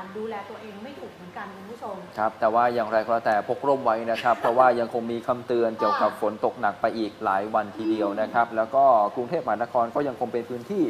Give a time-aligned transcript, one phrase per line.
[0.00, 8.84] กเหมือนกันดูแลตัวเองไม่ถูกเหมือนกันคุณผู้ชม ครับ แต่ว่าอย่างไรก็แล้วแต่พกร่มไว้นะครับ เพราะว่ายังคงมีคำเตือนเกี่ยวกับฝนตกหนักไปอีกหลายวันทีเดียวนะครับ แล้วก็
[9.16, 10.84] กรุงเทพมหานครก็ยังคงเป็นพื้นที่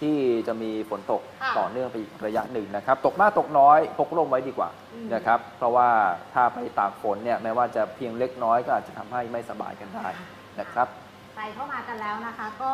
[0.00, 0.16] ที่
[0.46, 5.88] จะมีฝนตกค่ะต่อเนื่องไปอีกระยะหนึ่งนะครับ ตกมากตกน้อยพกร่มไว้ดีกว่าอืมนะครับ เพราะว่า
[6.34, 10.08] ถ้าไปตากฝนเนี่ยแม้ว่าจะเพียงเล็กน้อยก็อาจจะทำให้ไม่สบายกันได้
[10.60, 10.88] นะครับ
[11.34, 12.72] ใครเข้ามากันแล้วนะคะ ก็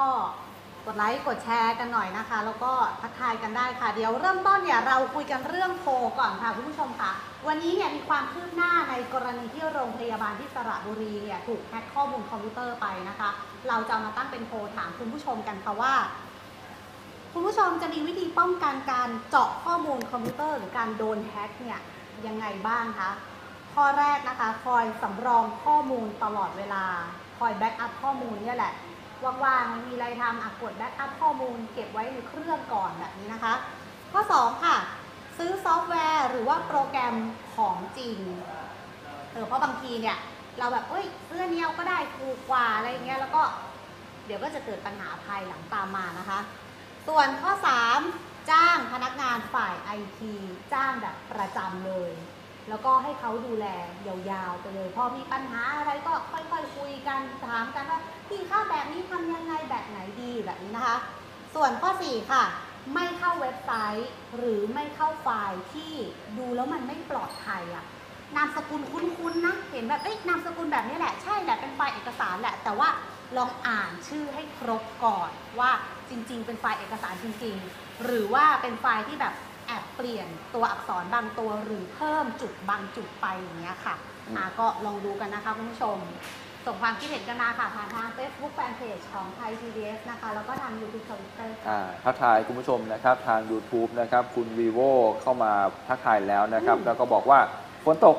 [0.87, 7.13] กดไลค์กดแชร์กันหน่อยนะคะ แล้วก็ทักทายกันได้ค่ะ เดี๋ยวเริ่มต้นเนี่ยเราคุยกันเรื่องโพลก่อนค่ะคุณผู้ชมค่ะ
[7.47, 13.31] วันนี้เนี่ยมีความคืบหน้าในกรณีที่โรงพยาบาลที่สระบุรีเนี่ยถูกแฮ็กข้อมูลคอมพิวเตอร์ไปนะคะ
[13.69, 15.95] เราจะมาตั้งเป็นโพลถามคุณผู้ชมกันค่ะว่า
[17.33, 21.81] คุณผู้ชมจะมีวิธีป้องกันการเจาะข้อมูลคอมพิวเตอร์หรือการโดนแฮ็กเนี่ย
[22.27, 23.11] ยังไงบ้างคะ
[23.75, 26.85] ข้อแรกนะคะ คอยสำรองข้อมูลตลอดเวลา
[27.39, 28.73] คอย backup ข้อมูลเนี่ยแหละ
[29.25, 33.55] ว่างๆมีอะไรทำอะกด backup ข้อมูลเก็บไว้ในเครื่องก่อนแบบนี้นะคะ
[34.13, 34.77] ข้อ 2 ค่ะ
[35.39, 37.15] ซื้อซอฟต์แวร์หรือว่าโปรแกรม
[37.55, 38.19] ของจริง
[39.33, 40.17] เออเพราะบางทีเนี่ย
[40.59, 43.43] เราแบบเอ้ยซื้ออันนี้เอาก็ได้ถูกกว่าอะไรอย่างเงี้ยแล้วก็
[44.27, 46.41] เดี๋ยวก็จะเกิดปัญหาภายหลังตามมานะคะ
[47.09, 47.53] ส่วนข้อ
[48.01, 50.35] 3 จ้างพนักงานฝ่ายไอที
[50.73, 52.13] จ้างแบบประจำเลย
[52.69, 53.67] แล้วก็ให้เขาดูแล
[54.07, 60.97] ยาวๆไปเลย พอมีปัญหาอะไรก็ค่อยๆคุยกันถามกันว่าพี่ข้าแบบนี้ทำยังไงแบบไหนดีแบบนี้นะคะ
[61.55, 62.45] ส่วนข้อ 4 ค่ะ
[62.95, 65.93] ไม่เข้าเว็บไซต์ หรือไม่เข้าไฟล์ที่
[66.39, 67.85] ดูแล้วมันไม่ปลอดภัยอะ
[68.37, 72.89] นามสกุลคุ้นๆนะ เห็นแบบเอ้ยนามสกุลแบบนี้แหละ ใช่แหละ เป็นไฟล์เอกสารแหละ แต่ว่า
[73.37, 75.71] ลองอ่านชื่อให้ครบก่อนว่า
[76.11, 79.35] จริง ๆ เป็นไฟล์เอกสารจริง ๆ หรือว่าเป็นไฟล์ที่แบบ
[79.71, 83.95] แอบเปลี่ยนตัวอักษรบางตัวหรือเพิ่มจุดบางจุดไปอย่างเงี้ยค่ะ
[84.29, 85.97] อืมอ่าก็ลองดูกันนะคะคุณผู้ชม
[86.67, 94.91] ส่งความคิดเห็นกันมาค่ะผ่านทาง Facebook Fanpage ของไทย PBS นะคะ แล้วก็ทาง YouTube Twitter อ่าทักทายคุณผู้ชมนะครับทาง YouTube นะครับคุณ vivo
[95.23, 95.53] เข้ามา
[95.89, 97.41] ทักทายแล้วนะครับ อืม แล้วก็บอกว่า
[97.85, 98.17] ฝนตก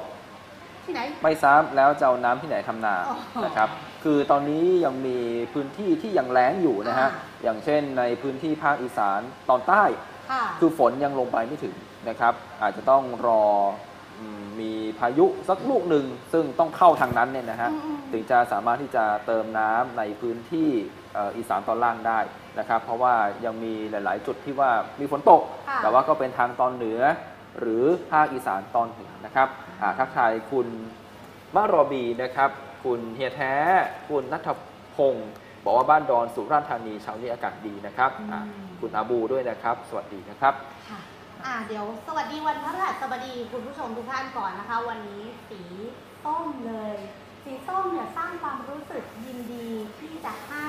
[0.86, 3.70] ที่ไหน ไม่ซ้ำแล้วจะเอาน้ำที่ไหนทำนาอ๋อนะครับ
[4.04, 5.18] คือตอนนี้ยังมี
[5.54, 9.20] พื้นที่ที่ยังแล้งอยู่นะฮะอ่า อย่างเช่นในพื้นที่ภาคอีสาน
[9.50, 9.84] ตอนใต้
[10.32, 11.76] ค่ะคือฝนยังลงไปไม่ถึง
[12.10, 13.46] นะครับ อาจจะต้องรอ
[14.20, 20.70] อืมมีพายุสักลูกหนึ่งซึ่งต้องเข้าทางนั้นเนี่ยนะฮะอืม ถึงจะสามารถที่จะเติมน้ำในพื้นที่
[21.14, 22.20] เอ่ออีสานตอนล่างได้
[22.60, 23.14] นะครับ เพราะว่า
[23.46, 27.00] ยังมีหลาย ๆ จุดที่ว่ามีฝนตก ค่ะ แต่ว่าก็เป็นทางตอนเหนือ
[27.60, 29.48] หรือภาคอีสานตอนเหนือนะครับ
[29.82, 30.68] อ่าทักทายคุณ
[31.56, 32.50] มะรอบีนะครับ
[32.84, 33.54] คุณเฮียแท้
[34.10, 34.50] คุณนัท
[34.96, 35.30] พงศ์
[35.66, 40.54] บอกว่าบ้านดอนสุราษฎร์ธานีเช้านี้อากาศดีนะครับอ่าอืมคุณอาบูด้วยนะครับ สวัสดีนะครับ
[40.90, 41.00] ค่ะ
[41.46, 45.62] อ่าเดี๋ยวสวัสดีวันพฤหัสบดีคุณผู้ชมทุกท่านก่อนนะคะ วันนี้สี
[46.26, 46.98] ส้มเลย
[47.44, 49.70] สีส้มเนี่ยสร้างความรู้สึกยินดี
[50.00, 50.68] ที่จะให้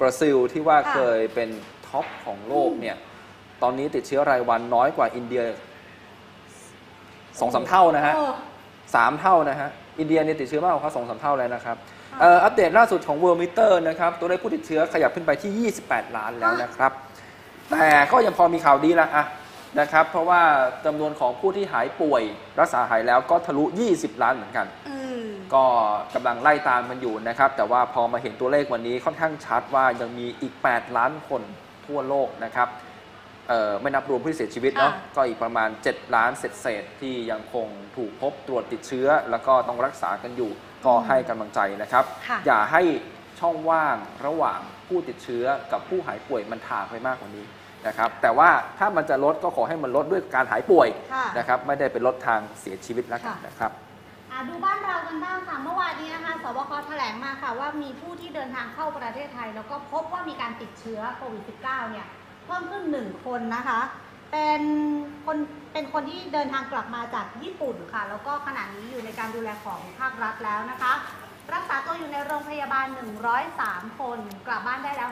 [0.00, 1.50] บราซิลที่ว่าค่ะเคยเป็น
[1.88, 2.96] ท็อปของโลกอืมเนี่ย
[3.62, 5.42] ตอนนี้ติดเชื้อรายวันน้อยกว่าอินเดีย
[7.40, 8.32] สองสามเท่านะฮะเออ
[8.94, 16.92] สามเท่านะฮะ อินเดียเนี่ยติดเชื้อมากกว่าเขาสองสามเท่าเลยนะครับค่ะเอ่ออัปเดตล่าสุดของ World Meter นะครับ ตัวเลขผู้ติดเชื้อขยับขึ้นไปที่ 28 ล้านแล้วนะครับ
[17.70, 19.24] แต่ก็ยังพอมีข่าวดีละอะ
[19.80, 20.42] นะครับ เพราะว่า
[20.86, 22.22] จำนวนของผู้ที่หายป่วย
[22.60, 23.64] รักษาหายแล้วก็ทะลุ
[23.94, 25.64] 20 ล้านเหมือนกันอืมก็
[26.14, 31.42] กำลังไล่ตามมันอยู่นะครับ แต่ว่าพอมาเห็นตัวเลขวันนี้ค่อนข้างชัดว่ายังมีอีก 8 ล้านคน
[31.86, 32.68] ทั่วโลกนะครับ
[33.48, 40.50] เอ่อไม่นับรวมผู้ที่เสียชีวิตเนาะค่ะ ก็อีกประมาณ 7 ล้านเศษๆที่ยังคงถูกพบตรวจติดเชื้อ แล้วก็ต้องรักษากันอยู่
[40.86, 42.82] ก็ให้กำลังใจนะครับ ค่ะ อย่าให้
[43.40, 43.96] ช่องว่าง
[44.26, 47.44] ระหว่างผู้ติดเชื้อกับผู้หายป่วยมันถ่างไปมากกว่านี้
[47.86, 53.72] นะครับ แต่ว่าถ้ามันจะลดก็ขอให้มันลดด้วยการหายป่วยค่ะ นะครับ ไม่ได้เป็นลดทางเสียชีวิตแล้วกันค่ะ นะครับ
[54.30, 62.06] อะดูบ้านเรากันบ้างค่ะ เมื่อวานนี้นะคะ สบคแถลงมาค่ะว่ามีผู้ที่เดินทางเข้าประเทศไทย แล้วก็พบว่ามีการติดเชื้อโควิด -19 เนี่ย
[62.46, 63.80] เพิ่มขึ้นหนึ่งคนนะคะ
[64.32, 64.62] เป็น
[65.26, 65.36] คน
[65.72, 70.92] เป็นคนที่เดินทางกลับมาจากญี่ปุ่นค่ะ แล้วก็ขณะนี้อยู่ในการดูแลของภาครัฐแล้วนะคะ
[71.54, 72.86] รักษาตัวอยู่ในโรงพยาบาล
[73.42, 75.10] 103 คน กลับบ้านได้แล้ว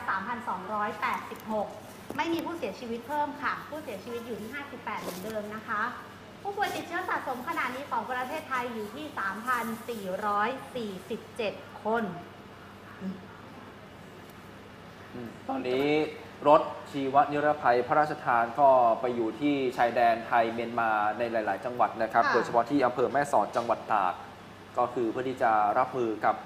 [0.83, 5.83] 3,286 ไม่มีผู้เสียชีวิตเพิ่มค่ะ ผู้เสียชีวิตอยู่ที่ 58 เหมือนเดิมนะคะ
[6.43, 9.07] ผู้ป่วยติดเชื้อสะสมขณะนี้ของประเทศไทยอยู่ที่
[11.09, 12.05] 3,447 คน
[15.15, 15.91] อืมตอนนี้
[16.49, 18.69] รถชีวนิรภัยพระราชทานก็
[19.01, 24.15] ไปอยู่ที่ชายแดนไทยเมียนมาในหลาย ๆ จังหวัดนะครับ ค่ะ โดยเฉพาะที่อำเภอแม่สอดจังหวัดตาก
[24.79, 26.37] ก็คือเพื่อที่จะรับมือกับ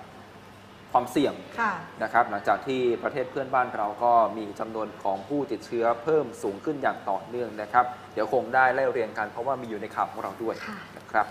[0.93, 1.73] ความเสี่ยงค่ะ
[2.03, 7.85] นะครับ หลังจากที่ประเทศเพื่อนบ้านเราก็มีจำนวนของผู้ติดเชื้อเพิ่มสูงขึ้นอย่างต่อเนื่องนะครับ
[8.15, 11.27] เดี๋ยวคงได้ไล่เรียงกันเพราะว่ามีอยู่ในข่าวของเราด้วยค่ะ นะครับ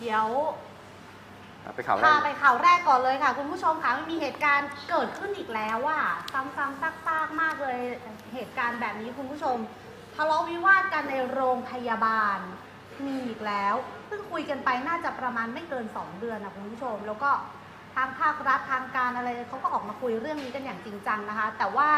[0.00, 0.26] เดี๋ยว
[1.74, 5.98] ไปข่าวแรพากไปข่าวแรกก่อนเลยค่ะ คุณผู้ชมคะมันมีเหตุการณ์เกิดขึ้นอีกแล้วว่า
[6.32, 7.78] ซ้ำๆซากๆมากเลย
[8.34, 9.56] เหตุการณ์แบบนี้คุณผู้ชม
[10.16, 12.38] ทะเลาะวิวาทกันในโรงพยาบาล
[13.06, 13.74] มีอีกแล้ว
[14.06, 17.30] เพิ่งคุยกันไปน่าจะประมาณไม่เกิน 2 เดือนนะคุณผู้ชม แล้วก็
[17.94, 21.90] ทางภาครัฐทางการอะไรเขาก็ออกมาคุยเรื่องนี้กันอย่างจริงจังนะคะ แต่ว่า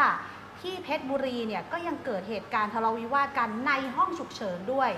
[0.61, 4.91] ที่เพชรบุรีเนี่ยก็ยังเกิดเหตุการณ์ทะเลาะวิวาทกันในห้องฉุกเฉินด้วย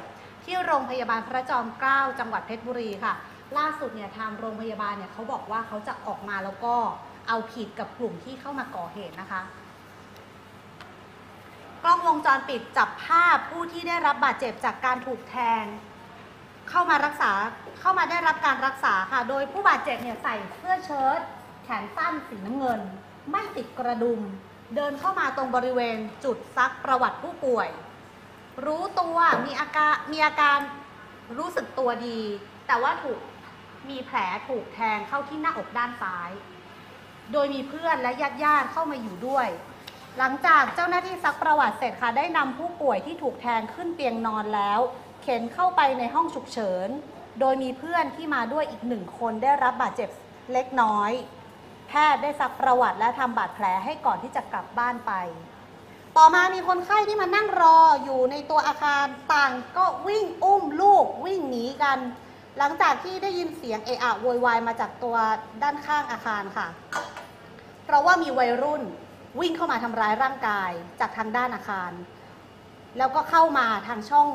[0.43, 3.13] ที่โรงพยาบาลพระจอมเกล้าจังหวัดเพชรบุรีค่ะ
[3.58, 6.76] ล่าสุดเนี่ยทางโรงพยาบาลเนี่ยเขาบอกว่าเขาจะออกมาแล้วก็
[7.28, 9.42] เอาผิดกับกลุ่มที่เข้ามาก่อเหตุนะคะ
[11.84, 15.64] กล้องวงจรปิดจับภาพผู้ที่ได้รับบาดเจ็บจากการถูกแทง
[16.70, 17.32] เข้ามารักษา
[17.80, 21.20] เข้ามาได้รับการรักษาค่ะ โดยผู้บาดเจ็บเนี่ยใส่เสื้อเชิ้ต
[21.64, 22.80] แขนสั้นสีน้ำเงิน
[23.32, 24.22] ไม่ติดกระดุม
[24.76, 27.70] เดินเข้ามาตรงบริเวณจุดซักประวัติผู้ป่วย
[28.66, 30.58] รู้ตัวมีอาการมีอาการ
[31.38, 32.20] รู้สึกตัวดี
[32.68, 33.20] แต่ว่าถูก
[33.92, 36.32] มีแผลถูกแทงเข้าที่หน้าอกด้านซ้าย
[37.32, 39.48] โดยมีเพื่อนและญาติญาติเข้ามาอยู่ด้วย
[40.18, 44.80] หลังจากเจ้าหน้าที่ซักประวัติเสร็จค่ะได้นำผู้ป่วยที่ถูกแทงขึ้นเตียงนอนแล้ว
[45.22, 46.89] เข็นเข้าไปในห้องฉุกเฉิน
[47.39, 50.10] โดยมีเพื่อนที่มาด้วยอีกหนึ่งคนได้รับบาดเจ็บ
[50.54, 51.12] เล็กน้อย
[51.88, 55.13] แพทย์ได้ซักประวัติและทำบาดแผลให้ก่อนที่จะกลับบ้านไป
[56.18, 62.00] ต่อมามีคนไข้ที่มานั่งรออยู่ในตัวอาคารต่างก็วิ่งอุ้มลูกวิ่งหนีกัน
[62.60, 65.18] หลังจากที่ได้ยินเสียงเอะอะโวยวายมาจากตัว
[65.64, 66.68] ด้านข้างอาคารค่ะ
[67.86, 68.84] เพราะว่ามีวัยรุ่น
[69.40, 71.92] วิ่งเข้ามาทำร้ายร่างกายจากทางด้านอาคาร
[72.98, 74.28] แล้วก็เข้ามาทางช่อง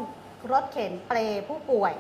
[0.52, 1.94] รถเข็นเปลผู้ป่วย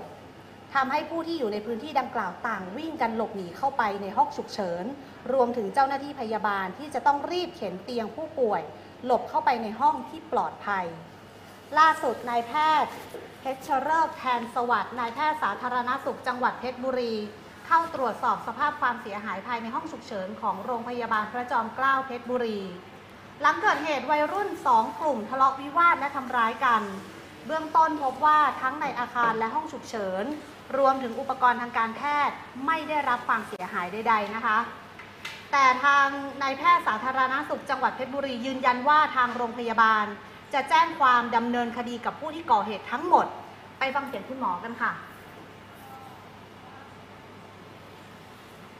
[0.74, 4.84] ทำให้ผู้ที่อยู่ในพื้นที่ดังกล่าวต่างวิ่งกันหลบหนีเข้าไปในห้องฉุกเฉิน
[5.32, 8.62] รวมถึงเจ้าหน้าที่พยาบาลที่จะต้องรีบเข็นเตียงผู้ป่วย
[9.04, 10.86] หลบเข้าไปในห้องที่ปลอดภัย
[11.78, 12.52] ล่าสุดนายแพ
[12.84, 12.92] ทย์
[13.40, 17.14] เพชรเริกแทนสวัสดิ์นายแพทย์สาธารณสุขจังหวัดเพชรบุรี
[17.66, 22.60] เข้าตรวจสอบสภาพความเสียหายภายในห้องฉุกเฉินของโรงพยาบาลพระจอมเกล้าเพชรบุรี
[23.40, 26.82] หลังเกิดเหตุวัยรุ่นสองกลุ่มทะเลาะวิวาทและทำร้ายกัน
[27.46, 30.24] เบื้องต้นพบว่าทั้งในอาคารและห้องฉุกเฉิน
[30.76, 34.58] รวมถึงอุปกรณ์ทางการแพทย์ไม่ได้รับความเสียหายใดๆนะคะ
[35.52, 36.06] แต่ทาง
[36.42, 40.06] นายแพทย์สาธารณสุขจังหวัดเพชรบุรียืนยันว่าทางโรงพยาบาล
[40.54, 43.26] จะแจ้งความดำเนินคดีกับผู้ที่ก่อเหตุทั้งหมด
[43.78, 44.92] ไปฟังเสียงคุณหมอกันค่ะ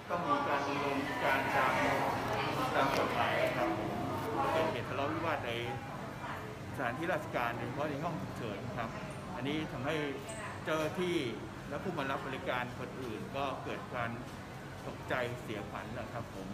[0.08, 1.72] ก็มีการดำเนินการตาม
[2.74, 3.68] ตามกฎหมายครับ
[4.52, 5.52] เป็นเหตุทะเลาะวิวาทใน
[6.76, 8.90] สถานที่ราชการโดยเฉพาะในห้องฉุกเฉินครับ
[9.36, 9.94] อันนี้ทำให้
[10.64, 11.16] เจ้าหน้าที่
[11.68, 14.10] และผู้มารับบริการคนอื่น ก็เกิดการ
[14.86, 16.48] ตกใจเสียขวัญนะครับผม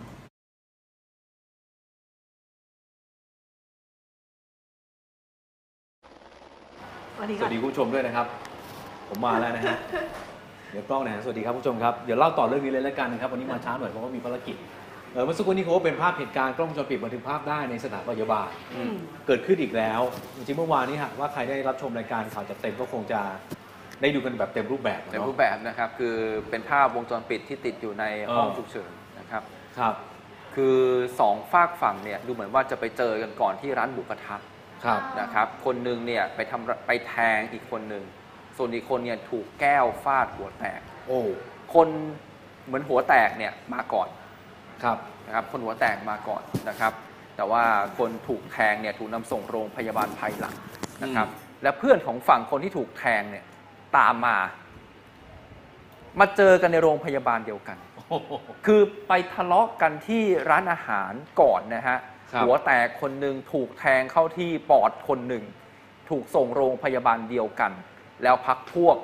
[7.19, 8.27] สวัสดีสค่ะวัสดีคุณผู้ชมด้วยนะครับ
[9.09, 9.77] ผมมาแล้วนะฮะ
[10.71, 14.57] เดี๋ยวกล้องนะฮะสวัสดีครับคุณผู้ชมครับ เดี๋ยวเล่าต่อเรื่องนี้เลยแล้วกันนะครับ วันนี้มาช้าหน่อยเพราะว่ามีภารกิจ
[15.13, 18.95] เออเมื่อสักครู่นี้เขาก็เป็นภาพเหตุการณ์กล้องวงจรปิดบันทึกภาพได้ในสถานพยาบาล อืม
[19.27, 20.01] เกิดขึ้นอีกแล้ว
[20.37, 23.21] จริงๆเมื่อวานนี้ฮะว่าใครได้รับชมรายการข่าวจัดเต็มก็คงจะ
[24.01, 26.15] ได้ดูกันแบบเต็มรูปแบบเต็มเนาะ รูปแบบนะครับ คือ
[26.51, 28.05] เป็นภาพวงจรปิดที่ติดอยู่ใน
[28.35, 29.43] ห้องเออ ฉุกเฉินนะครับ
[29.79, 29.95] ครับ
[30.55, 30.79] คือ
[31.21, 34.37] สองฝากฝั่งเนี่ยดูเหมือนว่าจะไปเจอกันก่อนที่ร้านหมูกระทะ
[34.85, 38.05] ครับ นะครับ คนหนึ่งเนี่ยไปทำไปแทงอีกคนหนึ่ง
[38.57, 41.21] ส่วนอีกคนเนี่ยถูกแก้วฟาดหัวแตก โอ้
[41.75, 41.89] คน
[42.67, 44.09] เหมือนหัวแตกเนี่ยมาก่อน
[44.83, 46.93] ครับ นะครับ คนหัวแตกมาก่อนนะครับ
[47.37, 47.65] แต่ว่า
[47.99, 50.55] คนถูกแทงเนี่ยถูกนำส่งโรงพยาบาลภายหลัง
[51.03, 51.29] นะครับ
[51.63, 53.45] และเพื่อนของฝั่งคนที่ถูกแทงเนี่ย
[53.97, 54.37] ตามมา
[56.21, 58.33] มาเจอกันในโรงพยาบาลเดียวกันโอ้โห
[58.67, 62.03] คือไปทะเลาะกันที่ร้านอาหารก่อนนะฮะครับ
[62.43, 65.45] หัวแตกคนหนึ่งถูกแทงเข้าที่ปอดคนหนึ่ง
[66.11, 67.73] ถูกส่งโรงพยาบาลเดียวกัน
[68.23, 68.97] แล้วพักพวก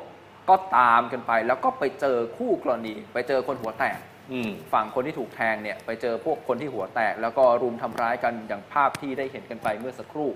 [0.48, 3.98] ก็ตามกันไป แล้วก็ไปเจอคู่กรณี ไปเจอคนหัวแตก
[4.32, 10.30] อืมฝั่งคนที่ถูกแทงเนี่ยไปเจอพวกคนที่หัวแตก แล้วก็รุมทำร้ายกันอย่างภาพที่ได้เห็นกันไปเมื่อสักครู่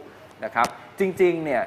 [0.45, 0.66] นะครับ
[0.99, 1.62] จริงๆเนี่ย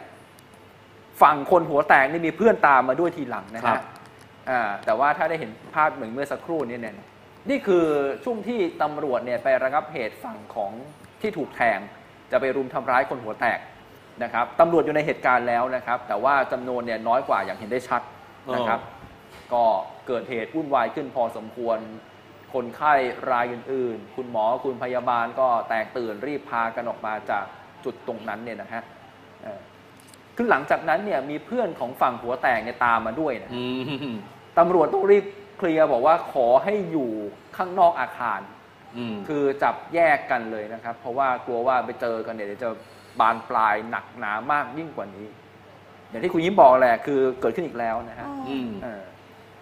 [1.22, 3.84] ฝั่งคนหัวแตกนี่มีเพื่อนตามมาด้วยทีหลังนะครัฮะบ
[4.50, 6.96] อ่าแต่ว่าถ้าได้เห็นภาพเหมือนเมื่อสักครู่นี้เนี่ย
[7.50, 7.86] นี่คือ
[8.24, 10.72] ช่วงที่ตำรวจเนี่ยไประงับเหตุฝั่งของ
[11.22, 11.80] ที่ถูกแทง
[12.32, 13.60] จะไปรุมทำร้ายคนหัวแตก
[14.24, 18.02] นะครับตำรวจอยู่ในเหตุการณ์แล้วนะครับ แต่ว่าจำนวนเนี่ยน้อยกว่าอย่างเห็นได้ชัด
[18.56, 18.80] นะครับ
[19.54, 19.64] ก็
[20.08, 21.78] เกิดเหตุวุ่นวายขึ้นพอสมควร
[22.54, 22.94] คนไข้
[23.32, 27.44] รายอื่น ๆ คุณหมอคุณพยาบาลก็แตกตื่นรีบพากันออกมาจาก
[27.84, 28.84] จุดตรงนั้นเนี่ยนะฮะ
[29.44, 29.60] เอ่อ
[30.36, 33.64] คือหลังจากนั้นเนี่ยมีเพื่อนของฝั่งหัวแตกเนี่ยตามมาด้วยนะอื
[34.12, 34.16] ม
[34.60, 35.26] ตำรวจต้องรีบ
[35.58, 37.12] เคลียร์บอกว่าขอให้อยู่
[37.58, 38.40] ข้างนอกอาคาร
[38.98, 42.70] อืม คือจับแยกกันเลยนะครับ เพราะว่ากลัวว่าไปเจอกันเนี่ยเดี๋ยวจะ
[43.20, 45.28] บานปลายหนักหนามากยิ่งกว่านี้
[46.10, 49.04] อย่างที่คุณยิ้มบอกแหละคือเกิดขึ้นอีกแล้วนะฮะ อืม เออ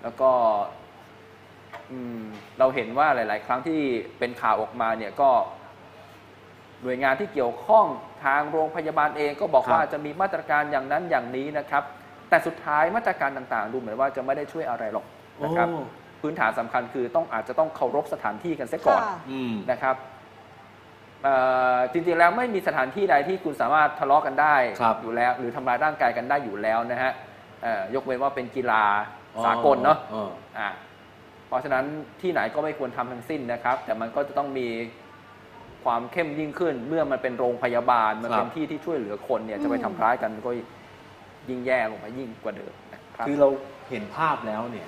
[0.04, 0.32] แล้วก็
[1.92, 2.22] อืม
[2.60, 3.80] เราเห็นว่าหลาย ๆ ครั้งที่
[4.20, 5.30] เป็นข่าวออกมาเนี่ยก็
[6.84, 7.86] หน่วยงานที่เกี่ยวข้อง
[8.26, 11.84] ทางโรงพยาบาลเองก็บอกครับ ว่าจะมีมาตรการอย่างนั้นอย่างนี้นะครับ
[12.30, 15.06] แต่สุดท้ายมาตรการต่าง ๆ ดูเหมือนว่าจะไม่ได้ช่วยอะไรหรอก
[15.44, 15.84] นะครับ โอ้
[16.22, 19.96] พื้นฐานสำคัญคือต้องอาจจะต้องเคารพสถานที่กันเสียก่อนค่ะ อืม นะครับ
[21.24, 21.36] เอ่
[21.76, 27.12] อจริงๆแล้วไม่มีสถานที่ใดที่คุณสามารถทะเลาะกันได้ครับอยู่แล้ว หรือทำร้ายร่างกายกันได้อยู่แล้วนะฮะ
[27.64, 28.84] เอ่อยกเว้นว่าเป็นกีฬา
[29.46, 30.70] สากลเนาะ อ๋อ อะ
[31.48, 31.86] เพราะฉะนั้น
[32.22, 34.68] ที่ไหนก็ไม่ควรทำทั้งสิ้นนะครับ แต่มันก็จะต้องมี
[35.86, 40.52] ความเข้มยิ่งขึ้น เมื่อมันเป็นโรงพยาบาล มันครับเป็นที่ที่ช่วยเหลือคนเนี่ยจะไปอืมทำร้ายกันก็
[41.50, 43.50] ยิ่งแย่ลงไปยิ่งกว่าเดิมนะครับ คือเรา
[43.90, 44.88] เห็นภาพแล้วเนี่ย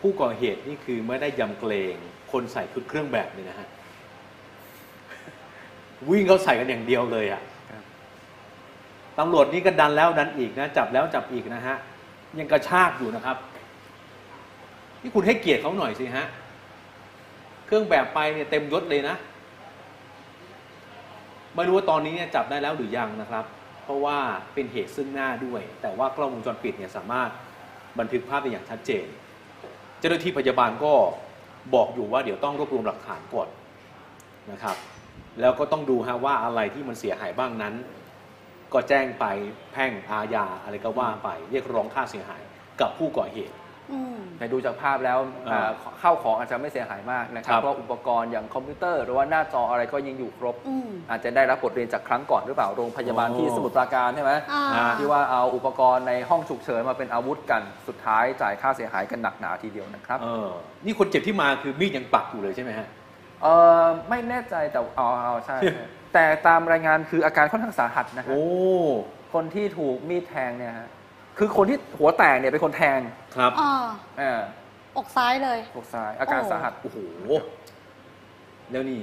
[0.00, 1.94] ผู้ก่อเหตุนี่คือไม่ได้ยำเกรง
[2.32, 3.68] คนใส่ชุดเครื่องแบบเลยนะฮะ
[6.10, 7.82] วิ่งเขาใส่กันอย่างเดียวเลยอะ่ะครับ
[9.18, 11.76] ตำรวจนี่ก็ดันแล้วดันอีกนะ จับแล้วจับอีกนะฮะ
[12.38, 13.36] ยังกระชากอยู่นะครับ
[15.02, 16.26] นี่คุณให้เกียรติเขาหน่อยสิฮะ
[17.66, 19.16] เครื่องแบบไปเนี่ยเต็มยศเลยนะ
[21.54, 23.44] ไม่รู้ว่าตอนนี้เนี่ยจับได้แล้วหรือยังนะครับ
[23.82, 24.18] เพราะว่า
[24.54, 27.30] เป็นเหตุซึ่งหน้าด้วย แต่ว่ากล้องวงจรปิดเนี่ยสามารถ
[27.98, 29.06] บันทึกภาพได้อย่างชัดเจน
[29.98, 30.92] เจ้าหน้าที่พยาบาลก็
[31.74, 33.48] บอกอยู่ว่าเดี๋ยวต้องรวบรวมหลักฐานก่อน
[34.52, 34.76] นะครับ
[35.40, 37.74] แล้วก็ต้องดูฮะว่าอะไรที่มันเสียหายบ้างนั้น
[38.72, 39.24] ก็แจ้งไป
[39.72, 42.42] แพ่งอาญาอะไรก็ว่าไป เรียกร้องค่าเสียหาย
[42.80, 43.54] กับผู้ก่อเหตุ
[43.92, 45.18] อืม แต่ดูจากภาพแล้ว
[45.50, 60.48] อ่าอ่าข้าวของอาจจะไม่เสียหายมากนะครัครับบเพราะอุปกรณ์อย่างคอมพิวเตอร์หรือว่าหน้าจออะไรก็ยังอยู่ครบ อืม อาจจะได้รับบทเรียนจากครั้งก่อนหรือเปล่าโรงพยาบาลอ๋อที่สมุทรปราการใช่ไหมอ่า ที่ว่าเอาอุปกรณ์ในห้องฉุกเฉินมาเป็นอาวุธกันสุดท้ายจ่ายค่าเสียหายกันหนักหนาทีเดียวนะครับ เออ
[60.84, 62.88] นี่คนเจ็บที่มาคือมีดยังปักอยู่เลยใช่ไหมฮะ
[63.42, 63.46] เอ
[63.82, 68.42] อไม่แน่ใจแต่เอาเอาใช่ใช่ แต่ตามรายงานคืออาการค่อนข้างสาหัสนะฮะโอ้
[69.32, 70.88] คนที่ถูกมีดแทงเนี่ยฮะ
[71.38, 73.00] คือคนที่หัวแตกเนี่ยเป็นคนแทง
[73.36, 73.74] ครับอ่า
[74.18, 74.22] เอ
[74.96, 76.98] ออกซ้ายเลย อกซ้าย อาการโอ้สาหัส โอ้โห
[78.70, 79.00] แล้วนี่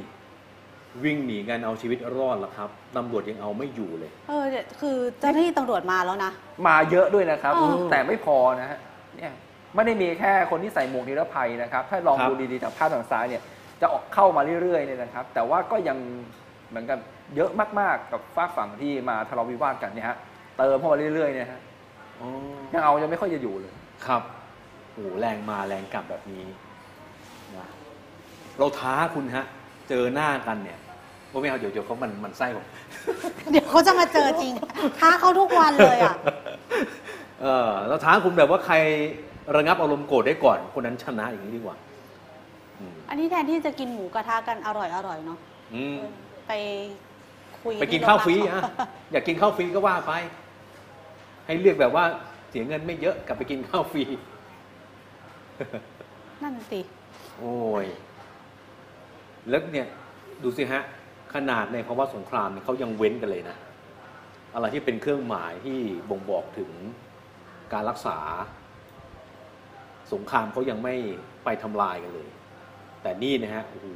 [1.04, 6.32] วิ่งหนีกันเอาชีวิตรอดแล้วครับตำรวจยังเอาไม่อยู่เลย เออเนี่ยคือเจ้าหน้าที่ตำรวจมาแล้วนะ
[6.68, 8.80] มาเยอะด้วยนะครับอืมแต่ไม่พอนะฮะ
[9.18, 9.34] เนี่ย
[9.76, 13.42] ไม่ได้มีแค่คนที่ใส่หมวกนิรภัยนะครับ ถ้าลองครับ ดูดีๆจากภาพทางซ้ายเนี่ย
[13.82, 15.98] จะออกเข้ามาเรื่อยๆเนี่ยนะครับ แต่ว่าก็ยัง
[16.70, 17.00] เหมือนกับ
[17.36, 20.18] เยอะมากๆกับฝากฝั่งที่มาทะเลาะวิวาทกันเนี่ยฮะ
[20.58, 21.63] เติมเข้ามาเรื่อยๆเนี่ยฮะอ๋อ
[22.74, 23.74] ยังเอายังไม่ค่อยจะอยู่เลย
[24.06, 24.22] ครับ
[24.94, 26.46] โอ้โหแรงมาแรงกลับแบบนี้
[27.58, 27.68] นะ
[28.60, 29.46] เราท้าคุณฮะ
[29.90, 30.80] เจอหน้ากันเนี่ย
[31.30, 32.66] โอ้ไม่เอาเดี๋ยวเดี๋ยวเขามันมันไส้ผม
[33.52, 34.54] เดี๋ยวเขาจะมาเจอจริง
[35.00, 36.16] ท้าเขาทุกวันเลยอะ
[37.42, 38.76] เออเราท้าคุณแบบว่าใคร
[39.56, 41.76] ระงับอารมณ์โกรธได้ก่อน คนนั้นชนะอย่างนี้ดีกว่า
[42.80, 45.38] อืมอันนี้แทนที่จะกินหมูกระทะกันอร่อยอร่อยๆเนาะ
[45.76, 45.98] อืม
[46.48, 46.52] ไป
[47.62, 48.62] คุยไปกินข้าวฟรีอะ
[49.12, 50.14] อยากกินข้าวฟรีก็ว่าไป
[51.46, 52.06] ให้เลือกแบบว่า
[52.50, 54.04] เสียเงินไม่เยอะกลับไปกินข้าวฟรี
[56.44, 56.80] นั่นสิ
[57.40, 57.86] โอ้ย
[59.50, 59.88] แล้วเนี่ย
[60.44, 60.84] ดูสิฮะ
[61.34, 63.58] ขนาดในภาวะสงครามเนี่ยเขายังเว้นกันเลยนะ
[64.54, 65.80] อะไรที่เป็นเครื่องหมายที่
[66.10, 66.72] บ่งบอกถึง
[67.74, 68.18] การรักษา
[70.14, 70.96] สงครามเขายังไม่
[71.44, 72.30] ไปทำลายกันเลย
[73.02, 73.88] แต่นี่นะฮะ โอ้โห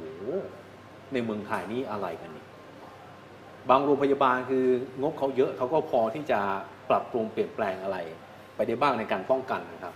[1.12, 2.44] ในเมืองไทยนี่อะไรกันนี่
[3.70, 4.64] บางโรงพยาบาลคือ
[5.02, 6.40] งบเขาเยอะเขาก็พอที่จะ
[6.90, 7.98] ปรับปรุงเปลี่ยนแปลงอะไร
[8.56, 9.94] ไปได้บ้างในการป้องกันนะครับ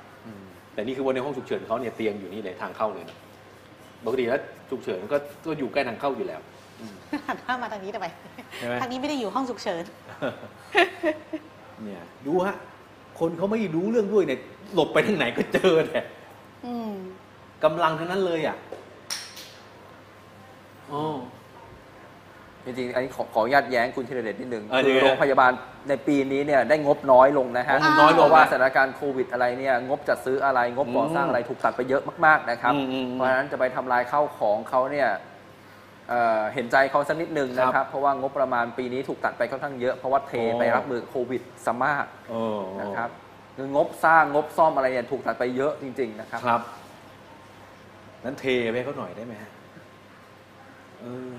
[0.75, 3.17] แต่นี่คือว่าในห้องฉุกเฉินเขาเนี่ยเตียงอยู่นี่เลยทางเข้าเลยนะ
[4.05, 6.41] ปกติแล้วฉุกเฉินก็ก็อยู่ใกล้ทางเข้าอยู่แล้ว
[7.27, 8.07] หันหน้ามาทางนี้ทำไม
[8.59, 9.85] ใช่ไหม ทางนี้ไม่ได้อยู่ห้องฉุกเฉิน
[11.83, 12.57] เนี่ยดูฮะ
[13.21, 14.41] คนเขาไม่รู้เรื่องด้วยเนี่ย
[14.75, 16.05] หลบไปทางไหนก็เจอเนี่ย
[16.67, 16.93] อืม
[17.65, 18.57] กำลังทั้งนั้นเลยอะ
[20.93, 21.03] อ๋อ
[22.65, 25.53] จริงๆ อันนี้ขอขออนุญาตแย้งคุณธีรเดชนิดนึงเออคือยังไงโรงพยาบาล
[25.89, 35.09] ในปีนี้เนี่ยได้งบน้อยลงนะฮะอ๋อน้อยลงเพราะว่านะสถานการณ์โควิดอะไรเนี่ยงบจัดซื้ออะไรงบก่อสร้างอะไรถูกตัดไปเยอะมากๆนะครับ อืมอืมอืมเพราะฉะนั้นจะไปทำลายข้าวของเขาเนี่ย
[36.09, 43.11] เอ่อเห็นใจเขาสักนิดนึงนะคครัรับบ เพราะว่างบประมาณปีนี้ถูกตัดไปค่อนข้างเยอะเพราะว่าเทอ๋อไปรับมือโควิดซะมากเออนะครับ
[43.57, 46.63] คืองบสร้างงบซ่อมอะไรเนี่ยถูกตัดไปเยอะจริง ๆ นะครับ ครับ
[48.25, 49.51] นั้นเทไปให้เขาหน่อยได้ไหมฮะ
[51.01, 51.39] เออ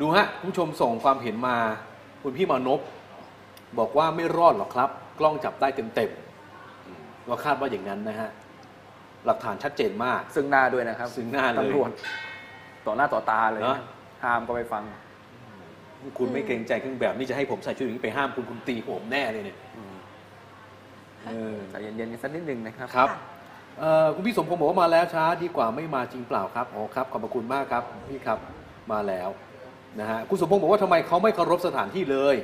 [0.00, 1.56] ดูฮะคุณผู้ชมส่งความเห็นมา
[2.22, 2.80] คุณพี่มานพ
[3.78, 8.30] บอกว่าไม่รอดหรอกครับ กล้องจับได้เต็มๆอืมว่าคาดว่าอย่างนั้นนะฮะ
[9.26, 11.90] หลักฐานชัดเจนมาก ซึ่งหน้าด้วยนะครับซึ่งหน้าเลยตำรวจ
[12.86, 13.78] ต่อหน้าต่อตาเลยเนอะ
[14.24, 14.82] ห้ามก็ไปฟัง
[16.18, 19.58] คุณไม่เกรงใจเครื่องแบบนี่จะให้ผมใส่ชุดอย่างนี้ไปห้ามคุณคุณตีผมแน่เลยเนี่ย
[21.26, 23.18] เออใจเย็นๆกันสักนิดนึงนะครับ ครับค่ะ
[23.78, 28.38] เอ่อคุณพี่สมพงศ์บอกว่ามาแล้วช้าดีกว่าไม่มาจริงเปล่าครับอ๋อครับขอบพระคุณมากครับพี่ครับ
[28.92, 29.28] มาแล้ว
[30.00, 32.36] นะฮะคุณสมพงศ์บอกว่าทำไมเขาไม่เคารพสถานที่เลย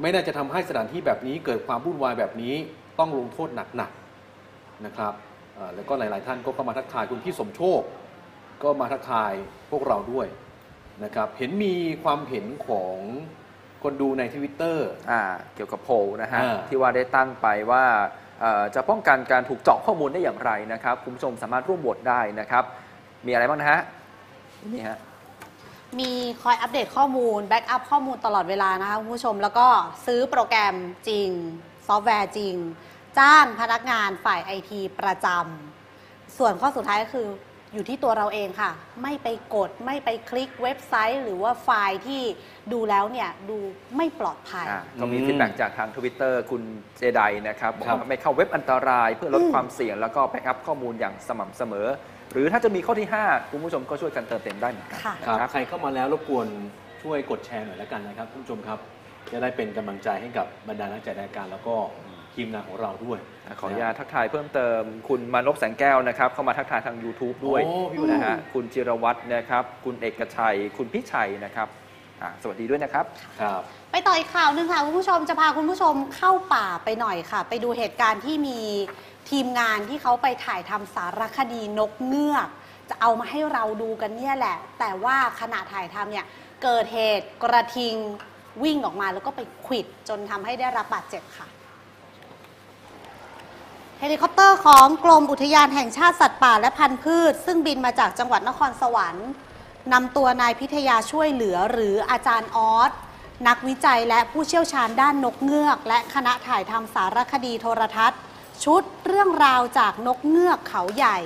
[0.00, 2.54] ไม่น่าจะทำให้สถานที่แบบนี้เกิดความวุ่นวายแบบนี้
[2.98, 5.12] ต้องลงโทษหนักๆนะครับ
[5.54, 7.80] เอ่อแล้วก็หลาย ๆ ท่านก็เข้ามาทักทายคุณพี่สมโชค
[8.62, 9.32] ก็มาทักทาย
[9.70, 10.26] พวกเราด้วย
[11.04, 12.96] นะครับเห็นมีความเห็นของ
[13.82, 15.20] คนดูในทวิตเตอร์ อ่า
[15.54, 17.84] เกี่ยวกับโพลนะฮะ อ่า ที่ว่าได้ตั้งไปว่า
[18.40, 22.64] เอ่อจะป้องกันการถูกเจาะข้อมูลได้อย่างไรนะครับ คุณผู้ชมสามารถร่วมโหวตได้นะครับ
[23.26, 23.80] มีอะไรบ้างนะฮะ
[24.72, 24.98] นี่ฮะ
[26.00, 29.66] มีคอยอัปเดตข้อมูล backup ข้อมูลตลอดเวลานะคะคุณผู้ชมแล้วก็
[30.06, 30.74] ซื้อโปรแกรม
[31.08, 31.28] จริง
[31.86, 32.54] ซอฟต์แวร์จริง
[33.18, 37.28] จ้างพนักงานฝ่ายไอทีประจำส่วนข้อสุดท้ายก็คือ
[37.74, 38.70] อยู่ที่ตัวเราเองค่ะ
[39.02, 42.22] ไม่ไปกดไม่ไปคลิกเว็บไซต์ หรือว่าไฟล์ที่
[42.72, 43.58] ดูแล้วเนี่ยดู
[43.96, 46.62] ไม่ปลอดภัย อ่าก็มีอืม feedback จากทางทวิตเตอร์คุณ
[46.96, 51.88] เจไดนะครับบอกครับ ว่าไม่เข้าเว็บอันตรายเพื่อลดอืมความเสี่ยง แล้วก็ backup ข้อมูลอย่างสม่ำเสมอ
[52.32, 56.46] หรือถ้าจะมีข้อที่ 5 คุณผู้ชมก็ช่วยกันเติมเต็มได้เหมือนกันค่ะนะครับครับใครเข้ามาแล้วรบกวน
[57.02, 58.78] ช่วยกดแชร์หน่อยแล้วกันนะครับคุณผู้ชมครับ
[59.32, 61.74] จะได้เป็นกำลังใจให้กับบรรดานักจัดรายการแล้วก็
[62.34, 63.18] ทีมงานของเราด้วย
[63.60, 71.68] ขออนุญาตทักทายเพิ่มเติม คุณมานพแสงแก้วนะครับ เข้ามาทักทายทาง YouTube ด้วยโอ้พี่นะฮะคุณจิรวัตรนะครับ คุณเอกชัย คุณพิชัยนะครับ
[72.22, 73.04] อ่าสวัสดีด้วยนะครับ
[73.40, 73.62] ครับ
[73.92, 78.58] ไปต่ออีกข่าวหนึ่งค่ะ คุณผู้ชมจะพาคุณผู้ชมเข้าป่าไปหน่อยค่ะ ไปดูเหตุการณ์ที่มี
[79.30, 82.48] ทีมงานที่เขาไปถ่ายทำสารคดีนกเงือก
[82.90, 86.26] จะเอามาให้เราดูกันเนี่ยแหละ แต่ว่าขณะถ่ายทำเนี่ย
[86.62, 87.94] เกิดเหตุกระทิง
[88.62, 91.46] วิ่งออกมาแล้วก็ไปขวิดจนทำให้ได้รับบาดเจ็บค่ะ
[94.00, 99.28] เฮลิคอปเตอร์ของกรมอุทยานแห่งชาติสัตว์ป่าและพันธุ์พืช ซึ่งบินมาจากจังหวัดนครสวรรค์
[99.92, 102.90] นำตัวนายพิทยาช่วยเหลือหรืออาจารย์ออส
[103.48, 108.20] นักวิจัยและผู้เชี่ยวชาญด้านนกเงือก และคณะถ่ายทำสารคดีโทรทัศน์
[108.64, 111.18] ชุดเรื่องราวจากนกเงือกเขาใหญ่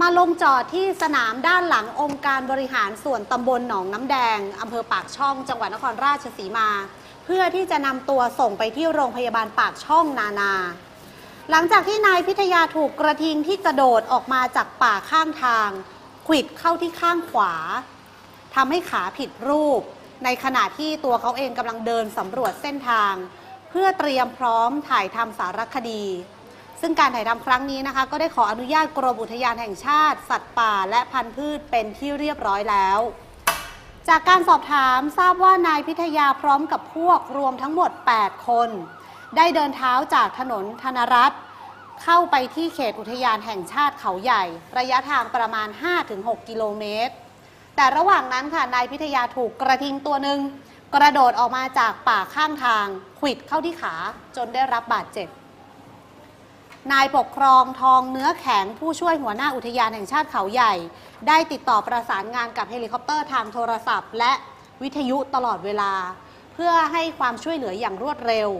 [0.00, 6.68] มาลงจอดที่สนามด้านหลังองค์การบริหารส่วนตำบลหนองน้ำแดงอำเภอปากช่องจังหวัดนครราชสีมา
[7.24, 10.52] เพื่อที่จะนำตัวส่งไปที่โรงพยาบาลปากช่องนานา
[11.50, 15.70] หลังจากที่นายพิทยาถูกกระทิงที่กระโดดออกมาจากป่าข้างทาง
[16.26, 17.52] ขวิดเข้าที่ข้างขวา
[18.54, 19.82] ทำให้ขาผิดรูป
[20.24, 23.14] ในขณะที่ตัวเขาเองกำลังเดินสำรวจเส้นทาง
[23.70, 26.04] เพื่อเตรียมพร้อมถ่ายทำสารคดี
[26.86, 32.98] ซึ่งการถ่ายทำครั้งนี้นะคะ ก็ได้ขออนุญาตกรมอุทยานแห่งชาติ สัตว์ป่า และพันธุ์พืชเป็นที่เรียบร้อยแล้ว
[34.08, 38.68] จากการสอบถามทราบว่านายพิทยาพร้อมกับพวกรวมทั้งหมด 8 คน
[39.36, 41.40] ได้เดินเท้าจากถนนธนรัตน์
[42.02, 44.44] เข้าไปที่เขตอุทยานแห่งชาติเขาใหญ่
[44.78, 45.68] ระยะทางประมาณ
[46.08, 47.14] 5-6 กิโลเมตร
[47.76, 50.40] แต่ระหว่างนั้นค่ะนายพิทยาถูกกระทิงตัวหนึ่ง
[50.94, 52.86] กระโดดออกมาจากป่าข้างทาง
[53.18, 53.94] ขวิดเข้าที่ขา
[54.36, 55.28] จนได้รับบาดเจ็บ
[56.92, 60.74] นายปกครองทองเนื้อแข็งผู้ช่วยหัวหน้าอุทยานแห่งชาติเขาใหญ่
[61.28, 64.32] ได้ติดต่อประสานงานกับเฮลิคอปเตอร์ทางโทรศัพท์ และ
[64.82, 65.92] วิทยุตลอดเวลา
[66.54, 68.50] เพื่อให้ความช่วยเหลืออย่างรวดเร็ว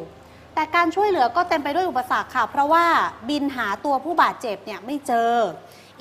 [0.54, 2.86] แต่การช่วยเหลือก็เต็มไปด้วยอุปสรรคค่ะ เพราะว่า
[3.28, 5.32] บินหาตัวผู้บาดเจ็บเนี่ยไม่เจอ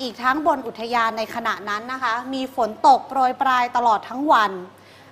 [0.00, 4.52] อีกทั้งบนอุทยานในขณะนั้นนะคะ มีฝนตกโปรยปรายตลอดทั้งวัน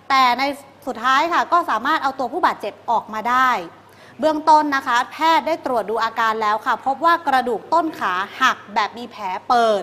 [0.08, 0.42] แต่ใน
[0.86, 3.50] สุดท้ายค่ะก็สามารถเอาตัวผู้บาดเจ็บออกมาได้
[4.24, 9.82] เบื้องต้นนะคะ แพทย์ได้ตรวจดูอาการแล้วค่ะ พบว่ากระดูกต้นขาหักแบบมีแผลเปิด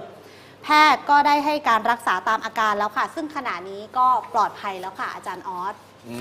[0.63, 5.75] แพทย์ก็ได้ให้การรักษาตามอาการแล้วค่ะ ซึ่งขณะนี้ก็ปลอดภัยแล้วค่ะ อาจารย์ออส
[6.07, 6.17] อื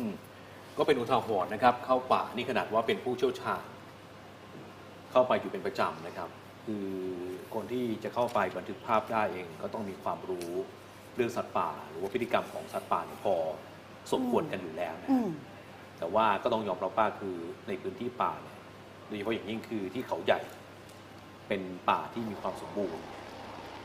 [0.00, 0.02] ม
[0.78, 3.64] ก็เป็นอุทาหรณ์นะครับ เข้าป่านี่ขนาดว่าเป็นผู้เชี่ยวชาญ
[5.12, 6.28] เข้าไปอยู่เป็นประจำนะครับ
[6.66, 6.86] คือ
[7.54, 10.50] คนที่จะเข้าไปบันทึกภาพได้เอง ก็ต้องมีความรู้
[11.16, 13.34] เรื่องสัตว์ป่า หรือว่าพฤติกรรมของสัตว์ป่าเนี่ยพอ
[14.12, 15.28] สมควรกันอยู่แล้วนะอืม
[16.02, 17.36] แต่ว่าก็ต้องยอมรับว่าคือ
[17.68, 18.58] ในพื้นที่ป่าเนี่ย
[19.06, 20.40] โดยเฉพาะอย่างยิ่งคือที่เขาใหญ่
[21.48, 23.04] เป็นป่าที่มีความสมบูรณ์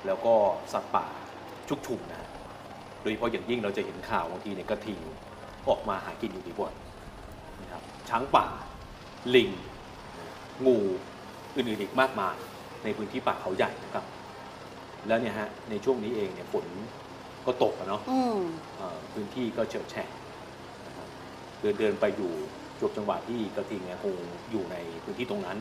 [0.05, 0.35] แล้วก็
[0.73, 1.07] สัตว์ป่า
[1.69, 2.23] ชุกชุมนะ
[3.01, 5.01] โดยเฉพาะอย่างยิ่งเราจะเห็นข่าวบางทีเนี่ยกระทิง
[5.69, 8.47] ออกมาหากินอยู่บ่อยๆนะครับช้างป่า
[9.35, 9.51] ลิง
[10.65, 10.77] งู
[11.55, 12.37] อื่นๆอีกมากมาย
[12.83, 14.05] ในพื้นที่ป่าเขาใหญ่นะครับ
[15.07, 16.65] แล้วเนี่ยฮะในช่วงนี้เองเนี่ยฝน
[17.45, 18.39] ก็ตกอะเนาะอืม
[18.77, 20.16] เอ่อพื้นที่ก็เฉิดแฉะนะครับ
[21.61, 22.31] เดินเดินไปอยู่
[22.79, 24.13] จวบจังหวะที่กระทิงเนี่ยคง
[24.51, 25.57] อยู่ในพื้นที่ตรงนั้น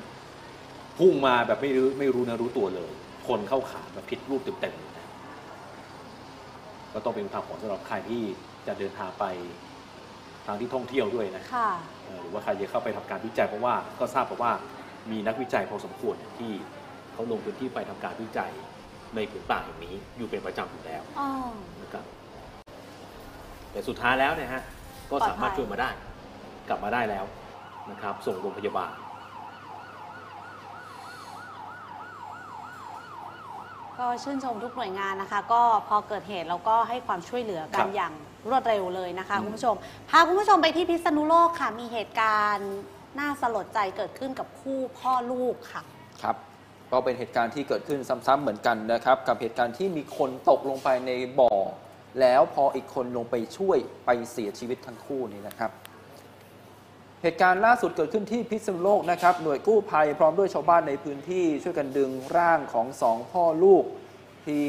[0.99, 2.91] พุ่งมาแบบไม่รู้ไม่รู้นะรู้ตัวเลย
[3.29, 5.07] คนเข้าขาแบบผิดรูปเต็มๆเลยนะ
[6.93, 8.23] ก็ต้องเป็นอุทาหรณ์สำหรับใครที่
[8.67, 9.25] จะเดินทางไป
[10.47, 11.71] ทางที่ท่องเที่ยวด้วยนะค่ะ
[12.05, 14.53] เอ่อหรือว่าใครจะเข้าไปทำการวิจัยเพราะว่าก็ทราบมาว่า
[15.11, 16.53] มีนักวิจัยพอสมควรที่
[17.13, 18.53] เขาลงพื้นที่ไปทำการวิจัย
[19.15, 21.29] ในผืนป่าแห่งนี้อยู่เป็นประจำอยู่แล้วอ๋อ
[21.83, 22.05] นะครับ
[23.73, 24.63] แต่สุดท้ายแล้วเนี่ยฮะ
[25.11, 25.91] ก็สามารถปลอดภัยช่วยมาได้
[26.69, 27.25] กลับมาได้แล้ว
[27.91, 28.93] นะครับ ส่งโรงพยาบาล
[33.99, 38.13] ก็ชื่นชมทุกหน่วยงานนะคะ ก็พอเกิดเหตุเราก็ให้ความช่วยเหลือกัครันบอย่าง
[38.51, 39.75] รวดเร็วเลยนะคะอืมคุณผู้ชม
[40.11, 42.71] พาคุณผู้ชมไปที่พิษณุโลกค่ะ มีเหตุการณ์
[43.19, 45.83] น่าสลดใจเกิดขึ้นกับคู่พ่อลูกค่ะ
[46.23, 46.37] ครับ
[46.93, 51.53] ก็เป็นเหตุการณ์ที่เกิดขึ้นซ้ำๆเหมือนกันนะครับ กับเหตุการณ์ที่มีคนตกลงไปในบ่อ
[52.21, 55.71] แล้วพออีกคนลงไปช่วยไปเสียชีวิตทั้งคู่นี่นะครับ
[57.23, 63.85] เหตุการณ์ล่าสุดเกิดขึ้นที่พิษณุโลกนะครับ หน่วยกู้ภัยพร้อมด้วยชาวบ้านในพื้นที่ช่วยกันดึงร่างของสองพ่อลูก
[64.47, 64.67] ที่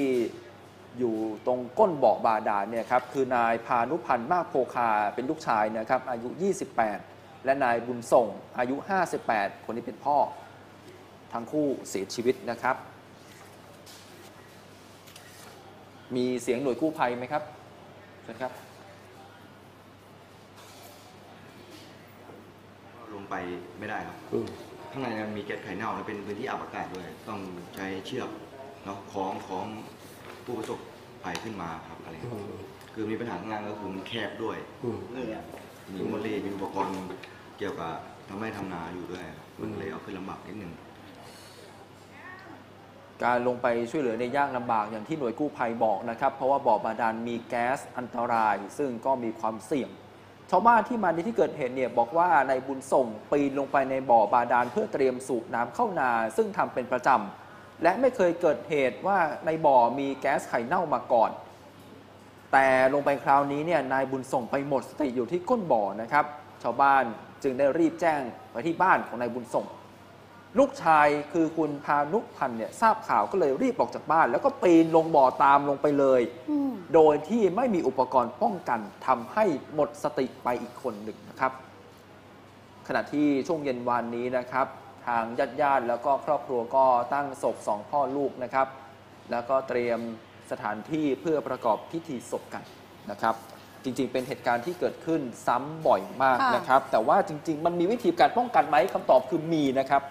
[0.99, 6.29] อยู่ตรงก้นบ่อบาดาลเนี่ยครับคือนายพานุพันธ์มากโพคาเป็นลูกชายนะครับอายุ
[6.87, 8.27] 28 และนายบุญส่ง
[8.59, 8.75] อายุ
[9.21, 10.17] 58 คนนี้เป็นพ่อ
[11.33, 12.75] ทั้งคู่เสียชีวิตนะครับ
[16.15, 17.43] มีเสียงหน่วยกู้ภัยไหมครับ
[18.23, 18.51] เชิญครับ
[23.13, 23.35] ลงไป
[23.79, 24.17] ไม่ได้ครับ
[24.91, 27.39] ข้างในมันมีแก๊สไข่เน่าและเป็นพื้นที่อับอากาศด้วย ต้อง
[27.75, 28.29] ใช้เชือก
[28.85, 29.67] เนาะคล้องคล้อง
[30.45, 30.79] ผู้ประสบ
[31.23, 32.31] ภัยขึ้นมาครับอะไรครับ
[32.93, 34.57] คือมีปัญหาข้างล่างก็คือมันแคบด้วย
[35.93, 36.97] มีโมเลมีอุปกรณ์
[37.57, 37.93] เกี่ยวกับ
[38.29, 40.71] ทำให้ทำนาอยู่ด้วยครับมันเลยเอาขึ้นลำบากนิดนึง
[43.23, 49.89] การลงไปช่วยเหลือในยากลำบากอย่างที่หน่วยกู้ภัยบอกนะครับ เพราะว่าบ่อบาดาลมีแก๊สอันตราย ซึ่งก็มีความเสี่ยง
[50.51, 61.31] ชาวบ้านที่มาในที่เกิดเหตุเนี่ยบอกว่าในายบุญส่งปีนลงไปในบ่อบาดาลเพื่อเตรียมสูบน้ำเข้านา ซึ่งทำเป็นประจำและไม่เคยเกิดเหตุว่าในบ่อมีแก๊สไข่เน่ามาก่อน
[62.53, 66.25] แต่ลงไปคราวนี้เนี่ยนายบุญส่งไปหมดสติอยู่ที่ก้นบ่อนะครับ
[66.63, 67.03] ชาวบ้าน
[67.43, 69.65] จึงได้รีบแจ้งไปที่บ้านของนายบุญส่ง
[70.59, 81.51] ลูกชายคือคุณพานุพันธ์เนี่ยทราบข่าวก็เลยรีบออกจากบ้าน แล้วก็ปีนลงบ่อตามลงไปเลย อืมโดยที่ไม่มีอุปกรณ์ป้องกันทำให้หมดสติไปอีกคนหนึ่งนะครับ
[82.87, 84.67] ขณะที่ช่วงเย็นวานนี้นะครับ
[85.07, 88.67] ทางญาติญาติๆแล้วก็ครอบครัวก็ตั้งศพสองพ่อลูกนะครับ
[89.31, 89.99] แล้วก็เตรียม
[90.51, 92.63] สถานที่เพื่อประกอบพิธีศพกัน
[93.11, 93.35] นะครับ
[93.83, 100.01] จริงๆ เป็นเหตุการณ์ที่เกิดขึ้นซ้ำบ่อยมากค่ะนะครับ แต่ว่าจริง ๆ มันมีวิธีการป้องกันไหมคำตอบคือมีนะครับ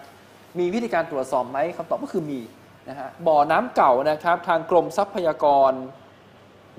[0.58, 2.40] มีวิธีการตรวจสอบไหมคำตอบก็คือมี
[2.88, 5.72] นะฮะบ่อน้ำเก่านะครับทางกรมทรัพยากร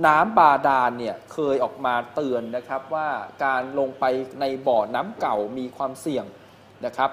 [0.08, 3.08] น้ำบาดาลเนี่ยเคยออกมาเตือนนะครับว่า
[3.46, 4.04] การลงไป
[4.40, 6.26] ในบ่อน้ำเก่ามีความเสี่ยง
[6.86, 7.10] นะครับ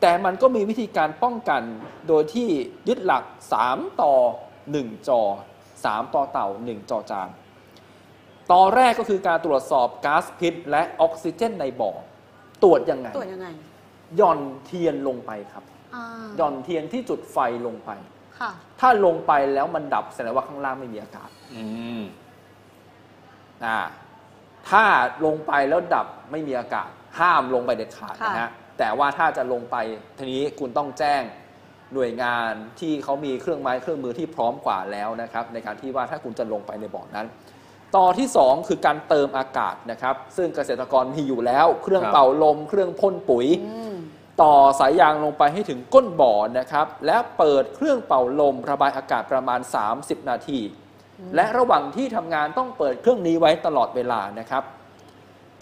[0.00, 1.62] แต่มันก็มีวิธีการป้องกัน
[2.08, 2.48] โดยที่
[2.88, 3.24] ยึดหลัก
[3.62, 4.14] 3 ต่อ
[4.62, 5.22] 1 จอ
[5.68, 7.28] 3 ต่อเต่า 1 จอจาน
[8.52, 11.90] ต่อแรกก็คือการตรวจสอบก๊าซพิษ และออกซิเจนในบ่อ
[12.62, 13.48] ตรวจยังไงตรวจยังไง
[14.16, 15.77] หย่อนเทียนลงไปครับอ่า
[16.36, 17.90] หย่อนเทียนที่จุดไฟลงไป
[18.38, 21.64] ค่ะ ถ้าลงไปแล้วมันดับแสดงว่าข้างล่างไม่มีอากาศอื
[21.98, 22.00] ม
[23.64, 23.78] อ่า
[24.70, 24.84] ถ้า
[25.26, 29.76] ลงไปแล้วดับไม่มีอากาศ ห้ามลงไปเด็ดขาดนะค่ะฮะแต่ว่าถ้าจะลงไป
[30.18, 31.22] ทีนี้คุณต้องแจ้ง
[31.94, 37.26] หน่วยงานที่เขามีเครื่องไม้เครื่องมือที่พร้อมกว่าแล้วนะครับ ในการที่ว่าถ้าคุณจะลงไปในบ่อนั้น
[37.96, 43.97] ต่อที่ 2 คือการเติมอากาศนะครับ ซึ่งเกษตรกรมีอยู่แล้ว เครื่องครับ เป่าลม เครื่องพ่นปุ๋ย อืม
[44.42, 49.60] ต่อสายยางลงไปให้ถึงก้นบ่อนะครับ และเปิดเครื่องเป่าลมระบายอากาศประมาณ
[49.94, 50.60] 30 นาที
[51.34, 54.62] และระหว่างที่ทำงานต้องเปิดเครื่องนี้ไว้ตลอดเวลานะครับ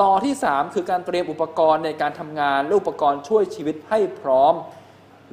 [0.00, 4.54] ต่อที่ 3 คือการเตรียมอุปกรณ์ในการทำงานและอุปกรณ์ช่วยชีวิตให้พร้อม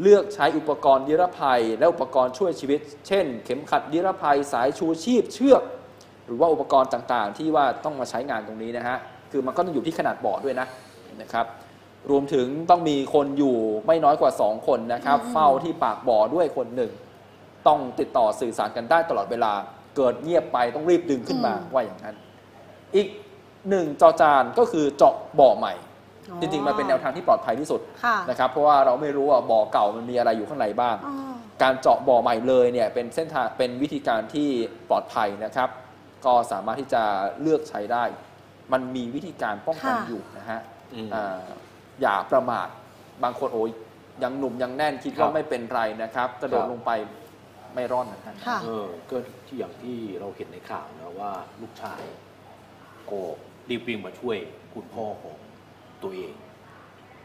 [0.02, 5.64] เลือกใช้อุปกรณ์นิรภัย และอุปกรณ์ช่วยชีวิต เช่น เข็มขัดนิรภัยสายชูชีพเชือก
[6.26, 8.98] หรือว่าอุปกรณ์ต่างๆ ที่ว่าต้องมาใช้งานตรงนี้นะฮะ
[9.32, 10.68] คือมันก็ต้องอยู่ที่ขนาดบ่อด้วยนะ
[11.22, 11.46] นะครับ
[12.10, 16.92] รวมถึงต้องมีคนอยู่ไม่น้อยกว่า 2 คนนะครับอืมเฝ้าที่ปากบ่อด้วยคนหนึ่ง
[17.68, 19.54] ต้องติดต่อสื่อสารกันได้ตลอดเวลา
[19.96, 22.16] เกิดเงียบไปต้องรีบดึงขึ้นมาว่าอย่างนั้น
[22.96, 23.08] อีก
[23.70, 25.74] หนึ่งจอจานก็คือเจาะบ่อใหม่
[26.30, 31.16] อ๋อจริงๆมันเป็นแนวทางที่ปลอดภัยที่สุดค่ะนะครับ เพราะว่าเราไม่รู้ว่าบ่อเก่ามันมีอะไรอยู่ข้างในบ้างอ๋อ
[31.64, 34.50] การเจาะบ่อใหม่เลยเนี่ยเป็นเส้นทางเป็นวิธีการที่
[34.90, 35.70] ปลอดภัยนะครับ
[36.26, 37.04] ก็สามารถที่จะ
[37.42, 38.04] เลือกใช้ได้
[38.74, 40.62] มันมีวิธีการป้องกันค่ะอยู่นะฮะ
[42.00, 42.68] อืมอ่าอย่าประมาท
[43.24, 43.72] บางคนโอ้ย
[44.24, 46.92] ยังหนุ่มยังแน่นคิดครัว่าบไม่เป็นไรนะครับกระโดดครับ ลงไป
[47.74, 52.02] ไม่รอดนะฮะ ค่ะ เออก็ที่อย่างที่เราเห็นในข่าวนะว่าลูกชาย
[53.10, 53.22] ก็
[53.70, 54.38] รีบวิ่งมาช่วย
[54.74, 55.38] คุณพ่อของ
[56.04, 56.34] ตัวเอง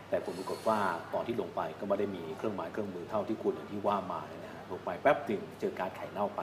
[0.09, 0.79] แต่ผลปรากฏว่า
[1.15, 6.41] ตอนที่ลงไปก็ไม่ได้มีเครื่องหมายเครื่องมือเท่าที่คุณอย่างที่ว่ามาเนี่ยนะฮะลงไปแป๊บหนึ่งเจอการไข่เน่าไป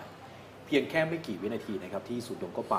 [0.66, 2.76] เพียงแค่ไม่กี่วินาทีนะครับที่สุดยงก็ไป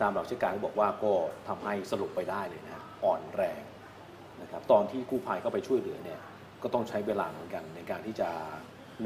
[0.00, 1.12] ตามหลักวิชาการก็บอกว่าก็
[1.48, 3.62] ทำให้สรุปไปได้เลยนะฮะอ่อนแรง
[4.56, 6.20] นะครับตอนที่กู้ภัยเข้าไปช่วยเหลือเนี่ย
[6.62, 8.28] ก็ต้องใช้เวลาเหมือนกันในการที่จะ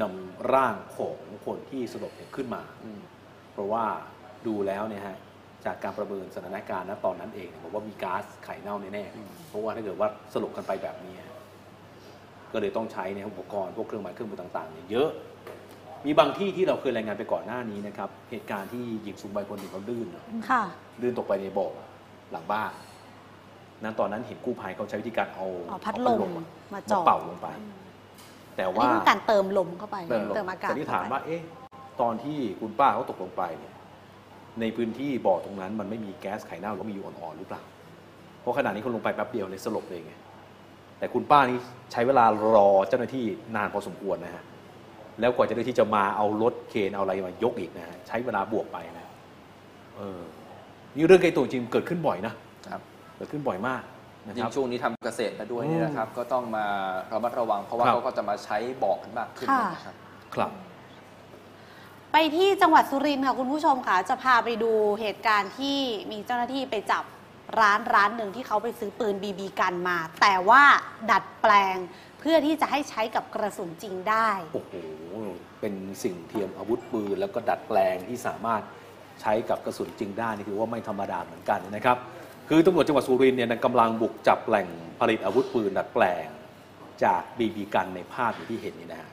[0.01, 3.01] นำร่างของคนที่สลบเนี่ยขึ้นมาอืม
[3.53, 3.85] เพราะว่า
[4.47, 5.17] ดูแล้วเนี่ยฮะ
[5.65, 11.35] จากการประเมินสถานการณ์ณตอนนั้นเองเนี่ยบอกว่ามีก๊าซไข่เน่าแน่ๆเพราะว่าถ้าเกิดว่าสลบกันไปแบบนี้ฮะ
[12.53, 15.09] ก็เลยต้องใช้เนี่ยอุปกรณ์พวกเครื่องไม้เครื่องมือต่างๆเนี่ยเยอะ
[16.05, 20.63] มีบางที่ที่เราเคยรายงานไปก่อนหน้านี้นะครับเหตุการณ์ที่หญิงสูงวัยคนหนึ่งเขาลื่นเนอะค่ะ
[21.01, 21.67] ลื่นตกไปในบ่อ
[22.31, 22.71] หลังบ้าน
[23.83, 27.47] นั้นตอนนั้นเห็นกู้ภัยเขาใช้วิธีการเอาเอาพัดเอลมอะมามาจ่อ เป่าลงไป
[28.55, 31.41] แต่อันว่า นี้คือการเติมลมเข้าไปเติมลมเติมอากาศสันนิษฐานเข้ไปว่าเอ๊ะ
[32.01, 33.73] ตอนที่คุณป้าเขาตกลงไปเนี่ย
[34.59, 37.61] ในพื้นที่บ่อตรงนั้น มันไม่มีแก๊สไข่เน่าหรือมีอยู่อ่อนๆหรือเปล่า
[38.41, 40.13] เพราะขณะนี้เขาลงไปแป๊บเดียวเลยสลบเลยไง
[40.99, 41.57] แต่คุณป้านี่
[41.91, 44.43] ใช้เวลารอเจ้าหน้าที่นานพอสมควรนะฮะ
[45.19, 49.07] แล้วกว่าเจ้าหน้าที่จะมาเอารถเคนเอาอะไรมายกอีกนะฮะ ใช้เวลาบวกไปนะ
[49.95, 50.19] เออ
[50.95, 53.81] นี่เรื่องไกลตัวจริงเกิดขึ้นบ่อยนะครับเกิดขึ้นบ่อยมาก
[54.25, 56.65] นะยิ่ครังบช่วงนี้ทำเกษตรมาด้วยเนี่ยนะครับ ก็ต้องมา
[57.13, 59.95] ระมัดระวัง เพราะว่าครับ เขาก็จะมาใช้บ่อกันมากขึ้นค่ะ นะครับ
[60.35, 60.51] ครับ
[62.11, 65.77] ไปที่จังหวัดสุรินทร์ค่ะคุณผู้ชมค่ะ จะพาไปดูเหตุการณ์ที่
[66.11, 67.03] มีเจ้าหน้าที่ไปจับ
[67.59, 70.63] ร้านร้านหนึ่งที่เขาไปซื้อปืนบีบีกันมา แต่ว่า
[71.11, 71.77] ดัดแปลง
[72.19, 74.73] เพื่อที่จะให้ใช้กับกระสุนจริงได้ โอ้โห
[75.59, 78.61] เป็นสิ่งเทียมอาวุธปืนแล้วก็ดัดแปลงที่สามารถ
[79.21, 81.97] ใช้กับกระสุนจริงได้นี่คือว่าไม่ธรรมดาเหมือนกันนะครับ
[82.53, 84.67] คือตำรวจจังหวัดสุรินทร์เนี่ยกำลังบุกจับแหล่ง
[84.99, 86.27] ผลิตอาวุธปืนดัดแปลง
[87.03, 89.09] จากบีบีกันในภาพอย่างที่เห็นนี่นะฮะ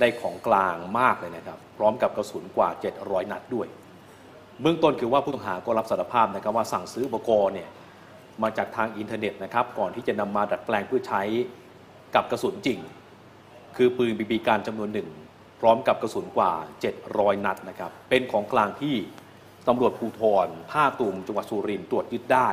[0.00, 2.68] ได้ของกลางมากเลยนะครับ พร้อมกับกระสุนกว่า
[3.00, 3.66] 700 นัดด้วย
[4.60, 7.70] เบื้องต้นคือว่าผู้ต้องหาก็รับสารภาพนะครับว่าสั่งซื้ออุปกรณ์เนี่ย
[8.42, 11.22] มาจากทางอินเทอร์เน็ตนะครับก่อนที่จะนำมาดัดแปลงเพื่อใช้
[12.14, 12.78] กับกระสุนจริง
[13.76, 15.08] คือปืนบีบีการจำนวนหนึ่ง
[15.60, 16.52] พร้อมกับกระสุนกว่า
[16.98, 18.96] 700 นัดนะครับเป็นของกลางที่
[19.68, 22.48] ตำรวจภูธรท่าตูมจังหวัดสุรินทร์ตรวจยึดได้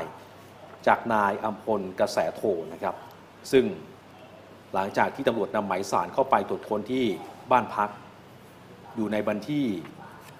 [0.87, 2.41] จากนายอัมพลกระแสโท
[2.73, 2.95] นะครับ
[3.51, 3.65] ซึ่ง
[4.73, 7.05] หลังจากที่ตำรวจนำหมายสารเข้าไปตรวจค้นที่
[7.51, 7.89] บ้านพัก
[8.95, 9.65] อยู่ในบันที่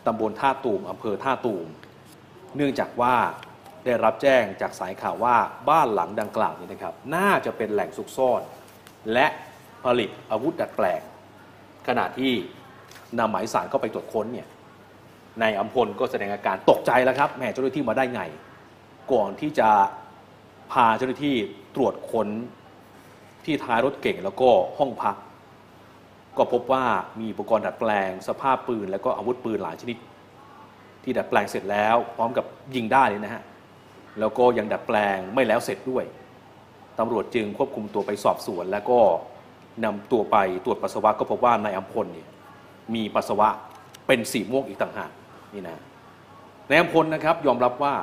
[0.05, 1.67] ตำบลท่าตูมอำเภอท่าตูม
[2.55, 3.15] เนื่องจากว่า
[3.86, 5.36] ได้รับแจ้งจากสายข่าวว่า
[5.69, 8.41] บ้านหลังดังกล่าวนี้นะครับ น่าจะเป็นแหล่งซุกซ่อน
[9.13, 9.27] และ
[9.83, 11.01] ผลิตอาวุธดัดแปลง
[11.88, 12.33] ขณะที่
[13.19, 14.47] นำหมายสารเข้าไปตรวจค้นเนี่ย
[15.41, 18.21] นายอัมพลก็แสดงอาการตกใจแล้วครับแหมเจ้าหน้าที่มาได้ไง
[19.13, 19.69] ก่อนที่จะ
[20.71, 21.36] พาเจ้าหน้าที่
[21.75, 22.27] ตรวจค้น
[23.45, 25.15] ที่ท้ายรถเก่งแล้วก็ห้องพัก
[26.38, 26.86] ก็พบว่า
[27.19, 29.97] มีอุปกรณ์ดัดแปลง สภาพปืน แล้วก็อาวุธปืนหลายชนิด
[31.03, 33.43] ที่ดัดแปลงเสร็จแล้ว พร้อมกับยิงได้เลยนะฮะ
[34.19, 36.06] แล้วก็ยังดัดแปลงไม่แล้วเสร็จด้วย
[36.99, 38.99] ตำรวจจึงควบคุมตัวไปสอบสวน แล้วก็
[39.86, 42.27] นำตัวไปตรวจปัสสาวะก็พบว่านายอัมพลเนี่ย
[42.95, 43.49] มีปัสสาวะ
[44.08, 45.12] เป็นสีม่วงอีกต่างหาก
[45.53, 45.82] นี่นะ
[46.69, 47.95] นายอัมพลนะครับยอมรับว่า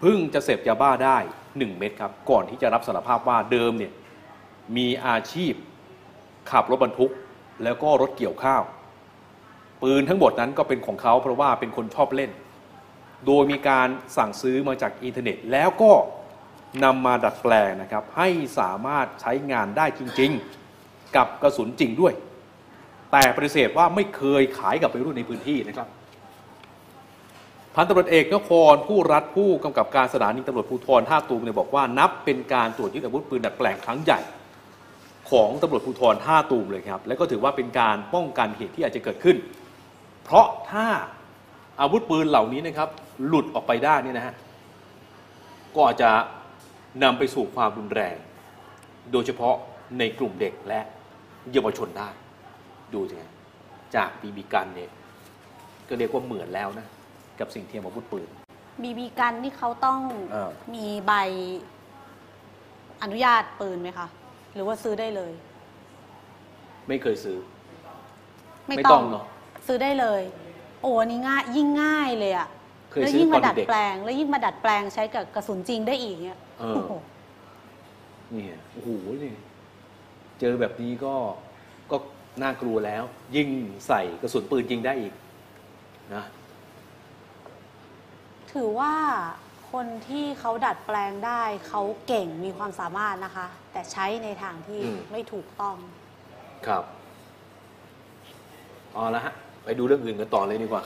[0.00, 1.18] เพิ่งจะเสพยาบ้าได้
[1.60, 3.92] 1 เม็ดครับ ก่อนที่จะรับสารภาพว่าเดิมเนี่ย
[4.76, 5.52] มีอาชีพ
[6.50, 7.12] ขับรถบรรทุก
[7.64, 8.62] แล้วก็รถเกี่ยวข้าว
[9.82, 12.30] ปืนทั้งหมดนั้นก็เป็นของเขาเพราะว่าเป็นคนชอบเล่น
[13.26, 15.92] โดยมีการสั่งซื้อมาจากอินเทอร์เน็ต แล้วก็
[16.84, 20.30] นำมาดัดแปลงนะครับ ให้สามารถใช้งานได้จริง
[20.72, 22.12] ๆ กับกระสุนจริงด้วย
[23.12, 25.88] แต่ปฏิเสธว่าไม่เคยขายกับวัยรุ่นในพื้นที่นะครับ
[27.74, 34.20] พันตำรวจเอกนครผู้รัฐผู้กำกับการสถานีตำรวจภูธรท่าตูมเนี่ยบอกว่านับเป็นการตรวจยึดอาวุธปืนดัดแปลงครั้งใหญ่
[35.30, 39.36] ของตำรวจภูธรท่าตูมเลยครับ และก็ถือว่าเป็นการป้องกันเหตุที่อาจจะเกิดขึ้น
[40.24, 40.86] เพราะถ้า
[41.80, 42.88] อาวุธปืนเหล่านี้นะครับ
[43.26, 44.34] หลุดออกไปได้เนี่ยนะฮะ
[45.74, 46.10] ก็อาจจะ
[47.02, 48.16] นำไปสู่ความรุนแรง
[49.12, 49.54] โดยเฉพาะ
[49.98, 50.80] ในกลุ่มเด็กและ
[51.52, 52.08] เยาวชนได้
[52.94, 53.16] ดูสิ
[53.94, 54.90] จากบีบีกันเนี่ย
[55.88, 56.86] ก็เรียกว่าเหมือนแล้วนะ
[57.42, 58.28] กับสิ่งเทียมอาวุธปืน
[58.82, 60.00] บีบีกันนี่เขาต้อง
[60.32, 61.12] เออ มีใบ
[63.02, 64.06] อนุญาตปืนไหมคะ
[64.54, 65.32] หรือว่าซื้อได้เลย
[66.88, 67.38] ไม่เคยซื้อ
[68.66, 69.24] ไม่ไม่ต้ต้อองงเนาะ
[69.66, 70.22] ซื้อได้เลย
[70.82, 72.48] โอ้อันนี้ง่ายยิ่งง่ายเลยอะ
[72.90, 76.92] เคยแล้วซื้อยิ่งตอมานดัดเด็กแปลง แล้วยิ่งมาดัดแปลงใช้กับกระสุนจริงได้อีกเนี่ยเออ โอ้โห
[78.32, 78.88] เนี่ยโอ้โห
[79.22, 79.32] นี่
[80.40, 81.14] เจอแบบนี้ก็
[81.90, 81.96] ก็
[82.42, 83.02] น่ากลัวแล้ว
[83.36, 83.48] ยิ่ง
[83.86, 85.12] ใส่กระสุนปืนยิงได้อีก
[86.14, 86.24] นะ
[88.54, 88.94] ถือว่า
[89.72, 95.76] คนที่เขาดัดแปลงได้เขาเก่งมีความสามารถนะคะ แต่ใช้ในทางที่อืม ไม่ถูกต้อง
[96.66, 96.84] ครับ
[98.92, 99.34] เอาละฮะ
[99.64, 100.82] ไปดูเรื่องอื่นกันต่อเลยดีกว่า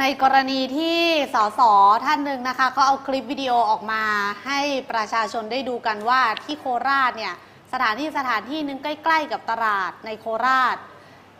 [0.00, 0.98] ในกรณีที่
[1.34, 1.60] สส
[2.04, 4.02] ท่านหนึ่งนะคะเขาเอาคลิปวิดีโอออกมา
[4.44, 4.60] ให้
[4.92, 7.34] ประชาชนได้ดูกันว่าที่โคราชเนี่ย
[7.72, 10.76] สถานที่สถานที่หนึงใกล้ ๆ กับตลาดในโคราช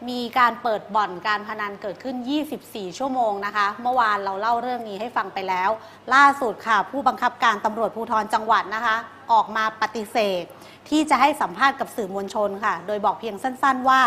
[0.09, 2.17] มีการเปิดบ่อนการพนันเกิดขึ้น
[2.57, 5.71] 24 ชั่วโมงนะคะ เมื่อวานเราเล่าเรื่องนี้ให้ฟังไปแล้ว
[6.15, 8.97] ล่าสุดค่ะ ผู้บังคับการตำรวจภูธรจังหวัดนะคะ
[9.33, 10.43] ออกมาปฏิเสธ
[10.89, 14.01] ที่จะให้สัมภาษณ์กับสื่อมวลชนค่ะ โดยบอกเพียงสั้น ๆ ว่า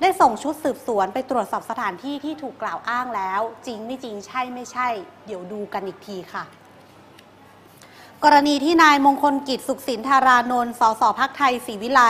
[0.00, 4.88] ได้ส่งชุดสืบสวนไปตรวจสอบสถานที่ที่ถูกกล่าวอ้างแล้ว จริงไม่จริงใช่ไม่ใช่
[5.26, 6.44] เดี๋ยวดูกันอีกทีค่ะ
[8.24, 12.02] กรณีที่นายมงคลกิจสุขสินธารานนท์สสพักไทยศรีวิไล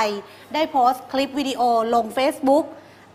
[0.55, 1.61] ได้โพสต์คลิปวิดีโอ
[1.95, 2.65] ลง Facebook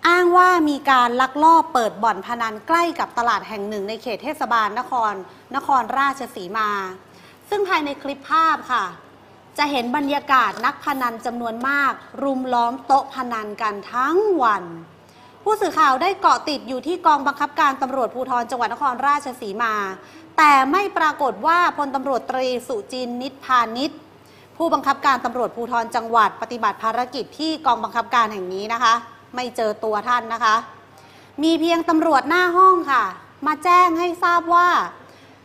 [0.07, 5.13] อ้างว่ามีการลักลอบเปิดบ่อนพนันใกล้กับตลาดแห่งหนึ่งในเขตเทศบาลนคร
[5.55, 6.69] นครราชสีมา
[7.49, 8.85] ซึ่งภายในคลิปภาพค่ะ
[9.57, 11.93] จะเห็นบรรยากาศนักพนันจำนวนมาก
[12.23, 14.63] รุมล้อมโต๊ะพนันกันทั้งวัน
[15.43, 19.75] ผู้สื่อข่าวได้เกาะติดอยู่ที่กองบังคับการตำรวจภูธรจังหวัดนครราชสีมา
[20.37, 23.91] แต่ไม่ปรากฏว่าพลตำรวจตรีสุจินนิตพานิช
[24.57, 28.93] ผู้บังคับการตำรวจภูธรจังหวัด ปฏิบัติภารกิจที่กองบังคับการแห่งนี้นะคะ
[29.35, 30.55] ไม่เจอตัวท่านนะคะ
[31.43, 33.03] มีเพียงตำรวจหน้าห้องค่ะ
[33.47, 34.69] มาแจ้งให้ทราบว่า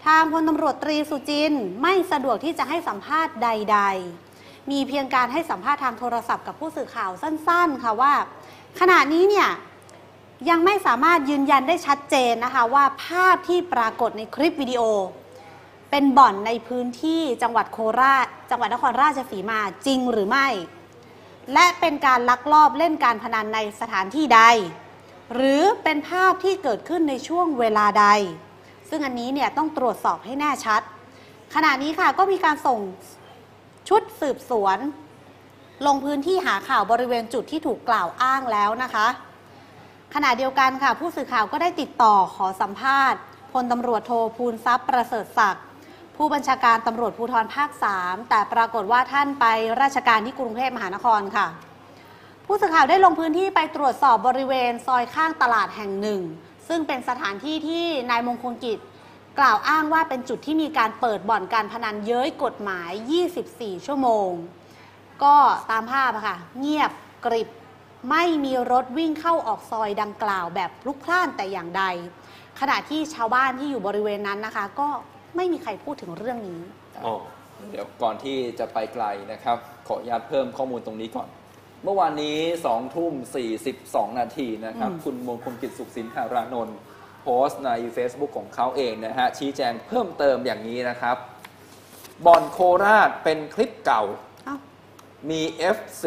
[0.07, 3.78] ทางพลตำรวจตรีสุจินไม่สะดวกที่จะให้สัมภาษณ์ใด
[4.24, 8.14] ๆ มีเพียงการให้สัมภาษณ์ทางโทรศัพท์กับผู้สื่อข่าวสั้น ๆ ค่ะว่า
[8.80, 9.49] ขณะนี้เนี่ย
[10.51, 14.82] ยังไม่สามารถยืนยันได้ชัดเจนนะคะว่าภาพที่ปรากฏในคลิปวิดีโอ
[15.91, 20.49] เป็นบ่อนในพื้นที่จังหวัดโคราช จังหวัดนครราชสีมาจริงหรือไม่
[21.55, 24.42] และเป็นการลักลอบเล่นการพนันในสถานที่ใด
[25.34, 28.07] หรือเป็นภาพที่เกิดขึ้นในช่วงเวลาใด
[28.88, 30.82] ซึ่งอันนี้เนี่ยต้องตรวจสอบให้แน่ชัด
[31.55, 32.80] ขณะนี้ค่ะก็มีการส่ง
[33.88, 34.78] ชุดสืบสวน
[35.86, 39.07] ลงพื้นที่หาข่าวบริเวณจุดที่ถูกกล่าวอ้างแล้วนะคะ
[40.14, 43.20] ขณะเดียวกันค่ะ ผู้สื่อข่าวก็ได้ติดต่อขอสัมภาษณ์
[43.53, 45.64] พลตำรวจโทภูลทรัพย์ประเสริฐศักดิ์
[46.22, 49.46] ผู้บัญชาการตำรวจภูธรภาค 3 แต่ปรากฏว่าท่านไป
[49.82, 51.46] ราชการที่กรุงเทพมหานครค่ะ
[52.46, 56.20] ผู้สื่อข่าวได้ลงพื้นที่ไปตรวจสอบบริเวณซอยข้างตลาดแห่งหนึ่ง
[56.68, 58.78] ซึ่งเป็นสถานที่ที่นายมงคลกิจ
[59.38, 62.90] กล่าวอ้างว่าเป็นจุดที่มีการเปิดบ่อนการพนันเย้ยกฎหมาย
[63.38, 64.30] 24 ชั่วโมง
[65.22, 65.36] ก็
[65.70, 66.90] ตามภาพค่ะ เงียบ
[67.24, 67.48] กริบ
[68.10, 71.84] ไม่มีรถวิ่งเข้าออกซอยดังกล่าวแบบพลุกพล่านแต่อย่างใด
[72.60, 74.88] ขณะที่ชาวบ้านที่อยู่บริเวณนั้นนะคะ ก็
[75.36, 76.60] ไม่มีใครพูดถึงเรื่องนี้
[77.06, 77.14] อ๋อ
[77.70, 81.28] เดี๋ยวก่อนที่จะไปไกลนะครับ ขออนุญาตเพิ่มข้อมูลตรงนี้ก่อน
[81.84, 83.12] เมื่อวานนี้2ทุ่ม
[83.66, 86.78] 42 นาทีนะครับอืมคุณมงคลกิจสุขสินธารานนท์
[87.22, 91.16] โพสต์ใน Facebook ของเขาเองนะฮะ ชี้แจงเพิ่มเติมอย่างนี้นะครับ
[92.26, 94.02] บ่อนโคราชเป็นคลิปเก่า
[94.44, 94.56] เอ้า
[95.30, 95.42] มี
[95.76, 96.04] FC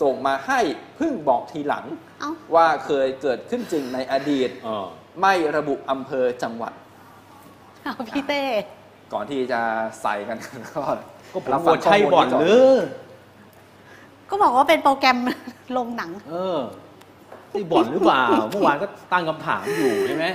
[0.00, 0.60] ส่งมาให้
[0.96, 1.84] เพิ่งบอกทีหลัง
[2.20, 4.76] เอ้าว่าเคยเกิดขึ้นจริงในอดีตอ๋อ
[5.20, 6.72] ไม่ระบุอำเภอจังหวัด
[7.94, 8.42] เอาพี่เต้
[9.12, 9.60] ก่อนที่จะ
[10.02, 10.38] ใส่กัน
[10.74, 10.82] ก็
[11.32, 12.78] ก็ผมรับฟัว่างใช่บ่อนข้มูเลก่ย
[14.30, 15.18] ก็บอกว่าเป็นโปรแกรม
[15.76, 16.60] ลงหนัง เออ
[17.52, 20.26] ที่บ่อนหรือเปล่า เมื่อวานก็ตั้งคำถามอยู่ใช่ไหม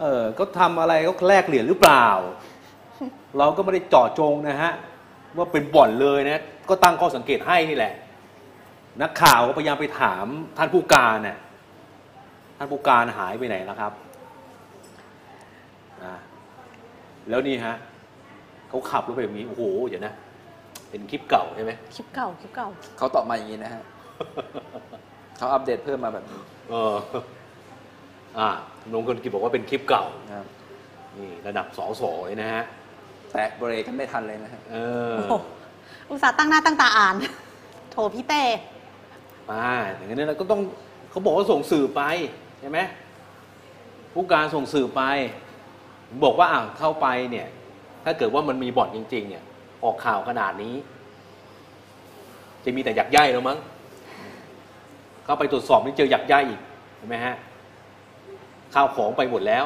[0.00, 2.06] เออก็ทำอะไรก็แลกเหรียญหรือเปล่า
[3.38, 4.72] เราก็ไม่ได้เจาะจงนะฮะ
[5.36, 7.94] ว่าเป็นบ่อนเลยนะ ก็ตั้งข้อสังเกตให้นี่แหละ
[9.02, 10.26] นักข่าวก็พยายามไปถาม
[10.58, 11.38] ท่านผู้การน่ะ
[12.58, 13.92] ท่านผู้การหายไปไหนแล้วครับ
[16.02, 16.14] อ่า
[17.28, 17.74] แล้วนี่ฮะ
[18.68, 20.12] เขาขับรถไปแบบนี้โอ้โหเดี๋ยวนะ
[20.90, 22.68] เป็นคลิปเก่าใช่ไหมคลิปเก่าคลิปเก่า
[22.98, 23.82] เขาตอบมาอย่างนี้นะฮะ
[25.36, 26.94] เขาอัปเดตเพิ่มมาแบบนี้เออ
[28.38, 28.48] อ่า
[28.92, 30.46] ลงคนกิจบอกว่าเป็นคลิปเก่า นะครับ
[31.16, 32.62] นี่ระดับสอสอเลยนะฮะ
[33.32, 34.76] แตะเบรกกันไม่ทันเลยนะฮะ เอ
[35.14, 35.34] อ โอ้โห
[36.08, 37.14] อุตส่าห์ตั้งหน้าตั้งตาอ่าน
[37.90, 38.42] โถพี่เต้
[39.50, 39.64] มา
[39.96, 40.60] อย่างนี้เราก็ต้อง
[41.10, 42.02] เขาบอกว่าส่งสื่อไป
[42.60, 42.78] ใช่ไหม
[44.12, 45.02] ผู้การส่งสื่อไป
[46.22, 47.46] บอกว่าอ้าวเข้าไปเนี่ย
[48.04, 49.42] ถ้าเกิดว่ามันมีบ่อนจริง ๆ เนี่ย
[49.84, 50.74] ออกข่าวขนาดนี้
[52.64, 53.58] จะมีแต่หยักย่ายแล้วมั้ง
[55.24, 56.60] เข้าไปตรวจสอบนี่เจอหยักย่ายอีก
[56.96, 57.34] เห็นไหมฮะ
[58.74, 59.64] ข้าวของไปหมดแล้ว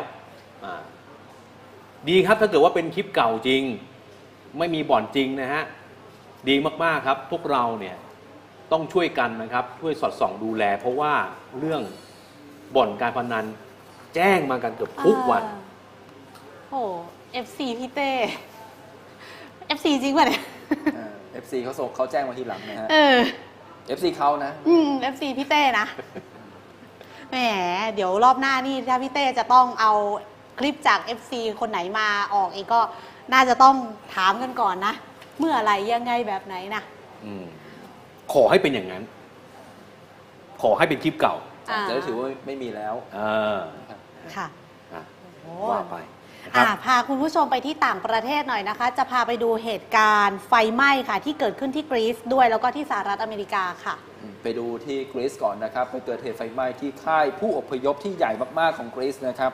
[2.09, 3.63] ดีครับถ้าเกิดว่าเป็นคลิปเก่าจริง
[4.59, 5.65] ไม่มีบ่อนจริงนะฮะ
[6.49, 7.97] ดีมากๆครับ พวกเราเนี่ย
[8.73, 11.15] ต้องช่วยกันนะครับ ช่วยสอดส่องดูแล เพราะว่า
[11.59, 11.83] เรื่อง
[12.77, 13.45] บ่อนการพนัน
[14.15, 15.45] แจ้งมากันเกือบทุกวัน
[16.71, 16.83] โอ้
[17.45, 18.11] FC พี่เต้
[19.77, 20.43] FC จริงป่ะเนี่ย
[21.33, 23.19] เอฟซีเขาส่งเขาแจ้งมาทีหลังนะฮะเออ
[23.89, 25.87] FC เขานะ อืม FC พี่เต้นะ
[27.31, 27.37] แหม
[27.95, 29.93] เดี๋ยวรอบหน้านี่ถ้าพี่เต้จะต้องเอา
[30.59, 32.81] คลิปจาก FC คนไหนมาออกเองก็
[33.33, 33.75] น่าจะต้อง
[34.15, 34.95] ถามกันก่อนนะ
[35.39, 36.83] เมื่อไหร่ยังไงแบบไหนนะ
[37.25, 37.45] อืม
[38.33, 39.03] ขอให้เป็นอย่างนั้น
[40.63, 41.35] ขอให้เป็นคลิปเก่า
[41.71, 43.21] อ่า จะได้ถือว่าไม่มีแล้วเอ
[43.57, 43.99] อนะครับ
[44.37, 44.47] ค่ะ
[44.95, 45.03] อะ
[45.43, 45.97] โอ้ว่าไป
[46.49, 53.95] นะครับอ่าพาคุณผู้ชมไปที่ต่างประเทศหน่อยนะคะ จะพาไปดูเหตุการณ์ไฟไหม้ค่ะ ที่เกิดขึ้นที่กรีซด้วยแล้วก็ที่สหรัฐอเมริกาค่ะ
[54.43, 59.53] ไปดูที่กรีซก่อนนะครับไปเกิดเหตุไฟไหม้ที่ค่ายผู้อพยพที่ใหญ่มากๆของกรีซนะครับ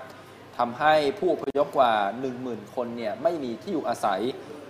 [0.59, 1.93] ทำให้ผู้อพยพกว่า
[2.35, 4.21] 10,000 คนเนี่ยไม่มีที่อยู่อาศัย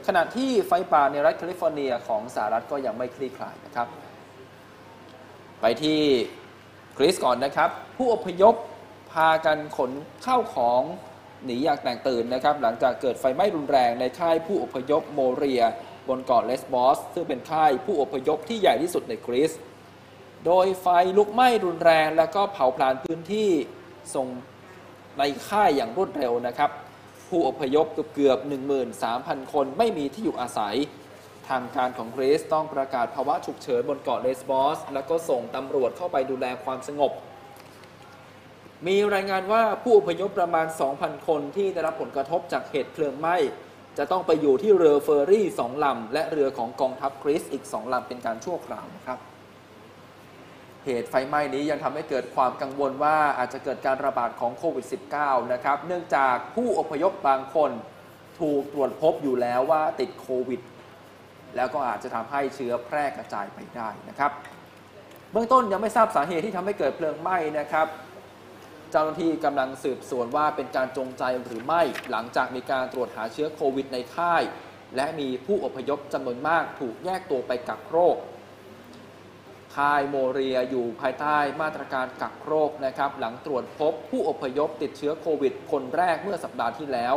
[0.06, 3.88] ขณะที่ไฟป่าในรัฐแคลิฟอร์เนียของสหรัฐก็ยังไม่คลี่คลายนะครับ
[5.60, 6.00] ไปที่
[6.98, 8.54] กรีซก่อนนะครับ ผู้อพยพ
[9.12, 9.90] พากันขน
[10.24, 10.82] ข้าวของ
[11.46, 15.62] หนีอย่างแตกตื่นนะครับหลังจากเกิดไฟไหม้รุนแรงในค่ายผู้อพยพโมเรีย
[16.08, 19.52] บนเกาะเลสบอส ซึ่งเป็นค่ายผู้อพยพที่ใหญ่ที่สุดในกรีซ
[20.46, 20.86] โดยไฟ
[21.18, 23.50] ลุกไหม้รุนแรงแล้วก็เผาผลาญพื้นที่
[24.14, 24.26] ส่ง
[25.18, 26.70] ในค่ายอย่างรวดเร็วนะครับ
[27.28, 28.38] ผู้อพยพเกือบ
[28.96, 30.76] 13,000 คนไม่มีที่อยู่อาศัย
[31.48, 37.12] ทางการของกรีซต้องประกาศภาวะฉุกเฉินบนเกาะเลสบอส แล้วก็ส่งตำรวจเข้าไปดูแลความสงบ
[38.86, 40.66] มีรายงานว่าผู้อพยพประมาณ
[40.96, 43.36] 2,000 คนที่ได้รับผลกระทบจากเหตุเพลิงไหม้
[43.98, 49.18] จะต้องไปอยู่ที่เรือเฟอร์รี่สองลำ และเรือของกองทัพกรีซอีกสองลำเป็นการชั่วคราวนะครับ
[50.84, 54.86] เหตุไฟไหม้นี้ยังทำให้เกิดความกังวลว่าอาจจะเกิดการระบาดของโควิด
[55.18, 57.70] -19 นะครับ เนื่องจากผู้อพยพบางคน
[58.40, 60.60] ถูกตรวจพบอยู่แล้วว่าติดโควิด
[61.56, 64.30] แล้วก็อาจจะทำให้เชื้อแพร่กระจายไปได้นะครับ
[65.32, 67.86] เบื้องต้นยังไม่ทราบสาเหตุที่ทำให้เกิดเพลิงไหม้นะครับ
[68.96, 74.42] เจ้าหน้าที่กำลังสืบสวนว่าเป็นการจงใจหรือไม่หลังจากมีการตรวจหาเชื้อโควิดในค่าย
[74.96, 78.16] และมีผู้อพยพจำนวนมากถูกแยกตัวไปกักโรค
[79.76, 87.14] ค่ายโมเรียอยู่ภายใต้มาตรการกักโรคนะครับ หลังตรวจพบผู้อพยพติดเชื้อโควิด คนแรกเมื่อสัปดาห์ที่แล้ว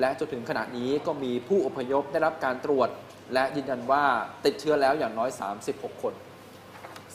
[0.00, 2.88] และจนถึงขณะนี้ก็มีผู้อพยพได้รับการตรวจ
[3.34, 4.04] และยืนยันว่า
[4.44, 5.30] ติดเชื้อแล้วอย่างน้อย
[5.66, 6.14] 36 คน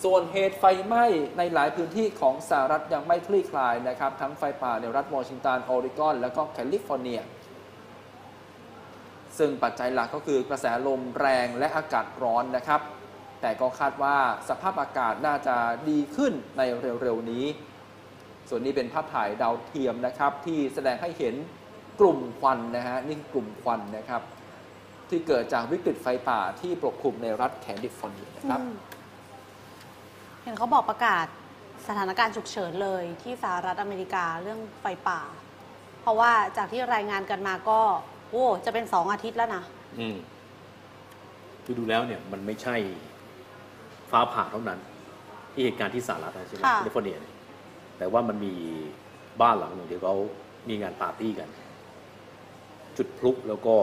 [0.03, 1.05] ส่วนเหตุไฟไหม้
[1.37, 7.21] ในหลายพื้นที่ของสหรัฐยังไม่คลี่คลายนะครับ ทั้งไฟป่าในรัฐวอชิงตัน ออริกอน และก็แคลิฟอร์เนีย
[9.37, 12.81] ซึ่งปัจจัยหลักก็คือกระแสลมแรงและอากาศร้อนนะครับ
[13.41, 14.17] แต่ก็คาดว่า
[14.49, 15.55] สภาพอากาศน่าจะ
[15.89, 16.61] ดีขึ้นใน
[17.01, 17.45] เร็วๆนี้
[18.49, 21.35] ส่วนนี้เป็นภาพถ่ายดาวเทียมนะครับ ที่แสดงให้เห็น
[21.99, 24.21] กลุ่มควันนะฮะนี่กลุ่มควันนะครับ
[25.09, 28.61] ที่เกิดจากวิกฤตไฟป่าที่ปกคลุมในรัฐแคลิฟอร์เนียนะครับ
[30.47, 31.25] ห็นเขาบอกประกาศ
[31.87, 35.21] สถานการณ์ฉุกเฉินเลยที่สหรัฐอเมริกาเรื่องไฟป่า
[36.01, 37.79] เพราะว่าจากที่รายงานกันมาก็
[38.29, 39.63] โอ้จะเป็นสองอาทิตย์แล้วนะ
[39.99, 40.17] อืม
[41.63, 42.75] คือดูแล้วเนี่ยมันไม่ใช่
[44.11, 44.79] ฟ้าผ่าเท่านั้น
[45.53, 47.35] ที่เหตุการณ์ที่สหรัฐนะใช่ไหมค่ะแคลิฟอร์เนียเนี่ย
[47.97, 48.53] แต่ว่ามันมี
[49.41, 50.15] บ้านหลังหนึ่งที่เขา
[50.69, 51.49] มีงานปาร์ตี้กัน
[52.97, 53.75] จุดพลุแล้วก็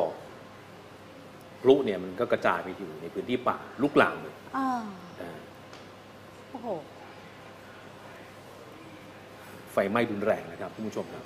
[1.63, 4.85] พลุเนี่ยมันก็กระจายไปอยู่ในพื้นที่ป่าลุกลามเลยอ่าอ่า
[6.55, 6.71] โอ้โห
[9.73, 11.25] ไฟไหม้รุนแรงนะครับคุณผู้ชมครับ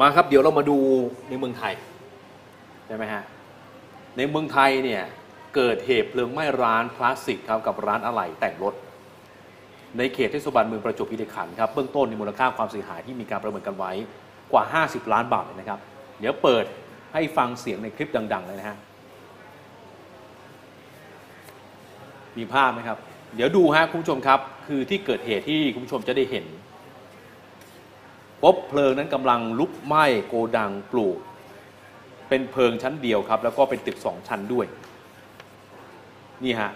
[0.00, 0.78] มาครับเดี๋ยวเรามาดู
[1.28, 1.74] ในเมืองไทย
[2.86, 3.24] ใช่ไหมฮะ
[4.16, 5.02] ในเมืองไทยเนี่ย
[5.54, 8.74] เกิดเหตุเพลิงไหม้ร้านพลาสติกครับกับร้านอะไหล่แต่งรถ
[9.98, 13.92] ในเขตเทศบาลเมืองประจวบคีรีขันธ์ครับเบื้องต้นในมูลค่าความเสียหายที่มีการประเมินกันไว้
[14.52, 15.80] กว่า 50 ล้านบาทเลยนะครับ
[16.20, 16.64] เดี๋ยวเปิด
[17.14, 18.78] ให้ฟังเสียงในคลิปดัง ๆ เลยนะฮะ
[22.38, 22.98] มีภาพไหมครับ
[23.34, 26.46] เดี๋ยวดูฮะคุณผู้ชมครับ คือที่เกิดเหตุที่คุณผู้ชมจะได้เห็น
[28.42, 31.18] พบเพลิงนั้นกำลังลุกไหม้โกดังปลูก
[32.28, 34.66] เป็นเพลิงชั้นเดียวครับ แล้วก็เป็นตึกสองชั้นด้วย
[36.44, 36.70] นี่ฮะ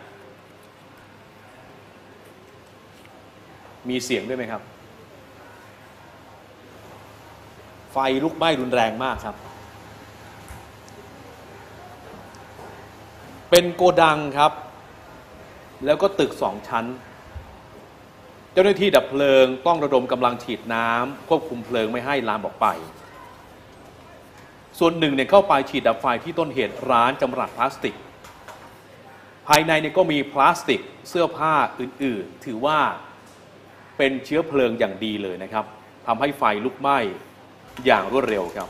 [3.88, 4.62] มีเสียงด้วยไหมครับ
[7.92, 9.36] ไฟลุกไหม้รุนแรงมากครับ
[13.50, 14.52] เป็นโกดังครับ
[15.84, 16.86] แล้วก็ตึกสองชั้น
[18.52, 22.66] เจ้าหน้าที่ดับเพลิงต้องระดมกำลังฉีดน้ำควบคุมเพลิงไม่ให้ลามออกไป
[24.78, 27.94] ส่วนหนึ่งเนี่ยเข้าไปฉีดดับไฟที่ต้นเหตุร้านจำหรัดพลาสติก
[29.46, 32.78] ภายในเนี่ยก็มีพลาสติกเสื้อผ้าอื่นๆ ถือว่า
[33.96, 35.64] เป็นเชื้อเพลิงอย่างดีเลยนะครับ
[36.06, 36.98] ทำให้ไฟลุกไหม้
[37.86, 38.68] อย่างรวดเร็วครับ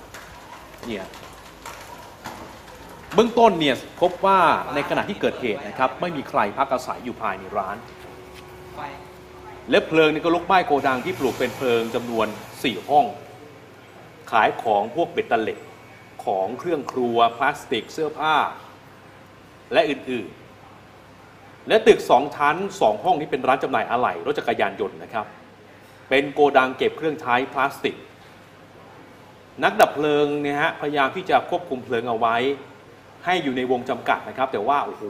[0.87, 1.05] เนี่ย
[3.21, 4.39] บื้องต้นเนี่ยพบว่า
[4.75, 7.77] ในขณะที่เกิดเหตุนะครับไม่มีใครพักอาศัยอยู่ภายในร้าน
[9.71, 12.27] และเพลิงนี่ก็ลุกไหม้โกดังที่ปลูกเป็นเพลิงจำนวน
[12.59, 13.07] 4 ห้อง
[14.31, 15.59] ขายของพวกเบ็ดเตล็ด
[16.25, 18.37] ของเครื่องครัวพลาสติกเสื้อผ้า
[19.73, 25.27] และอื่นๆ และตึก 2 ชั้น 2 ห้องนี้เป็นร้านจำหน่ายอะไหล่รถจักรยานยนต์นะครับ
[26.09, 27.97] เป็นโกดังเก็บเครื่องใช้พลาสติก
[29.65, 32.37] นักดับเพลิงเนี่ยฮะพยายามที่จะควบคุมเพลิงเอาไว้
[33.25, 35.05] ให้อยู่ในวงจำกัดนะครับ แต่ว่าโอ้โห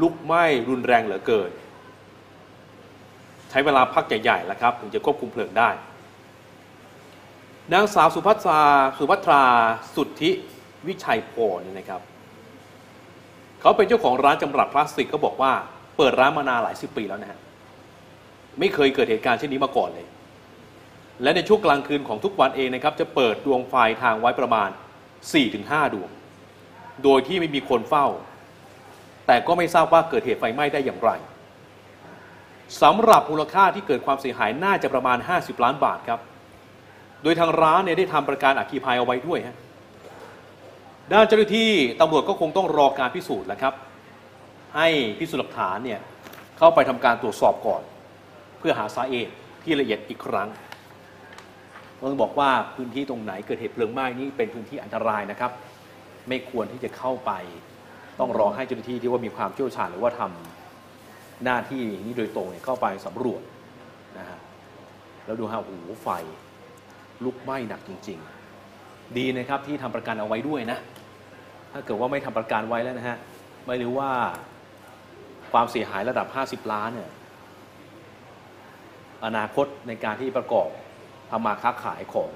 [0.00, 1.50] ลุกไหม้รุนแรงเหลือเกิน
[3.50, 5.70] ใช้เวลาพักใหญ่ๆแล้วครับ ถึงจะควบคุมเพลิงได้
[7.72, 8.60] นางสาวสุภัทรา
[8.98, 9.42] สุภัทรา
[9.94, 10.30] สุทธิ
[10.88, 12.00] วิชัยพรนี่นะครับ
[13.60, 15.52] เขาเป็นเจ้าของร้านจำรับพลาสติกก็บอกว่า
[15.96, 17.38] เปิดร้านมานานหลายสิบปีแล้วนะฮะ
[18.58, 20.06] ไม่เคยเกิดเหตุการณ์เช่นนี้มาก่อนเลย
[21.22, 24.68] และในช่วงกลางคืนของทุกวันเองนะครับ จะเปิดดวงไฟทางไว้ประมาณ
[25.32, 26.10] 4-5 ดวง
[27.04, 28.06] โดยที่ไม่มีคนเฝ้า
[29.26, 31.10] แต่ก็ไม่ทราบว่าเกิดเหตุไฟไหม้ได้อย่างไร
[32.82, 36.20] สำหรับมูลค่าที่เกิดความเสียหายน่าจะประมาณ 50 ล้านบาทครับ
[37.22, 39.56] โดยทางร้านเนี่ยได้ทำประกันอัคคีภัยเอาไว้ด้วยฮะ
[41.12, 41.70] ด้านเจ้าหน้าที่
[42.00, 43.74] ตำรวจก็คงต้องรอการพิสูจน์แหละครับ
[44.76, 44.88] ให้
[45.18, 46.00] พิสูจน์หลักฐานเนี่ย
[46.58, 47.82] เข้าไปทำการตรวจสอบก่อน
[48.58, 49.32] เพื่อหาสาเหตุ
[49.64, 50.48] ที่ละเอียดอีกครั้ง
[52.00, 55.50] ต้องบอกว่าพื้นที่ตรงไหนเกิดเหตุเพลิงไหม้นี่เป็นพื้นที่อันตรายนะครับ
[56.28, 57.32] ไม่ควรที่จะเข้าไป
[58.20, 63.42] ต้องรอให้เจ้าหน้าที่ที่ว่ามีความเชี่ยวชาญหรือว่าทำหน้าที่นี้โดยตรงเนี่ยเข้าไปสำรวจ
[64.18, 64.38] นะฮะ
[65.24, 65.72] แล้วดูฮะโอ้โห
[66.02, 66.08] ไฟ
[67.24, 68.18] ลุกไหม้หนักจริง
[68.66, 70.78] ๆ ดีนะครับที่ทำประกันเอาไว้ด้วยนะ
[71.72, 73.16] ถ้าเกิดว่าไม่ทำประกันไว้แล้วนะฮะ
[73.66, 74.10] ไม่รู้ว่า
[75.52, 77.10] ความเสียหายระดับ 50 ล้านเนี่ย
[79.24, 80.68] อนาคตในการที่ประกอบ
[81.30, 82.30] ทำมาค้าขายของ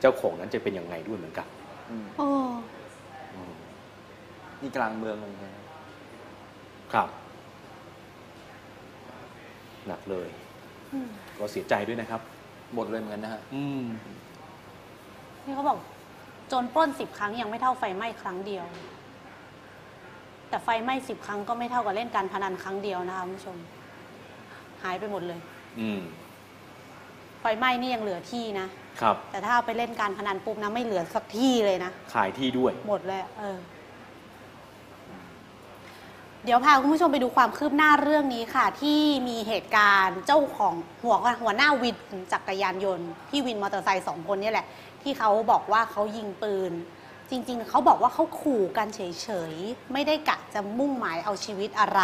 [0.00, 1.46] เจ้าของนั้นจะเป็นยังไงด้วยเหมือนกัน
[1.90, 2.56] อืมโอ้อืม
[4.60, 5.56] นี่กลางเมืองเลยนะครับ
[6.92, 7.08] ครับ
[9.86, 10.28] หนักเลย
[10.92, 11.08] อืม
[11.38, 12.20] ก็เสียใจด้วยนะครับ
[12.74, 13.84] หมดเลยเหมือนกันนะฮะอืม
[15.44, 15.78] นี่เขาบอก
[16.48, 18.64] โจรปล้นสิบครั้งยังไม่เท่าไฟไหม้ครั้งเดียว
[20.48, 23.56] แต่ไฟไหม้สิบครั้งก็ไม่เท่ากับเล่นการพนันครั้งเดียวนะคะคุณผู้ชม
[24.82, 25.40] หายไปหมดเลย
[25.80, 26.00] อืม
[27.40, 28.66] ไฟไหม้นี่ยังเหลือที่นะ
[29.02, 33.58] ครับ แต่ถ้าเอาไปเล่นการพนันปุ๊บนะไม่เหลือสักที่เลยนะ ขายที่ด้วย หมดเลย เออ
[36.44, 41.96] เดี๋ยวพาคุณผู้ชมไปดูความคืบหน้าเรื่องนี้ค่ะ ที่มีเหตุการณ์เจ้าของหัวหัวหน้าวิน
[42.32, 44.66] จักรยานยนต์ที่วินมอเตอร์ไซค์สองคนนี่แหละ
[45.02, 46.72] ที่เขาบอกว่าเขายิงปืน
[47.30, 52.00] จริง ๆ เขาบอกว่าเขาขู่กันเฉยๆ ไม่ได้กะจะมุ่งหมายเอาชีวิตอะไร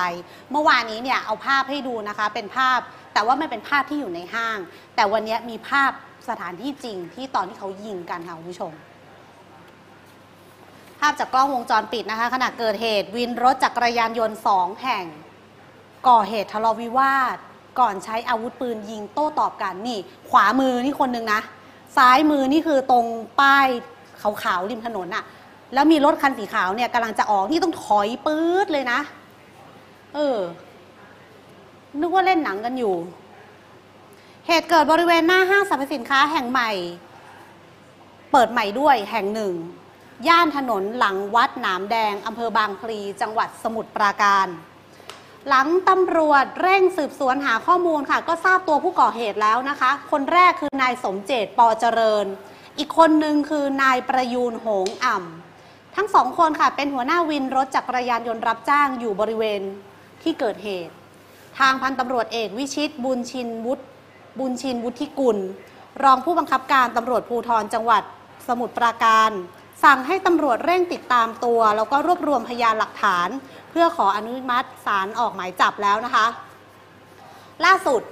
[0.51, 2.79] เมื่อวานนี้เนี่ยเอาภาพให้ดูนะคะเป็นภาพ
[3.15, 4.59] แต่ว่าไม่เป็นภาพที่อยู่ในห้าง
[4.95, 5.91] แต่วันนี้มีภาพ
[6.29, 15.05] สถานที่จริงที่ตอนที่เขายิงกันค่ะคุณผู้ชมาพจากกล้องวงจรปิดนะคะ ขณะเกิดเหตุวินรถจักรยานยนต์สองแห่ง
[16.09, 17.37] ก่อเหตุทะเลาะวิวาท
[17.81, 19.99] ก่อนใช้อาวุธปืนยิงโต้ตอบกันนี่
[20.31, 21.41] ขวามือนี่คนหนึ่งนะ
[21.97, 23.07] ซ้ายมือนี่คือตรง
[23.41, 23.67] ป้าย
[24.43, 25.25] ขาวๆริมถนนอะ
[25.75, 29.01] แล้วมีรถคันสีขาวเนี่ยกำลังจะออกนี่ต้องถอยปื๊ดเลยนะ
[30.15, 30.39] เออ
[32.01, 32.95] นึกว่าเล่นหนังกันอยู่
[34.47, 36.71] เหตุเกิดบริเวณหน้าห้างสรรพสินค้าแห่งใหม่
[38.33, 39.55] เปิดใหม่ด้วยแห่งหนึ่ง
[40.29, 44.47] ย่านถนนหลังวัดหนามแดงอำเภอบางพลี จังหวัดสมุทรปราการ
[45.49, 52.27] หลังตำรวจเร่งสืบสวนหาข้อมูลค่ะ ก็ทราบตัวผู้ก่อเหตุแล้วนะคะ คนแรกคือนายสมเจตปอเจริญ
[52.79, 59.61] อีกคนหนึ่งคือนายประยูนโหงอ่ำทั้งสองคนค่ะเป็นหัวหน้าวินรถจักรยานยนต์รับจ้างอยู่บริเวณ
[60.23, 60.95] ที่เกิดเหตุ
[61.59, 63.85] ทางพันตำรวจเอกวิชิตบุญชินวุฒิ
[64.39, 65.39] บุญชินวุฒิกุล
[66.03, 68.03] รองผู้บังคับการตำรวจภูธรจังหวัด
[68.49, 69.31] สมุทรปราการ
[69.85, 73.29] สั่งให้ตำรวจเร่งติดตามตัว แล้วก็รวบรวมพยานหลักฐาน
[73.71, 76.27] เพื่อขออนุมัติศาลออกหมายจับแล้วนะคะ
[77.65, 78.03] ล่าสุด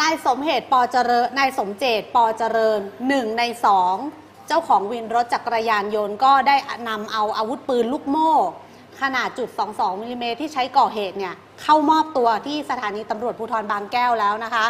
[0.00, 3.94] นายสมเหตุปอเจริญนายสมเจตปอเจริญหนึ่งในสอง
[4.48, 6.56] เจ้าของวินรถจักรยานยนต์ก็ได้
[6.88, 8.32] นำเอาอาวุธปืนลูกโม่
[9.00, 14.66] ขนาดจุด 22มิลลิเมตรที่ใช้ก่อเหตุเนี่ยเข้ามอบตัวที่สถานีตำรวจภูธรบางแก้วแล้วนะคะ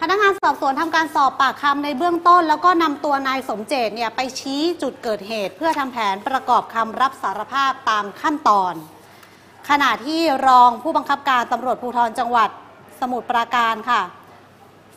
[0.00, 8.74] พนักงานสอบสวนทำการสอบปากคำในเบื้องต้น แล้วก็นำตัวนายสมเจตเนี่ยไปชี้จุดเกิดเหตุ เพื่อทำแผนประกอบคำรับสารภาพตามขั้นตอน
[9.68, 12.48] ขณะที่รองผู้บังคับการตำรวจภูธรจังหวัด
[13.00, 14.00] สมุทรปราการค่ะ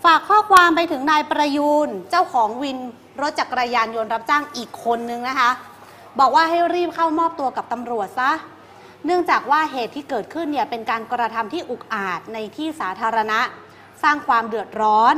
[0.04, 2.78] ฝากข้อความไปถึงนายประยูนเจ้าของวิน
[3.22, 5.50] รถจักรยานยนต์รับจ้างอีกคนนึงนะคะ
[6.20, 8.32] บอกว่าให้รีบเข้ามอบตัวกับตำรวจซะ
[9.06, 13.40] เนื่องจากว่าเหตุที่เกิดขึ้นเนี่ยเป็นการกระทำที่อุกอาจในที่สาธารณะ
[14.04, 15.16] สร้างความเดือดร้อน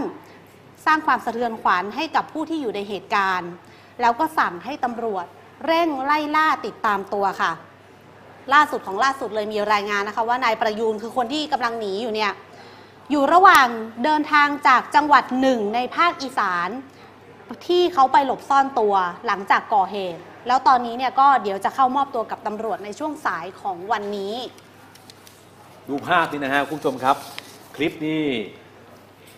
[0.86, 3.52] สร้างความสะเทือนขวัญให้กับผู้ที่อยู่ในเหตุการณ์
[4.02, 5.26] แล้วก็สั่งให้ตำรวจ
[5.66, 7.52] เร่งไล่ล่าติดตามตัวค่ะ
[8.54, 12.32] ล่าสุดของล่าสุดเลยมีรายงานนะคะ ว่านายประยูนคือคนที่กำลังหนีอยู่เนี่ย
[13.12, 13.68] อยู่ระหว่าง
[14.04, 16.70] เดินทางจากจังหวัดหนึ่งในภาคอีสาน
[17.68, 18.96] ที่เขาไปหลบซ่อนตัว
[19.28, 24.36] หลังจากก่อเหตุ แล้วตอนนี้เนี่ยก็เดี๋ยวจะเข้ามอบตัวกับตำรวจในช่วงสายของวันนี้
[25.90, 27.16] ดูภาพนี้นะฮะคุณผู้ชมครับ
[27.76, 28.24] คลิปนี้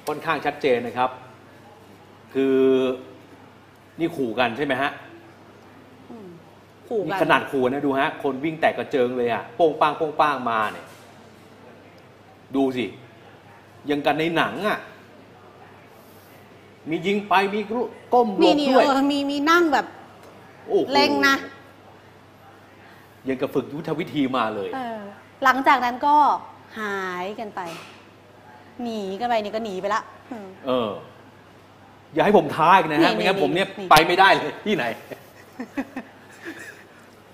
[0.07, 1.09] ค่อนข้างชัดเจนนะครับ
[2.33, 2.57] คือ
[3.99, 4.91] นี่ขู่กันใช่ไหมฮะ
[6.89, 10.85] ขู่นี่กันขนาดขู่นะดูฮะ คนวิ่งแตกกระเจิงเลยอะโป้งป้างโป้งป้างมาเนี่ย
[12.55, 12.85] ดูสิ
[13.89, 14.79] ยังกันในหนังอะ
[16.89, 17.59] มียิงไปมี
[18.13, 19.85] ก้มหลนี่บนี่ด้วยเออมีมีนั่งแบบ
[20.67, 21.35] โอ้โหเล็งนะ
[23.27, 24.99] ยังกับฝึกยุทธวิธีมาเลย เออ
[25.43, 26.15] หลังจากนั้นก็
[26.79, 27.61] หายกันไป
[28.83, 30.01] หนีกันไปนี่ก็หนีไปละ
[30.31, 30.89] อืมเออ
[32.13, 34.85] อย่าให้ผมท้าอีกนะนี่ฮะไม่งั้นนี่ผมเนี่ยนี่ ไปไม่ได้เลยที่ไหน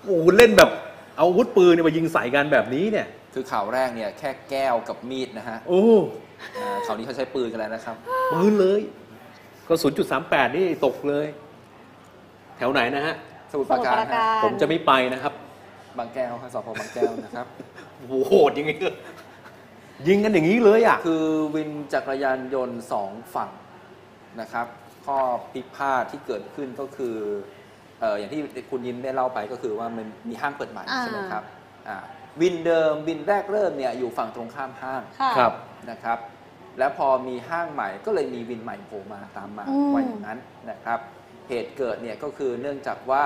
[0.04, 0.70] โอ้โหเล่นแบบ
[1.16, 5.82] เอาอาวุธปืนเนี่ยมายิงใส่กันแบบนี้เนี่ย คือข่าวแรกเนี่ยแค่แก้วกับมีดนะฮะโอ้
[6.56, 7.96] อ่าข่าวนี้เขาใช้ปืนกันแล้วนะครับ
[8.32, 8.80] ปืนเลย
[9.68, 11.26] ก็ศูนย์จุดสามแปดนี่ตกเลย
[12.56, 13.14] แถวไหนนะฮะ
[13.50, 15.32] สมุทรปราการสมุทรปราการฮะผมจะไม่ไปนะครับ
[15.98, 17.46] บางแก้วครับสพบางแก้วนะครับ
[17.98, 18.88] โอ้โหโหดอย่างงี้เล
[20.06, 23.50] ยยิงกันอย่างนี้เลยอะ คือวินจักรยานยนต์สองฝั่ง
[24.40, 24.66] นะครับ
[25.06, 25.18] ข้อ
[25.52, 27.16] พิพาทที่เกิดขึ้นก็คือ
[28.00, 28.40] เอออย่างที่
[28.70, 31.44] คุณยิ้มได้เล่าไปก็คือว่ามันมีห้างเปิดใหม่อ่า ใช่ไหมครับ
[31.88, 31.98] อ่า
[32.40, 35.52] วินเดิมวินแรกเริ่มเนี่ยอยู่ฝั่งตรงข้ามห้างค่ะ ครับ
[35.90, 36.18] นะครับ
[36.78, 40.38] แล้วพอมีห้างใหม่ก็เลยมีวินใหม่โผล่มาตามมาอืม ไว้อย่างนั้น
[40.70, 41.00] นะครับ
[41.48, 43.24] เหตุเกิดเนี่ยก็คือเนื่องจากว่า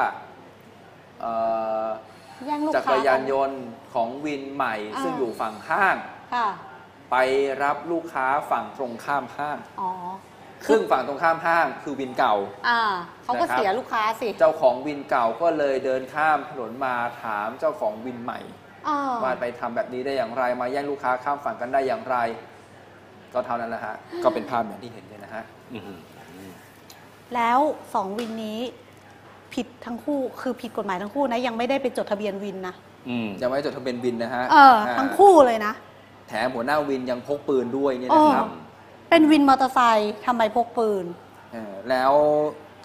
[1.21, 1.33] เอ่
[1.85, 1.89] อ
[2.47, 3.63] แย่งลูกจักค้ารยานยนต์
[3.95, 5.97] ของวินใหม่ อ่า ซึ่งอยู่ฝั่งห้าง
[6.35, 6.47] ค่ะ
[7.11, 7.17] ไป
[7.63, 9.91] รับลูกค้าฝั่งตรงข้ามห้างอ๋อ
[10.69, 12.35] ซึ่งฝั่งตรงข้ามห้างคือวินเก่า
[12.69, 12.83] อ่า
[13.25, 18.41] เขาก็นะครับ เสียลูกค้าสิเจ้าของวินเก่าก็เลยเดินข้ามถนนมาถามเจ้าของวินใหม่
[18.89, 22.17] อ่าว่าไปทำแบบนี้ได้อย่างไร มาแย่งลูกค้าข้ามฝั่งกันได้อย่างไร
[23.33, 26.01] ก็เท่านั้นแหละฮะก็เป็นภาพอย่างที่เห็นเลยนะฮะ อื้อหือ
[27.35, 27.59] แล้ว
[27.95, 28.61] สองวินนี้
[29.55, 32.75] ผิดทั้งคู่คือผิดกฎหมายทั้งคู่นะยังไม่ได้ไปจดทะเบียนวินนะ
[33.09, 35.73] อืม ยังไม่จดทะเบียนวินนะฮะเออาทั้งคู่เลยนะ
[36.29, 38.55] แถมหัวหน้าวินยังพกปืนด้วยเนี่ยนะครับเอ
[39.07, 41.05] อเป็นวินมอเตอร์ไซค์ทำไมพกปืน
[41.53, 42.13] เออแล้ว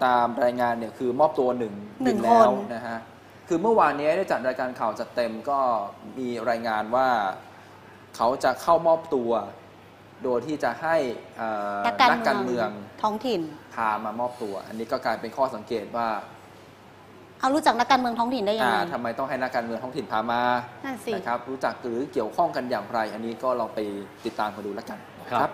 [0.05, 1.73] ตามรายงานเนี่ยคือมอบตัวหนึ่ง
[2.03, 2.99] หนึ่งวิแล้วคน นะฮะ
[3.47, 5.59] คือเมื่อวานนี้ได้จัดรายการข่าวจัดเต็มก็
[6.17, 7.07] มีรายงานว่า
[8.15, 9.31] เขาจะเข้ามอบตัว
[10.23, 10.95] โดยที่จะให้
[11.37, 12.69] เอ่อนักการนักการเมือง
[13.01, 13.41] ท้องถิ่น
[13.75, 16.07] พามามอบตัว อันนี้ก็กลายเป็นข้อสังเกตว่า
[17.41, 20.41] เอารู้จักนักการเมืองท้องถิ่นได้ยังอ่าไงทำไมต้องให้นักการเมืองท้องถิ่นพามา
[20.85, 23.79] นั่นสิ นะครับรู้จักหรือเกี่ยวข้องกันอย่างไร อันนี้ก็ลองไป
[24.25, 25.51] ติดตามกันดูแล้วกันนะคครัรับ บ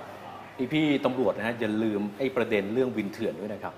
[0.57, 3.73] พี่พี่ๆตำรวจนะฮะอย่าลืมไอ้ประเด็นเรื่องวินเถื่อนด้วยนะครับ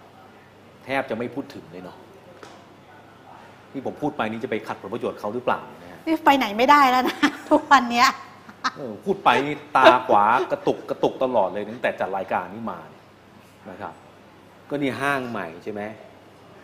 [0.85, 1.97] แทบจะไม่พูดถึงเลยเนาะ
[3.71, 7.17] ที่ผมพูดไปนี้จะไปขัดผลประโยชน์เขาหรือเปล่านะฮะนี่ไปไหนไม่ได้แล้วนะ
[7.51, 8.07] ทุกวันเนี้ย
[8.77, 13.03] เออพูดไปนี่ตาขวากระตุกกระตุกตลอดเลยตั้งแต่จัดรายการนี้มาเนี่ย
[13.69, 13.93] นะครับ
[14.69, 15.81] ก็นี่ห้างใหม่ใช่ไหม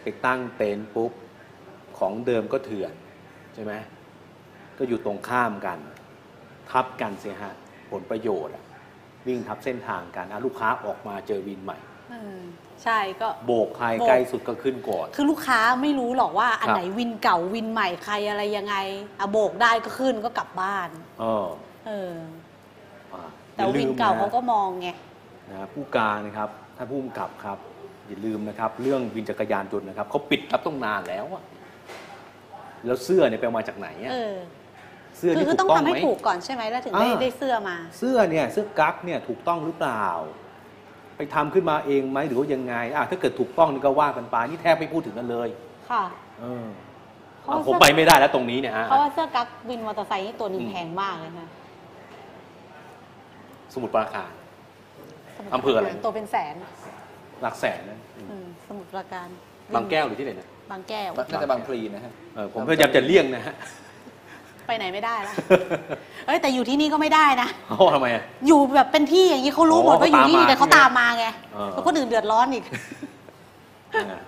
[0.02, 1.12] ไปตั้งเต็นท์ปุ๊บ
[1.98, 2.94] ของเดิมก็เถื่อน
[3.54, 3.74] ใช่ไหม
[4.78, 5.80] ก็อยู่ตรงข้ามกัน
[6.72, 7.54] ทับกันเสียฮะ
[7.92, 8.64] ผลประโยชน์อะ
[9.28, 11.78] วิ่งทับเส้นทางกันอะลูกค้าออกมาเจอวินใหม่
[12.12, 12.40] เออ
[12.84, 18.76] ใช่ก็ โบกใครโบก ใกล้สุดก็ขึ้นก่อน คือลูกค้าไม่รู้หรอกว่าอันครับ ไหนวินเก่าวินใหม่ใครอะไรยังไง
[19.20, 20.90] อะโบกได้ก็ขึ้นก็กลับบ้าน
[21.20, 21.48] เออ
[21.88, 22.14] เออ
[23.14, 23.24] อะ
[23.54, 24.90] แต่อย่วินลืมเก่าะเขาก็มองไง
[25.52, 27.58] นะผู้การนะครับถ้าผู้กำกับครับ
[28.08, 31.44] อย่าลืมนะครับ เรื่องวินจักรยานยนต์นะครับเขาปิดรับต้องนานแล้วอะ
[32.86, 34.36] แล้วเสื้อเนี่ยไปเอามาจากไหนอะเออ
[35.18, 40.06] เสื้อคือนี่คือถูต้องกต้องทำให้ไหม ถูกก่อนใช่ไหมแล้วถึงได้อ่า ได้เสื้อมา เสื้อเนี่ยเสื้อกั๊กเนี่ยถูกต้องหรือเปล่า
[41.18, 45.50] ไปทำขึ้นมาเองไหมหรือว่ายังไงอะถ้าเกิดถูกต้องนี่ก็ว่ากันไปนี่แทบไม่พูดถึงกันเลย
[45.90, 46.04] ค่ะ
[46.40, 46.66] เออ
[47.42, 51.48] เพราะอะว่าผมเสื้อ ไปไม่ได้แล้วตรงนี้เนี่ยฮะเพราะว่าเสื้อกั๊กวินมอเตอร์ไซค์นี่ตัวหนึงอืมแพงมากเลยนะ
[53.74, 54.32] สมุดปราการ
[55.38, 56.56] สมุทอำเภออะไร ตัวเป็นแสน
[57.42, 58.00] หลักแสนนะ
[58.32, 59.28] อืมสมุทรปราการ
[59.76, 63.56] บางแก้วหรือที่ไหนนะ บางแก้ว น่าจะบางพลีนะฮะเออผมพยายามจะเลี่ยงนะฮะ
[64.68, 65.34] ไปไหนไม่ได้ละ
[66.26, 72.64] เอ้ยแต่อยู่ที่นี่ก็ไม่ได้นะเอ้าทำไมอะ อยู่แบบเป็นที่อย่างนี้เขารู้หมดอ๋อว่าอยู่ที่นี่เขาตามมาแต่เขาตามมาไงเออแล้วคนอื่นเดือดร้อนอีก
[73.96, 74.22] อะ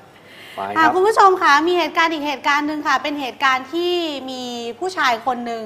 [0.55, 3.93] ไปคค่ะรับคุณผู้ชมคะมีเหตุการณ์อีกเหตุการณ์หนึ่งค่ะ เป็นเหตุการณ์ที่
[4.29, 4.43] มี
[4.79, 5.65] ผู้ชายคนหนึ่ง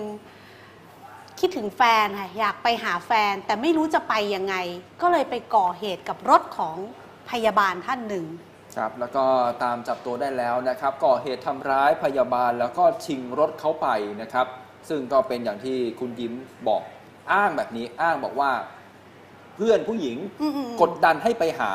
[1.39, 4.55] คิดถึงแฟนค่ะอยากไปหาแฟนแต่ไม่รู้จะไปยังไง
[5.01, 6.75] ก็เลยไปก่อเหตุกับรถของ
[7.29, 8.25] พยาบาลท่านหนึ่ง
[8.77, 9.25] ครับแล้วก็
[9.63, 13.87] ตามจับตัวได้แล้วนะครับก่อเหตุทำร้ายพยาบาลแล้วก็ชิงรถเขาไป
[14.21, 14.47] นะครับ
[14.89, 16.33] ซึ่งก็เป็นอย่างที่คุณยิ้ม
[16.67, 16.81] บอก
[17.33, 18.51] อ้างแบบนี้อ้างบอกว่า
[19.55, 21.71] เพื่อนผู้หญิงอืมๆกดดันให้ไปหา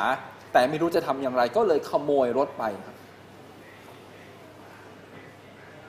[0.53, 2.95] แต่ไม่รู้จะทำอย่างไรก็เลยขโมยรถไปครับ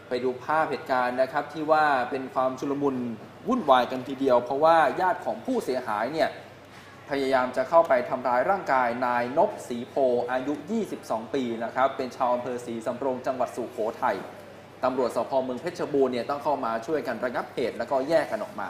[0.08, 2.96] ไปดูภาพเหตุการณ์นะครับที่ว่าเป็นความชุลมุน
[3.48, 6.28] วุ่นวายกันทีเดียว เพราะว่าญาติของผู้เสียหายเนี่ย
[7.10, 9.94] พยายามจะเข้าไปทำร้ายร่างกายนายนบศรีโพ
[10.30, 10.54] อายุ
[10.94, 14.16] 22 ปีนะครับเป็นชาวอำเภอศรีสำโรงจังหวัดสุโขทัย
[14.84, 18.68] ตำรวจสพเมืองเพชรบูรณ์เนี่ยต้องเข้ามาช่วยกันระงับเหตุแล้วก็แยกกันออกมา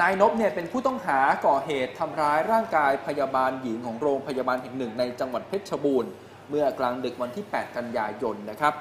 [0.00, 6.10] นายนบเนี่ยเป็นผู้ต้องหาก่อเหตุทำร้ายร่างกายพยาบาลหญิงของโรงพยาบาลแห่งหนึ่งในจังหวัดเพชรบูรณ์
[6.50, 8.74] เมื่อกลางดึกวันที่ 8 กันยายนนะครับ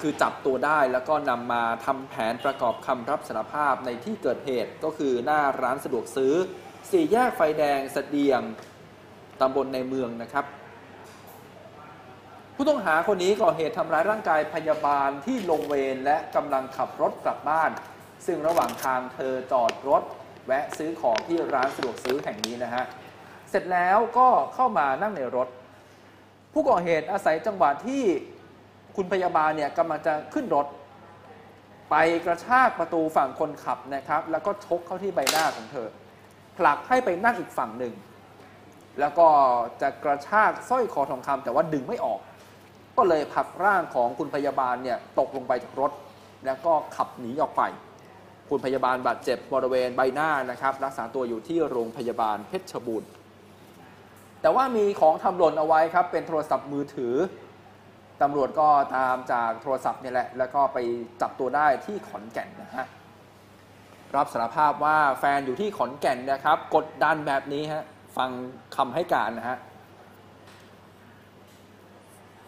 [0.00, 6.34] คือจับตัวได้แล้วก็นำมาทำแผนประกอบคำรับสารภาพในที่เกิดเหตุก็คือหน้าร้านสะดวกซื้อ
[6.90, 8.42] สี่แยกไฟแดงสะเดียง
[9.40, 10.44] ตำบลในเมืองนะครับ
[12.54, 17.70] ผู้ต้องหาคนนี้ก่อเหตุทำร้ายร่างกายพยาบาลที่ลงเวรและกำลังขับรถกลับบ้าน
[18.26, 20.02] ซึ่งระหว่างทางเธอจอดรถ
[20.46, 22.84] แวะซื้อของที่ร้านสะดวกซื้อแห่งนี้นะฮะ
[23.50, 25.48] เสร็จแล้วก็เข้ามานั่งในรถ
[26.52, 28.02] ผู้ก่อเหตุอาศัยจังหวะที่
[28.96, 30.66] คุณพยาบาลเนี่ยกำลังจะขึ้นรถ
[31.90, 35.88] ไปกระชากประตูฝั่งคนขับนะครับ แล้วก็ชกเข้าที่ใบหน้าของเธอ
[36.66, 37.94] ลักให้ไปนั่งอีกฝั่งหนึ่ง
[39.00, 39.28] แล้วก็
[39.82, 42.20] จะกระชากสร้อยคอทองคำแต่ว่าดึงไม่ออก
[42.96, 45.92] ก็เลยผลักร่างของคุณพยาบาลเนี่ยตกลงไปจากรถ
[46.46, 47.62] แล้วก็ขับหนีออกไป
[48.48, 53.10] คุณพยาบาลบาดเจ็บบริเวณใบหน้านะครับ รักษาตัวอยู่ที่โรงพยาบาลเพชรบูรณ์
[54.40, 57.14] แต่ว่ามีของทำหล่นเอาไว้ครับ เป็นโทรศัพท์มือถือ
[58.22, 60.78] ตำรวจก็ตามจากโทรศัพท์เนี่ยแหละ แล้วก็ไป
[61.20, 62.86] จับตัวได้ที่ขอนแก่นนะฮะ
[64.16, 67.84] รับสารภาพว่าแฟนอยู่ที่ขอนแก่นนะครับ กดดันแบบนี้ฮะ
[68.16, 68.30] ฟัง
[68.76, 69.58] คำให้การนะฮะ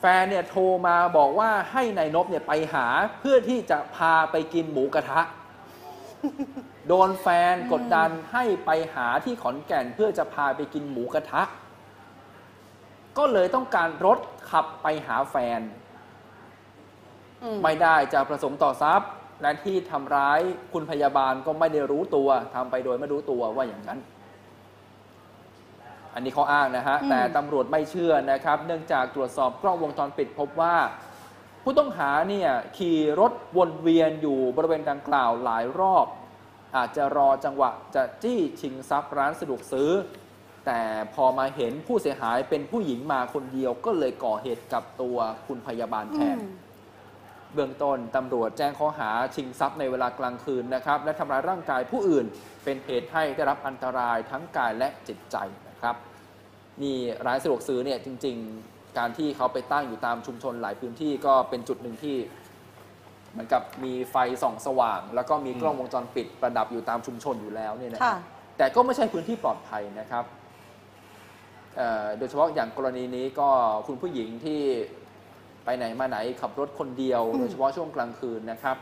[0.01, 2.87] แฟนเนี่ยโทรมาบอกว่าให้นายนบเนี่ยไปหา
[3.21, 5.23] เพื่อที่จะพาไปกินหมูกระทะ
[6.89, 11.43] โดนแฟนกดดันให้ไปหาที่ขอนแก่นเพื่อจะพาไปกินหมูกระทะ
[13.19, 14.19] ก็เลยต้องการรถ
[14.51, 15.61] ขับไปหาแฟน
[17.43, 19.11] อืมไม่ได้จะประสงค์ต่อทรัพย์
[19.43, 20.41] และที่ทำร้าย
[20.73, 23.99] คุณพยาบาลก็ไม่ได้รู้ตัวทำไปโดยไม่รู้ตัวว่าอย่างนั้น
[26.15, 30.77] อันนี้เขาอ้างนะฮะอืมแต่ตำรวจไม่เชื่อนะครับ เนื่องจากตรวจสอบกล้องวงจรปิดพบว่า
[31.63, 36.07] ผู้ต้องหาเนี่ยขี่รถวนเวียนอยู่บริเวณดังกล่าวหลายรอบ
[36.77, 39.91] อาจจะรอจังหวะจะจี้ชิงทรัพย์ร้านสะดวกซื้อ
[40.67, 40.81] แต่
[41.15, 45.17] พอมาเห็นผู้เสียหายเป็นผู้หญิงมาคนเดียวก็เลยก่อเหตุกับตัว
[45.47, 46.72] คุณพยาบาลแทนอืม
[47.55, 52.27] เบื้องต้นตำรวจแจ้งข้อหาชิงทรัพย์ในเวลากลางคืนนะครับ และทำร้ายร่างกายผู้อื่น
[52.65, 55.37] เป็นเหตุให้ได้รับอันตรายทั้งกายและจิตใจ
[55.69, 55.97] นะครับ
[56.83, 56.97] นี่
[57.27, 58.37] ร้านสะดวกซื้อเนี่ยจริง
[58.67, 62.17] ๆ การที่เขาไปตั้งอยู่ตามชุมชนหลายพื้นที่ก็เป็นจุดหนึ่งที่
[63.33, 68.17] เหมือนกับมีไฟส่องสว่าง แล้วก็มีกล้องวงจรปิดประดับอยู่ตามชุมชนอยู่แล้วเนี่ยนะค่ะ
[68.59, 70.25] แต่ก็ไม่ใช่พื้นที่ปลอดภัยนะครับ
[71.77, 73.49] เอ่อโดยเฉพาะอย่างกรณีนี้ก็
[73.87, 74.61] คุณผู้หญิงที่
[75.65, 78.77] ไปไหนมาไหนขับรถคนเดียวอืมโดยเฉพาะช่วงกลางคืนนะครับ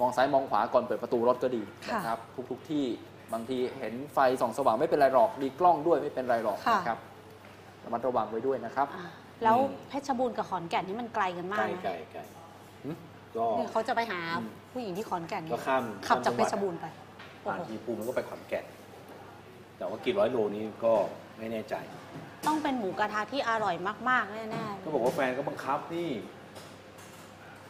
[0.00, 2.18] มองซ้ายมองขวาก่อนเปิดประตูรถก็ดีค่ะนะครับ
[2.50, 2.84] ทุกๆที่
[3.32, 6.98] บางทีเห็นไฟส่องสว่างไม่เป็นไรหรอกมีกล้องด้วยไม่เป็นไรหรอกค่ะนะครับ
[7.84, 9.06] ระมัดระวังไว้ด้วยนะครับอ่า
[9.44, 12.20] แล้วอืมเพชรบูรณ์กับขอนแก่นนี่มันไกลกันมาไกลกนะไกลไกล
[12.84, 12.96] หืม
[13.36, 16.86] ก็เนี่ยเขาจะไปหาอืมผู้หญิงที่ขอนแก่นก็ข้ามขับจากเพข้มชรบูรณ์ไป
[17.40, 18.64] โอ้ผ่านโหทีภูมิแล้วก็ไปขอนแก่น
[19.78, 20.92] แต่ว่ากี่ร้อยโลนี้ก็
[21.38, 21.74] ไม่แน่ใจ
[22.46, 23.74] ต้องเป็นหมูกระทะที่อร่อย
[24.08, 26.10] มาก ๆ แน่ๆก็บอกว่าแฟนก็บังคับนี่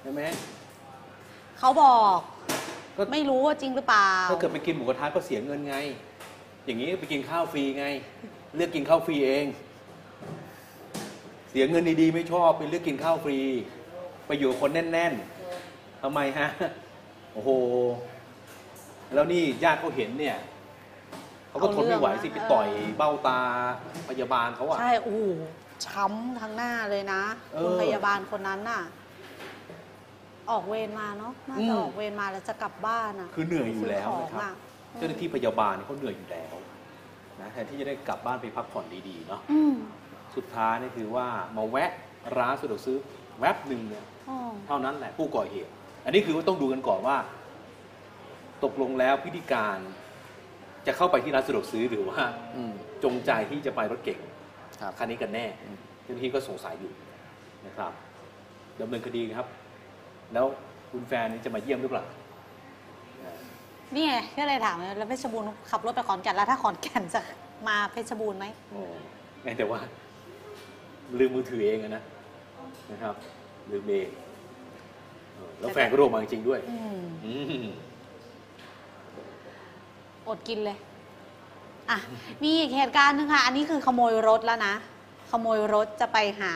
[0.02, 0.22] ใช่ไหม
[1.58, 2.18] เขาบอก
[2.96, 5.76] ก็ไม่รู้ว่าจริงหรือเปล่า ถ้าเกิดไปกินหมูกระทะก็เสียเงินไง
[6.66, 7.86] อย่างนี้ไปกินข้าวฟรีไง
[8.56, 9.46] เลือกกินข้าวฟรีเอง
[11.50, 13.38] เสียเงินดีๆไม่ชอบไปเลือกกินข้าวฟรี
[14.26, 16.48] ไปอยู่กับคนแน่นๆทำไมฮะ
[17.32, 17.50] โอ้โห
[19.14, 20.36] แล้วนี่ญาติเขาเห็นเนี่ย
[21.59, 23.40] เขาก็ทนไม่ไหวสิไปต่อยเบ้าตา
[24.09, 25.22] พยาบาลเขาอะใช่โอ้โห
[25.86, 27.22] ช้ำทั้งหน้าเลยนะ
[27.54, 28.82] เออคุณพยาบาลคนนั้นน่ะ
[30.50, 34.52] ออกเวรมาเนาะน่าอืจะมออกเวรมาแล้วจะกลับบ้านอะ คือเหนื่อยอยู่แล้วซื้ขงนะครับอะ
[34.94, 36.54] เจ้าหน้าที่พยาบาลเนี่ยเขาเหนื่อยอยู่แล้ว
[37.40, 39.74] นะแทนที่จะได้กลับบ้านไปพักผ่อนดีๆเนาะอืม
[40.36, 41.26] สุดท้ายนี่คือว่า
[41.57, 41.90] มาแวะ
[42.38, 42.98] ร้านสะดวกซื้อ
[43.40, 45.72] แวบหนึ่งเนี่ยอ๋อเท่านั้นแหละผู้ก่อเหตุ
[46.04, 47.16] อันนี้คือว่าต้องดูกันก่อนว่า
[48.64, 49.78] ตกลงแล้วพิธีการ
[50.87, 52.20] จะเข้าไปที่ร้านสะดวกซื้อหรือว่า
[52.57, 52.72] อืม
[53.05, 54.20] จงใจที่จะไปรถเก๋ง
[54.80, 55.47] ครับ คันนี้กันแน่
[56.03, 56.93] เจ้าหน้าที่ก็สงสัยอยู่
[57.66, 57.93] นะครับ
[58.80, 59.47] ดำเนินคดีครับ
[60.32, 60.47] แล้ว
[60.91, 62.05] คุณแฟนนี่จะมาเยี่ยมหรือเปล่า
[63.22, 63.39] อ่า
[63.95, 67.20] นี่ไงก็เลยถามเลยแล้วเพชรบูรณ์ขับรถไปขอนแก่นแล้วถ้าขอนแก่นจะ
[67.68, 68.80] มาเพชรบูรณ์ไหมโอ้
[69.43, 69.80] แม้แต่ว่า
[71.18, 72.03] ลืมมือถือเองอะนะ
[72.91, 73.14] นะครับ
[73.70, 74.09] ลืมเอง
[75.34, 77.34] เออแล้วแฟนก็โทรมาจริงๆด้วย อืม อื
[77.64, 77.66] ม
[80.29, 80.77] อดกินเลย
[81.91, 81.99] อะ
[82.43, 84.74] มีอีกเหตุการณ์หนึงค่ะ อันนี้คือขโมยรถแล้วนะ
[85.31, 86.55] ขโมยรถจะไปหา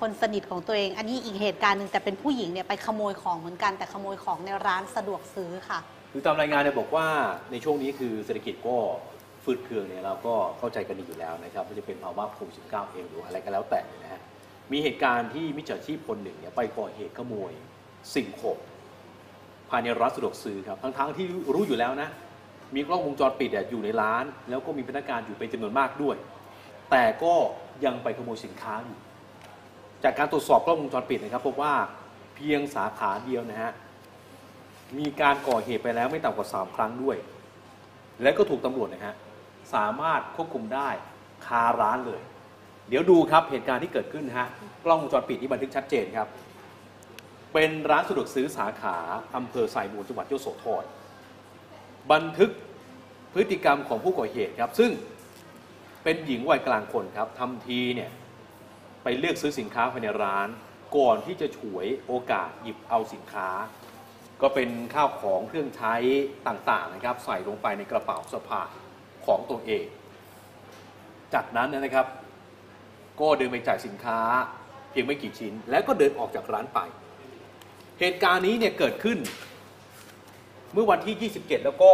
[0.00, 5.78] คนสนิทของตัวเอง อันนี้อีกเหตุการณ์หนึ่งแต่เป็นผู้หญิงเนี่ยไปขโมยของเหมือนกัน แต่ขโมยของในร้านสะดวกซื้อค่ะ
[6.12, 7.06] คือตามรายงานเนี่ยบอกว่า
[7.50, 8.76] ในช่วงนี้คือเศรษฐกิจก็
[9.44, 14.20] ฟืดเคืองเนี่ยเราก็เข้าใจกันดีอยู่แล้วนะครับไม่ว่าจะเป็นภาวะโควิด19เองหรืออะไรก็แล้วแต่นะฮะ
[14.72, 17.52] มีเหตุการณ์ที่มิจฉาชีพคนหนึ่งเนี่ยไปก่อเหตุขโมย
[18.14, 18.58] สิ่งของ
[19.70, 22.08] ภายในร้านสะดวกซื้อครับทั้งๆที่รู้อยู่แล้วนะ
[22.74, 26.16] มีกล้องวงจรปิดอยู่ในร้าน แล้วก็มีพนักงานอยู่เป็นจำนวนมากด้วย
[26.90, 27.34] แต่ก็
[27.84, 28.98] ยังไปขโมยสินค้าอยู่
[30.04, 31.74] จากการตรวจสอบกล้องวงจรปิดนะครับพบว่า
[32.34, 33.72] เพียงสาขาเดียวนะฮะ
[34.98, 37.16] มีการก่อเหตุไปแล้วไม่ต่ำกว่า 3 ครั้งด้วย
[38.22, 39.14] และก็ถูกตำรวจนะฮะ
[39.74, 40.88] สามารถควบคุมได้
[41.46, 42.22] คาร้านเลย
[42.88, 44.48] เดี๋ยวดูครับเหตุการณ์ที่เกิดขึ้นนะฮะ
[44.84, 46.28] กล้องวงจรปิดที่บันทึกชัดเจนครับ
[47.52, 48.96] เป็นร้านสะดวกซื้อสาขา
[49.36, 50.84] อำเภอไซมูลจังหวัดยโสธร
[52.12, 52.50] บันทึก
[53.32, 54.90] พฤติกรรมของผู้ก่อเหตุครับ ซึ่ง
[56.04, 58.10] เป็นหญิงวัยกลางคนครับทำทีเนี่ย
[59.02, 60.48] ไปเลือกซื้อสินค้าภายในร้าน
[60.96, 63.48] ก่อนที่จะฉวยโอกาสหยิบเอาสินค้า
[64.42, 65.94] ก็เป็นข้าวของเครื่องใช้
[66.46, 68.68] ต่างๆนะครับ ใส่ลงไปในกระเป๋าสะพาย
[69.26, 69.86] ของตัวเอง
[71.34, 72.06] จากนั้นนะครับ
[73.20, 74.18] ก็เดินไปจ่ายสินค้า
[74.90, 76.78] เพียงไม่กี่ชิ้น แล้วก็เดินออกจากร้านไป
[78.00, 79.18] เหตุการณ์นี้เนี่ยเกิดขึ้น
[80.72, 81.92] เมื่อวันที่ 27 แล้วก็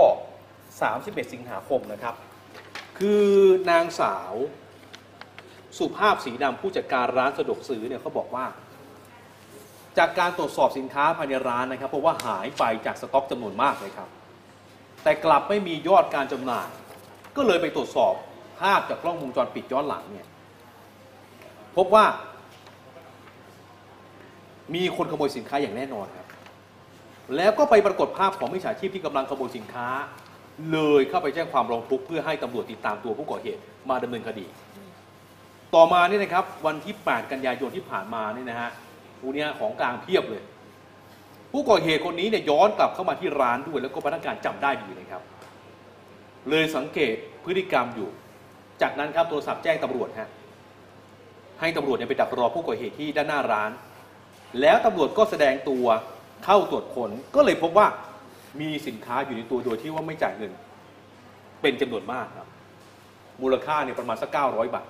[0.65, 2.15] 31 สิงหาคมนะครับ
[2.99, 3.27] คือ
[3.71, 4.35] นางสาว
[5.79, 8.47] สุภาพสีดำผู้จัดการร้านสะดวกซื้อเนี่ยเขาบอกว่า
[9.99, 14.09] จากการตรวจสอบสินค้าภายในร้านนะครับเพราะว่าหายไปจากสต็อกจำนวนมากเลยครับ
[15.03, 16.69] แต่กลับไม่มียอดการจำหน่าย
[17.37, 18.15] ก็เลยไปตรวจสอบ
[18.61, 20.27] ภาพจากกล้องวงจรปิดย้อนหลังเนี่ย
[21.77, 22.05] พบว่า
[24.75, 26.24] มีคนขโมยสินค้าอย่างแน่นอนครับ
[27.37, 29.89] แล้วก็ไปปรากฏภาพของมิจฉาชีพที่กำลังขโมยสินค้า
[30.73, 33.61] เลยเข้าไปแจ้งความร้องทุกข์เพื่อให้ตำรวจติดตามตัวผู้ก่อเหตุ
[33.91, 34.47] มาดำเนินคดี
[35.75, 38.71] ต่อมาเนี่ยนะครับวันที่ 8 กันยายนที่ผ่านมาเนี่ยนะฮะ
[39.21, 40.43] ผู้เนี้ยของกลางเพียบเลย
[41.53, 45.23] ผู้ก่อเหตุคนนี้เนี่ยย้อนกลับเข้ามาที่ร้านด้วย แล้วก็พนักงานจำได้ดีเลยครับ
[46.51, 47.15] เลยสังเกต
[47.45, 48.09] พฤติกรรมอยู่
[48.83, 50.29] จากนั้นครับโทรศัพท์แจ้งตำรวจฮะ
[51.61, 53.71] ให้ตำรวจเนี่ยไปดักรอผู้ก่อเหตุที่ด้านหน้าร้าน
[54.61, 55.87] แล้วตำรวจก็แสดงตัว
[56.45, 57.87] เข้าตรวจค้นก็เลยพบว่า
[58.61, 60.53] มีสินค้าอยู่ในตัวโดยที่ว่าไม่จ่ายเงิน
[61.63, 62.49] เป็นจำนวนมากครับ
[63.43, 64.87] มูลค่าเนี่ยประมาณสัก900บาท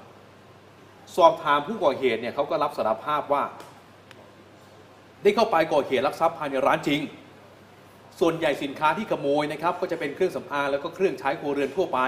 [1.17, 3.43] สอบถามผู้ก่อเหตุเนี่ยเขาก็รับสารภาพว่า
[5.23, 7.01] ได้เข้าไปก่อเหตุลักทรัพย์ภายในร้านจริง
[8.21, 11.99] ส่วนใหญ่สินค้าที่ขโมยนะครับ ก็จะเป็นเครื่องสำอางแล้วก็เครื่องใช้ครัวเรือนทั่วไป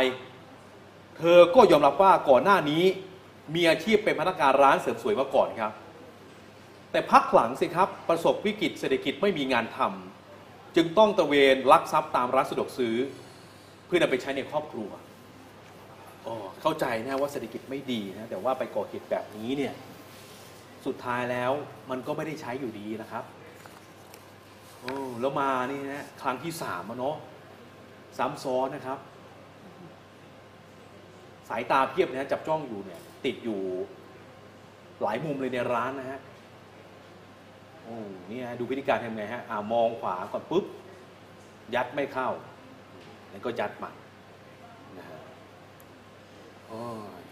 [1.19, 2.85] เธอก็ยอมรับว่าก่อนหน้านี้
[3.55, 5.73] มีอาชีพเป็นพนักงานร้านเสริมสวยมาก่อนครับ
[6.93, 12.97] แต่พักหลังสิครับประสบวิกฤตเศรษฐกิจไม่มีงานทำจึงต้องตะเวนลักทรัพย์ตามร้านสะดวกซื้อ
[13.87, 14.91] เพื่อนำไปใช้ในครอบครัว
[16.26, 19.74] อ๋อเข้าใจนะว่าเศรษฐกิจไม่ดีนะแต่ว่าไปก่อเหตุแบบนี้เนี่ย
[20.87, 21.53] สุดท้ายแล้ว
[21.91, 23.24] มันก็ไม่ได้ใช้อยู่ดีนะครับ
[24.80, 27.16] โอ้แล้วมานี่นะครั้งที่สามอะเนาะ
[28.18, 28.99] ซ้ำซ้อนนะครับ
[31.49, 33.61] สายตาเพียบนะจับจ้องอยู่เนี่ยติดอยู่
[35.03, 36.20] หลายมุมเลยในร้านนะฮะ
[37.87, 37.99] โอ้
[38.30, 40.64] นี่ฮะดูพฤติการทำไงฮะอ่ามองขวาก่อนปุ๊บ
[41.74, 42.28] ยัดไม่เข้า
[43.30, 43.93] แล้วก็ยัดใหม่
[44.99, 45.20] นะฮะ
[46.68, 46.82] โอ้
[47.20, 47.22] ย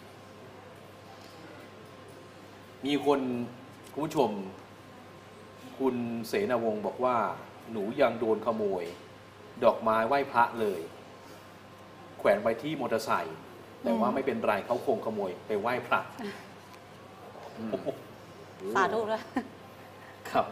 [2.85, 3.21] มีคน
[3.93, 4.31] คุณผู้ชม
[5.79, 5.95] คุณ
[6.29, 7.17] เสนาวงศ์บอกว่า
[7.73, 8.85] หนูยังโดนขโมย
[9.65, 10.81] ดอกไม้ไหว้พระเลย
[12.19, 13.37] แขวนไว้ที่มอเตอร์ไซค์
[13.83, 16.01] แต่ว่าไม่เป็นไรเขาคงขโมยไปไหว้พระ
[17.59, 17.71] อืม
[18.75, 19.23] สาธุด้วย
[20.31, 20.47] ครับ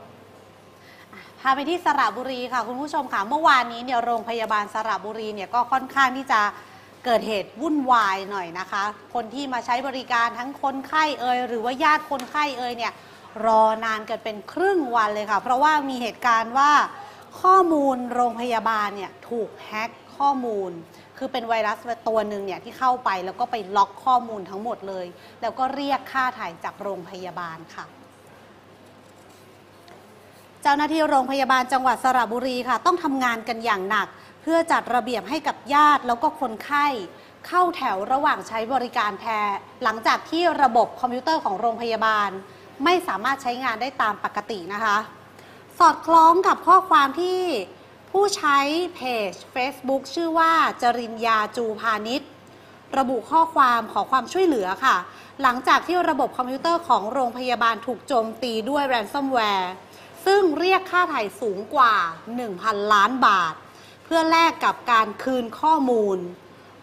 [1.40, 6.40] พาไปที่สระบุรีค่ะ คุณผู้ชมค่ะ เมื่อวานนี้เนี่ยโรงพยาบาลสระบุรีเนี่ยก็ค่อนข้างที่จะ
[7.04, 8.82] เกิดเหตุวุ่นวายหน่อยนะคะ
[9.14, 12.92] คนที่มาใช้บริการทั้งคนไข้เอ่ยหรือว่าญาติคนไข้เอ่ยเนี่ย
[13.46, 16.70] รอนานเกินเป็นครึ่งวันเลยค่ะ เพราะว่ามีเหตุการณ์ว่า
[17.40, 20.70] ข้อมูลโรงพยาบาลเนี่ยถูกแฮ็กข้อมูล
[21.18, 25.06] คือคือเป็นไวรัสตัวหนึ่งเนี่ยที่เข้าไปแล้วก็ไปล็อกข้อมูลทั้งหมดเลย
[25.42, 27.84] แล้วก็เรียกค่าถ่ายจากโรงพยาบาลค่ะ
[30.64, 34.06] เจ้าหน้าที่โรงพยาบาลจังหวัดสระบุรีค่ะ ต้องทำงานกันอย่างหนัก
[34.42, 36.86] เพื่อจัดระเบียบให้กับญาติแล้วก็คนไข้
[37.46, 42.30] เข้าแถวระหว่างใช้บริการแพทย์หลังจากที่ระบบคอมพิวเตอร์ของโรงพยาบาล
[42.84, 44.96] ไม่สามารถใช้งานได้ตามปกตินะคะ
[45.78, 47.40] สอดคล้องกับข้อความที่
[48.10, 48.58] ผู้ใช้
[48.94, 49.00] เพ
[49.30, 50.52] จ Facebook ชื่อว่า
[50.82, 52.28] จริญญาจูพาณิชย์
[52.98, 54.96] ระบุข้อความขอความช่วยเหลือค่ะ
[55.42, 59.72] หลังจากที่ระบบคอมพิวเตอร์ของโรงพยาบาลถูกโจมตีด้วย ransomware
[60.26, 61.94] ซึ่งเรียกค่าไถ่สูงกว่า
[62.42, 63.54] 1,000 ล้านบาท
[64.04, 66.18] เพื่อแลกกับการคืนข้อมูล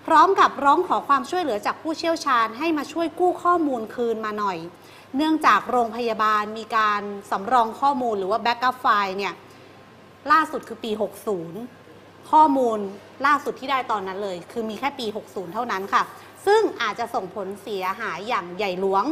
[0.06, 4.58] พร้อมกับร้องขอความช่วยเหลือจากผู้เชี่ยวชาญให้มาช่วยกู้ข้อมูลคืนมาหน่อย
[5.16, 9.34] เนื่องจากโรงพยาบาลมีการสำรองข้อมูลหรือว่าแบ็กอัพไฟล์เนี่ย
[10.32, 10.92] ล่าสุดคือปี
[11.62, 12.80] 60 ข้อมูล
[13.26, 16.04] ล่าสุดที่ได้ตอนนั้นเลย คือมีแค่ปี 60 เท่านั้นค่ะ
[16.46, 19.06] ซึ่งอาจจะส่งผลเสียหายอย่างใหญ่หลวง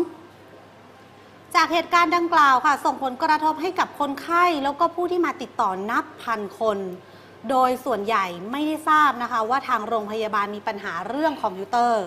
[1.56, 6.78] จากเหตุการณ์ดังกล่าวค่ะ ส่งผลกระทบให้กับคนไข้ แล้วก็ผู้ที่มาติดต่อนับพันคน
[7.50, 12.04] โดยส่วนใหญ่ไม่ได้ทราบนะคะ ว่าทางโรงพยาบาลมีปัญหาเรื่องคอมพิวเตอร์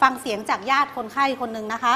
[0.00, 1.94] ฟังเสียงจากญาติคนไข้คนหนึ่งนะคะ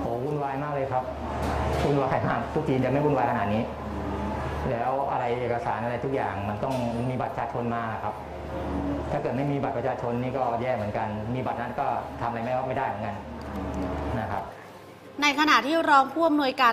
[0.00, 1.04] โหวุ่นวายมากเลยครับ
[1.84, 3.62] วุ่นวายมากทุกทีจะไม่วุ่นวายขนาดนี้
[4.70, 6.74] แล้วอะไรเอกสารอะไรทุกอย่างมันต้อง
[7.08, 8.14] มีบัตรประชาชนมาครับ
[9.10, 11.86] ถ้าเกิดไม่มีบัตรประชาชนนี่ก็แย่เหมือนกัน มีบัตรนั้นก็
[12.20, 13.16] ทำอะไรไม่ไม่ได้เหมือนกัน
[14.18, 14.42] นะครับ
[15.22, 16.72] ในขณะที่รองผู้อำนวยการ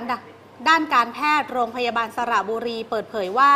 [0.69, 3.53] ด้านการแพทย์โรงพยาบาลสระบุรีเปิดเผยว่า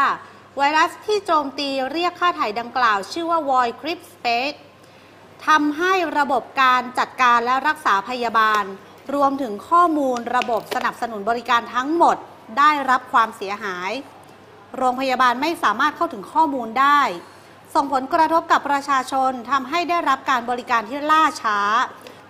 [0.58, 4.58] ไวรัสที่โจมตีเรียกค่าถ่ายดังกล่าว ชื่อว่า Void Crypt Space
[5.48, 8.64] ทำให้ระบบการจัดการและรักษาพยาบาล
[9.14, 12.18] รวมถึงข้อมูลระบบสนับสนุนบริการทั้งหมด
[12.58, 13.92] ได้รับความเสียหาย
[14.78, 17.02] โรงพยาบาลไม่สามารถเข้าถึงข้อมูลได้
[17.76, 21.60] ส่งผลกระทบกับประชาชนทำให้ได้รับการบริการที่ล่าช้า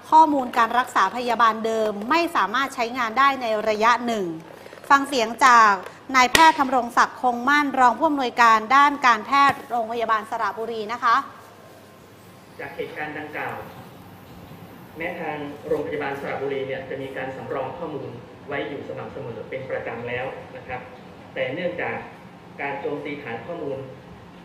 [0.10, 4.26] ข้อมูลการรักษาพยาบาลเดิมไม่สามารถใช้งานได้ในระยะหนึ่ง
[4.90, 5.72] ฟังเสียงจาก
[6.16, 11.16] นายแพทย์ธำรงศักดิ์คงมั่นรองผู้อำนวยการด้านการแพทย์โรงพยาบาลสระบุรีนะคะ
[12.60, 13.56] จากเหตุการณ์ดังกล่าว
[14.98, 15.38] แม้ทาง
[15.68, 18.10] โรงพยาบาลสระบุรีเนี่ยจะมีการสำรองข้อมูล
[18.48, 20.26] ไว้อยู่สม่ำเสมอเป็นประจำแล้ว
[20.58, 20.82] นะครับ
[21.34, 21.98] แต่เนื่องจาก
[22.62, 23.78] การโจมตีฐานข้อมูล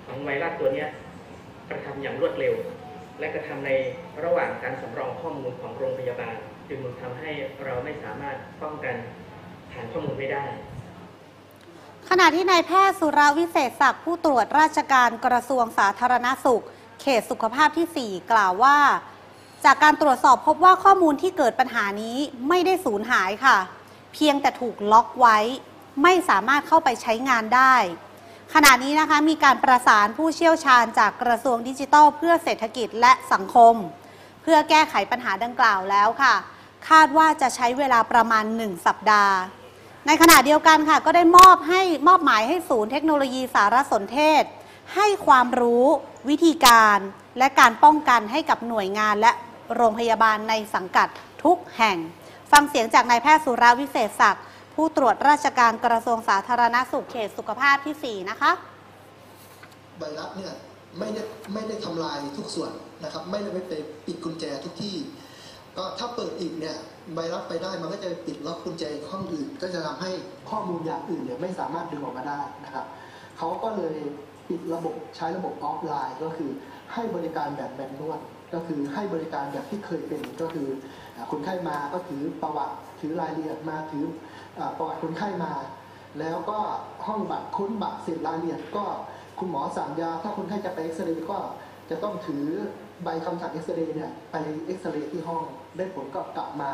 [0.07, 0.87] ของไวรัสตัวนี้
[1.69, 2.55] กระทำอย่างรวดเร็ว
[3.23, 3.73] และกระทำใน
[4.25, 6.37] ระหว่างการสำรองข้อมูลของโรงพยาบาล
[6.69, 7.31] จึงทำให้
[7.65, 8.97] เราไม่สามารถป้องกัน
[9.73, 10.45] ฐานข้อมูลไม่ได้
[12.09, 16.65] ขณะที่นายแพทย์สุรวิเศษศักดิ์ผู้ตรวจราชการกระทรวงสาธารณสุข
[17.01, 18.79] เขตสุขภาพที่ 4 กล่าวว่า
[19.65, 22.17] จากการตรวจสอบพบว่าข้อมูลที่เกิดปัญหานี้
[22.49, 23.59] ไม่ได้สูญหายค่ะ
[24.15, 25.39] เพียงแต่ถูกล็อกไว้
[26.03, 27.75] ไม่สามารถเข้าไปใช้งานได้
[28.55, 33.75] ขณะนี้นะคะมีการประสานผู้เชี่ยวชาญจากกระทรวงดิจิทัล เพื่อเศรษฐกิจและสังคม
[34.43, 36.35] เพื่อแก้ไขปัญหาดังกล่าวแล้วค่ะ
[36.89, 39.37] คาดว่าจะใช้เวลาประมาณ 1 สัปดาห์
[40.07, 44.43] ในขณะเดียวกันค่ะ ก็ได้มอบให้มอบหมายให้ศูนย์เทคโนโลยีสารสนเทศ
[44.95, 45.85] ให้ความรู้
[46.29, 46.99] วิธีการ
[47.39, 49.33] และการป้องกันให้กับหน่วยงานและ
[49.75, 51.09] โรงพยาบาลในสังกัด
[51.45, 51.97] ทุกแห่ง
[52.53, 54.45] ฟังเสียงจากนายแพทย์สุรวิเศษศักดิ์
[54.75, 58.53] ผู้ตรวจราชการกระทรวงสาธารณสุขเขตสุขภาพที่ 4 นะคะ
[59.99, 60.53] ไวรัสเนี่ย
[60.99, 62.71] ไม่ได้ไม่ได้ทำลายทุกส่วน
[63.05, 63.75] นะครับ ไม่ได้ไป
[64.07, 64.97] ปิดกุญแจทุกที่
[65.77, 66.77] ก็ถ้าเปิดอีกเนี่ย
[67.15, 70.11] ไวรัสไปได้มันก็จะปิดล็อกกุญแจห้องอื่น ก็จะทำให้
[70.51, 72.87] ข้อมูลอย่างอื่นเนี่ยไม่สามารถดึงออกมาได้นะครับ
[73.39, 73.97] เขาก็เลย
[74.49, 76.51] ปิดระบบใช้ระบบออฟไลน์ ก็คือ
[76.93, 78.21] ให้บริการแบบแมนนวล
[78.55, 80.69] ก็คือให้บริการแบบที่เคยเป็นก็คือ
[81.31, 84.05] คนไข้มาก็ถือประวัติถือรายละเอียดมาถือ
[84.77, 85.53] ประวัติคนไข้มา
[86.21, 86.59] แล้วก็
[87.07, 88.85] ห้องบัตรค้นบัตรเสร็จรายละเอียดก็
[89.39, 91.39] คุณหมอสั่งยา ถ้าคนไข้จะไปเอ็กซเรย์ก็
[91.91, 92.45] จะต้องถือ
[93.05, 94.37] ใบคำสั่งเอ็กซเรย์เนี่ยไป
[94.67, 95.43] เอ็กซเรย์ที่ห้อง
[95.77, 96.73] ได้ผลก็กลับมา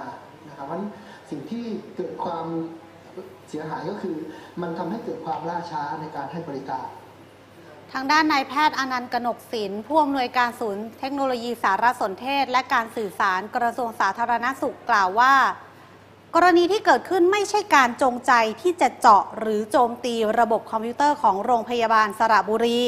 [0.48, 0.90] นะครับเพราะฉะนั้น
[1.30, 1.64] สิ่งที่
[1.96, 2.46] เกิดความ
[3.48, 4.16] เสียหายก็คือ
[4.62, 6.86] มันทำให้เกิดความล่าช้าในการให้บริการ
[7.92, 15.34] ทางด้านนายแพทย์อนันต์กนกศิลป์ผู้อำนวยการศูนย์เทคโนโลยีสารสนเทศ และการสื่อสารกระทรวงสาธารณสุขกล่าวว่า
[16.34, 22.82] กรณีที่เกิดขึ้นไม่ใช่การจงใจที่จะเจาะหรือโจมตีระบบคอมพิวเตอร์ของโรงพยาบาลสระบุรี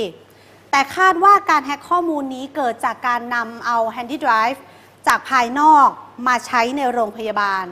[0.70, 4.61] แต่คาดว่าการแฮ็กข้อมูลนี้เกิดจากการนำเอา Handy Drive
[5.07, 5.88] จากภายนอก
[6.26, 7.64] มาใช้ในโรงพยาบาล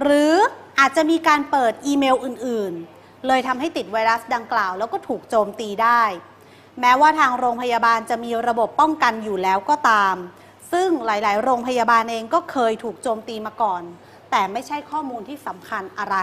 [0.00, 0.34] หรือ
[0.78, 6.02] อาจจะมีการเปิดอีเมลอื่นๆ เลยทำให้ติดไวรัสดังกล่าว แล้วก็ถูกโจมตีได้
[6.80, 10.16] แม้ว่าทางโรงพยาบาลจะมีระบบป้องกันอยู่แล้วก็ตาม
[10.72, 13.82] ซึ่งหลาย ๆ โรงพยาบาลเองก็เคยถูกโจมตีมาก่อน
[14.32, 16.16] แต่ไม่ใช่ข้อมูลที่สำคัญอะไร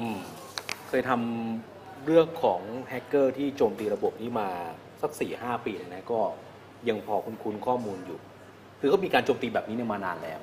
[0.00, 0.18] อืม
[0.88, 4.48] เคยทำเรื่องของแฮกเกอร์ที่โจมตีระบบนี้มา
[5.02, 6.20] สัก4ี่หปีเนี่ยนะก็
[6.88, 8.18] ยังพอคุ้นๆข้อมูลอยู่
[8.80, 10.40] คือเขามีการโจมตีแบบนี้เนี่ยมานานแล้ว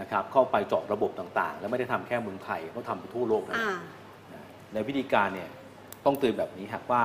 [0.00, 3.76] นะครับ เข้าไปเจาะระบบต่างๆ แล้วไม่ได้ทำแค่เมืองไทยเขาทำไปทั่วโลกนะ อ่า
[4.72, 5.50] ในวิธีการเนี่ย
[6.04, 7.04] ต้องเตือนแบบนี้ครับว่า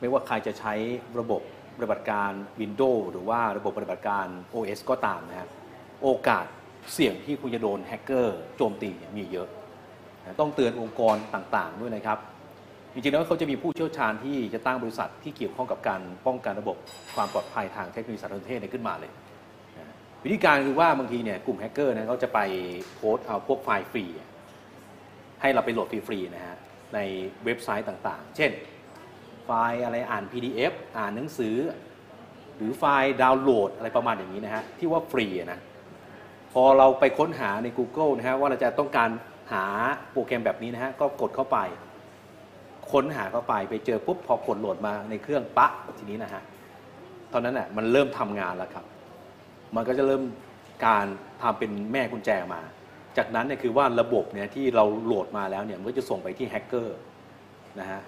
[0.00, 0.74] ไม่ว่าใครจะใช้
[1.18, 1.40] ระบบ
[1.76, 2.30] ปฏิบัติการ
[2.60, 5.50] Windows หรือว่าระบบปฏิบัติการ OS ก็ตามนะครับ
[6.02, 6.46] โอกาส
[6.94, 9.48] เสี่ยงที่คุณจะโดนแฮกเกอร์โจมตีมีเยอะ
[10.40, 12.18] ต้องเตือนองค์กรต่างๆ ด้วยนะครับ
[12.92, 16.76] จริงๆแล้วเขาจะมีผู้เชี่ยวชาญที่จะตั้งบริษัทที่เกี่ยวข้องกับการป้องกันระบบ
[17.14, 19.12] ความปลอดภัยทางเทคโนโลยีสารสนเทศขึ้นมาเลย
[20.24, 22.38] วิธีการคือว่าบางทีเนี่ยกลุ่มแฮกเกอร์นะเขาจะไป
[22.96, 24.04] โพสต์เอาพวกไฟล์ฟรี
[25.40, 26.56] ให้เราไปโหลดฟรีๆนะฮะ
[26.94, 26.98] ใน
[27.44, 28.50] เว็บไซต์ต่างๆ เช่น
[29.44, 31.56] ไฟล์อะไรอ่าน PDF อ่านหนังสือ
[32.56, 35.60] หรือไฟล์ดาวน์โหลดอะไรประมาณอย่างนี้นะฮะที่ว่าฟรีนะ
[36.62, 39.10] เออเราไปค้นหาใน Google นะฮะว่าเราจะต้องการ
[39.52, 39.64] หา
[40.12, 41.58] โปรแกรมแบบนี้นะฮะก็กดเข้าไป
[42.92, 45.66] ค้นหาเข้าไปไปเจอปุ๊บพอกดโหลดมาในเครื่องปะ
[45.98, 46.42] ทีนี้นะฮะ
[47.32, 48.84] ตอนนั้นน่ะมันเริ่มทำงานแล้วครับ
[49.76, 50.22] มันก็จะเริ่ม
[50.86, 51.06] การ
[51.42, 52.60] ทำเป็นแม่กุญแจมา
[53.16, 56.98] จากนั้นเนี่ยคือว่าระบบเนี่ยที่เราโหลดมาแล้วเนี่ยมันก็จะส่งไปที่แฮกเกอร์
[57.80, 58.00] นะฮะ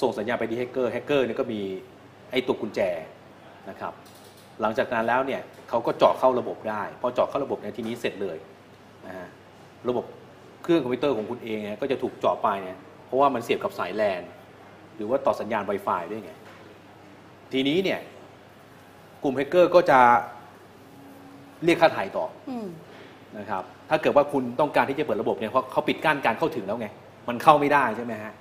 [0.00, 1.60] ส่งสัญญาณไปที่แฮกเกอร์แฮกเกอร์เนี่ยก็มี
[2.30, 2.80] ไอ้ตัวกุญแจ
[3.70, 3.92] นะครับ
[4.60, 8.36] หลังจากนั้นแล้วเนี่ยเขาก็เจาะเข้าระบบได้พอเจาะเข้าระบบในยทีนี้เสร็จเลย
[9.06, 9.28] นะฮะ
[9.88, 10.04] ระบบ
[10.62, 14.22] เครื่องคอมพิวเตอร์ของคุณเองเนี่ยก็จะถูกเจาะไปเนี่ยเพราะว่ามันเสียบกับสายแลน
[14.96, 16.32] หรือว่าต่อสัญญาณ Wi-Fi ด้วยไง
[17.52, 18.00] ทีนี้เนี่ย
[19.22, 19.98] กลุ่มแฮกเกอร์ก็จะ
[21.64, 22.66] เรียกค่าไถ่ต่ออืม
[23.38, 26.86] นะครับถ้าเกิดว่าคุณต้องการที่จะเปิดระบบเนี่ยเพราะเขาปิดกั้นการเข้าถึงแล้วไง
[27.28, 28.32] มันเข้าไม่ได้ใช่ไหมฮะ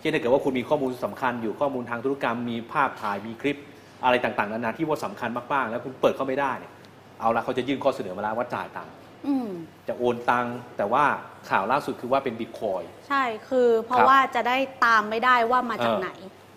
[0.00, 3.56] เช่นถ้าเกิดว่าคุณมีข้อมูลสำคัญอยู่ข้อมูลทางธุรกรรมมีภาพถ่ายมีคลิป
[4.04, 6.72] อะไรต่างๆนานาที่ว่าสำคัญมากๆ แล้วคุณเปิดเข้าไม่ได้เนี่ย
[7.20, 8.92] เอาละเขาจะยื่นข้อเสนอมาแล้วว่าจ่ายตังค์
[9.26, 9.48] อืม
[9.88, 11.04] จะโอนตังค์แต่ว่า
[11.50, 16.10] ข่าวล่าสุดคือว่าเป็นบิตคอย ใช่ คือเพราะครับว่าจะได้ตามไม่ได้ว่ามาจากเออไหน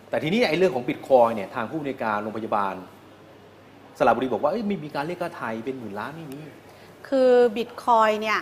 [0.10, 2.76] แต่ทีนี้ไอ้เรื่องของบิตคอยเนี่ยทางผู้ในวยการโรงพยาบาล
[3.98, 6.42] สระบุรีบอกว่าเอ้ยไม่มีการเรียกค่าไทยเป็นหมื่นล้านไม่มี
[7.08, 8.40] คือบิตคอยเนี่ย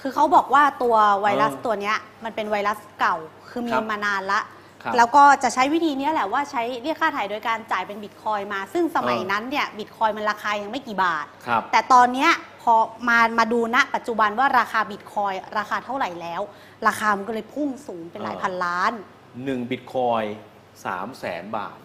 [0.00, 3.16] คือเขาบอกว่าตัวไวรัสเออตัวเนี้ยมันเป็นไวรัสเก่า
[3.50, 4.40] คือมีครับมานานละ
[4.84, 12.30] ครับแล้วก็จะใช้วิธีเนี้ยแหละว่าใช้เรียกค่าถ่ายโดยการจ่ายเป็นบิตคอยมา ซึ่งสมัยเออ นั้นเนี่ยบิตคอยมันราคายังไม่กี่บาท ครับ แต่ตอนเนี้ย
[12.62, 12.74] พอ
[13.08, 16.40] มามาดูณปัจจุบันว่าราคาบิตคอยราคาเท่าไหร่แล้ว
[16.86, 18.92] ราคามันก็เลยพุ่งสูงเป็นหลายเออ พันล้าน
[19.44, 20.22] หนึ่งบิตคอย
[20.84, 21.78] สามแสนบาท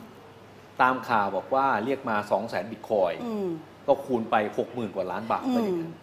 [0.81, 3.47] ตามข่าวบอกว่าเรียกมาสองแสนบิตคอย อืม
[3.87, 5.93] ก็คูณไปหกหมื่นกว่าล้านบาทไปอย่างนั้น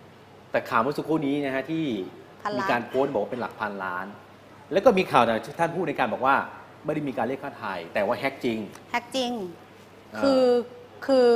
[0.51, 1.87] แต่ข่าวเมื่อสักครู่นี้นะฮะที่
[2.43, 4.07] พันมีล้านการโพสต์บอกว่าเป็นหลักพันล้าน
[4.73, 6.37] แล้วก็มีข่าวจากท่านผู้ในการบอกว่า
[6.87, 8.59] ไม่ได้มีการเรียกค่าไทยแต่ว่าแฮกจริง
[8.91, 9.33] แฮกจริง
[10.15, 10.45] อ่า คือ
[11.07, 11.29] คือ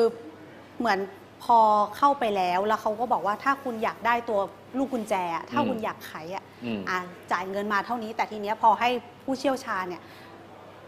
[0.79, 0.99] เหมือน
[1.45, 1.59] พอ
[1.97, 4.41] เข้าไปแล้วแล้วเขาก็บอกว่าถ้าคุณอยากได้ตัว
[4.79, 6.99] ลูกกุญแจอะถ้าคุณอยากไขอะอืม อะ
[7.33, 8.89] จ่ายเงินมาเท่านี้ แต่ทีเนี้ยพอให้
[9.25, 10.03] ผู้เชี่ยวชาญเนี่ย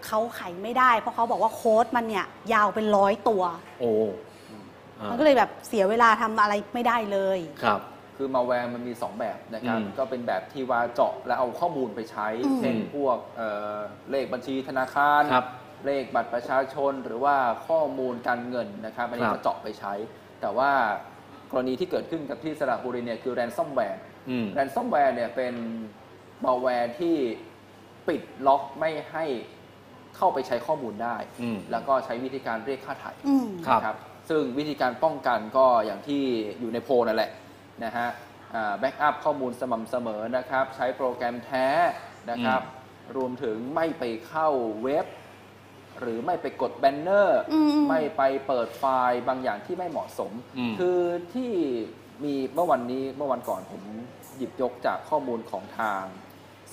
[0.06, 3.42] เขาไขไม่ได้ เพราะเขาบอกว่าโค้ดมันเนี่ยยาวเป็นร้อยตัว
[3.80, 3.92] โอ้
[5.00, 7.80] อ่ามันก็เลยแบบเสียเวลาทำอะไรไม่ได้เลย ครับ
[8.22, 13.76] คือมาแวร์มันมี 2 แบบนะครับ อืมก็เป็นแบบที่ว่าเจาะแล้วเอาข้อมูลไปใช้อืมเช่นพวกเอ่อ
[14.10, 15.46] เลขบัญชีธนาคาร ครับ
[15.86, 17.36] เลขบัตรประชาชนหรือว่า
[17.68, 19.92] ข้อมูลการเงินนะครับอันนี้ครับ จะเจาะไปใช้
[20.40, 20.70] แต่ว่า
[21.50, 24.00] กรณีที่เกิดขึ้นกับที่สระบุรีเนี่ยคือ ransomware
[24.30, 25.54] อืม ransomware เนี่ยเป็น
[26.44, 27.16] มาแวร์ที่
[28.08, 29.24] ปิดล็อกไม่ให้
[30.16, 33.96] เข้าไปใช้ข้อมูลได้ อืมแล้วก็ใช้วิธีการเรียกค่าไถ่อืม ครับนะครับ
[34.30, 36.22] ซึ่งวิธีการป้องกันก็อย่างที่
[36.60, 37.30] อยู่ในโพลนั่นแหละ
[37.84, 38.08] นะฮะ
[38.78, 41.68] backup ข้อมูลสม่ำเสมอนะครับ ใช้โปรแกรมแท้
[42.30, 42.62] นะครับ
[43.16, 44.48] รวมถึงไม่ไปเข้า
[44.82, 45.06] เว็บ
[46.00, 51.00] หรือไม่ไปกด banner อืม ไม่ไปเปิดไฟล์บางอย่างที่ไม่เหมาะสม อืม คือ
[51.34, 51.52] ที่
[52.24, 53.82] มีเมื่อวันนี้เมื่อวันก่อนผม
[54.36, 56.04] หยิบยกจากข้อมูลของทาง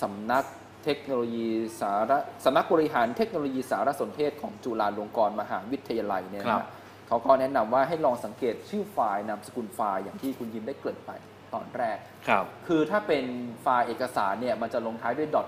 [0.01, 0.45] สำนัก
[0.85, 1.47] เทคโนโลยี
[1.79, 2.11] สาร
[2.45, 6.65] สำนักบริหารเทคโนโลยีสารสนเทศของจุฬาลงกรณ์มหาวิทยาลัยเนี่ยครับนะ
[7.09, 11.11] เขาก็แนะนำว่าให้ลองสังเกตชื่อไฟล์นามสกุลไฟล์อย่างที่คุณยิมได้เกริ่นไป
[11.53, 13.25] ตอนแรกครับคือถ้าเป็น
[13.61, 15.45] ไฟล์เอกสารเนี่ยมันจะลงท้ายด้วย .doc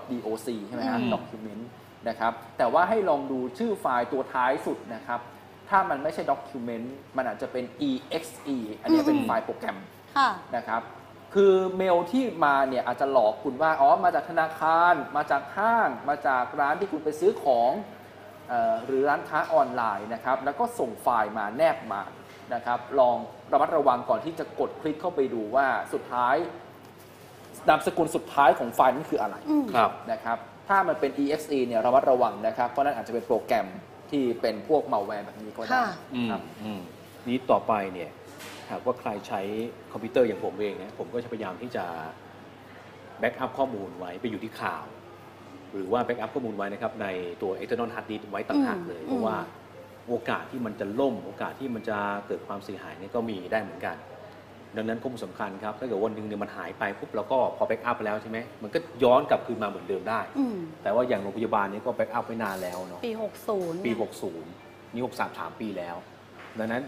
[0.66, 1.62] ใช่ไหมฮะอืม document
[2.08, 5.20] นะครับแต่ว่าให้ลองดูชื่อไฟล์ตัวท้ายสุดนะครับ
[5.68, 6.86] ถ้ามันไม่ใช่ document
[7.16, 9.78] มันอาจจะเป็น exe อันนี้เป็นอืมไฟล์โปรแกรม
[10.16, 10.82] ค่ะนะครับ
[11.34, 18.01] คือเมลที่มาเนี่ยอาจจะหลอกคุณว่าอ๋อมาจากธนาคาร มาจากห้าง มาจากร้านที่คุณไปซื้อของเออ
[18.86, 22.02] หรือร้านค้าออนไลน์นะครับ แล้วก็ส่งไฟล์มาแนบมา
[22.54, 23.16] นะครับ ลอง
[23.52, 26.36] ระมัดระวังก่อนที่จะกดคลิกเข้าไปดูว่าสุดท้าย
[27.68, 30.38] นามสกุลสุดท้ายของไฟล์นั้นคืออะไรอืมครับนะครับ
[30.68, 33.66] ถ้ามันเป็น exe เนี่ยระมัดระวังนะครับ เพราะนั่นอาจจะเป็นโปรแกรม
[34.10, 36.80] ที่เป็นพวกมาแวร์แบบนี้ก็ได้ค่ะอืมครับอืม
[37.28, 38.10] นี้ต่อไปเนี่ย
[38.70, 39.40] หากว่าใครใช้
[39.92, 41.84] คอมพิวเตอร์อย่างผมเองนะผมก็จะพยายามที่จะ
[43.18, 44.84] backup ข้อมูลไว้ไปอยู่ที่ข่าว
[45.74, 47.06] หรือว่า backup ข้อมูลไว้นะครับใน
[47.42, 49.36] ตัว external hard disk ไว้ต่างหากเลยอืมเพราะว่า
[50.08, 53.96] โอกาสที่มันจะล่ม โอกาสที่มันจะเกิดความเสียหายเนี่ยก็มีได้เหมือนกัน
[54.76, 63.12] ดังนั้นข้อมูลสำคัญครับถ้าเกิดวันหนึ่งเนี่ยมันหายไปปุ๊บเราก็พอ backup ไปแล้วใช่ไหมมันก็ย้อนกลับคืนมาเหมือนเดิมได้ อืมแต่ว่าอย่างโรงพยาบาลเนี้ยก็ backup ไว้นานแล้วเนาะ ปี
[63.48, 63.98] 60ปี เนี่ย
[64.52, 65.96] 60 นี่ 63 3 ปีแล้ว
[66.58, 66.82] ดังนั้น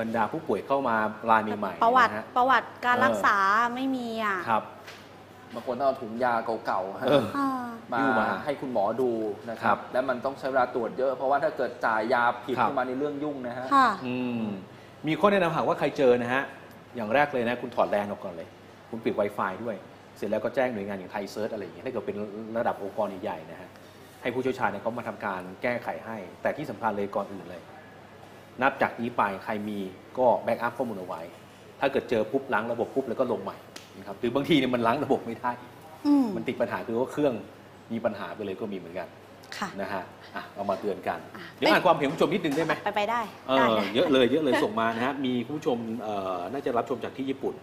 [0.00, 0.96] บรรดาผู้ป่วยเข้ามา
[1.30, 3.36] รายใหม่ๆประวัตินะฮะประวัติการเออรักษา
[3.74, 4.62] ไม่มีอะ ครับ
[5.54, 6.34] บางคนต้องเอาถุงยา
[6.66, 7.48] เก่าๆฮะ เออ อ่า
[7.92, 9.10] มาหิ้วมาให้คุณหมอดู
[9.50, 14.42] นะคครัรับบ แล้วมันต้องใช้เวลาตรวจเยอะ เพราะว่าถ้าเกิดจ่ายยาผิดครับ ขึ้นมาในเรื่องยุ่งนะฮะ ค่ะ อืม
[15.06, 16.42] มีข้อแนะนำหากว่าใครเจอนะฮะ
[16.96, 18.48] อย่างแรกเลยนะ คุณถอดแลนออกก่อนเลย
[18.90, 19.76] คุณปิด Wi-Fi ด้วย
[20.16, 22.16] เสร็จแล้วก็แจ้งหน่วยงานอย่างไทยเซิร์ชอะไรอย่างเงี้ยถ้าเกิดเป็น
[22.58, 23.68] ระดับองค์กรใหญ่ๆนะฮะ
[24.22, 27.62] ให้ผู้เชี่ยวชาญเนี่ยเขามาทำการแก้ไขให้ แต่ที่สำคัญเลยก่อนอื่นเลย
[28.62, 29.78] นับจากนี้ไปใครมี
[30.18, 31.22] ก็แบ็กอัพข้อมูลเอาไว้
[31.80, 33.56] ถ้าเกิดเจอปุ๊บล้างระบบปุ๊บแล้วก็ลงใหม่
[33.98, 35.50] นะครับหรือบางทีเนี่ยมันล้างระบบไม่ได้
[36.06, 37.34] อืม มันติดปัญหาคือว่าเครื่อง
[37.92, 39.08] มีปัญหาไปเลยก็มีเหมือนกัน
[39.56, 40.02] ค่ะ นะฮะ
[40.34, 47.54] อะเอามาเตือนกัน อะ เดี๋ยวอ่านความเห็นคุณผู้ชมนิดนึงได้ไหมไปไปได้เอได้อได้ เยอะเลยเยอะเลยส่งมานะฮะมีคุณผู้ชมเอ่อน่าจะรับชมจากที่ญี่ปุ่น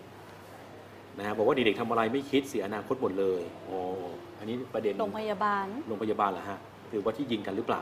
[1.18, 3.78] นะฮะบอกว่าเด็กๆทำอะไรไม่คิดเสียอนาคตหมดเลยโอ้
[4.40, 6.60] อันนี้ประเด็น โรงพยาบาล โรงพยาบาลเหรอฮะ
[6.90, 7.82] หรือว่าที่ยิงกันหรือเปล่า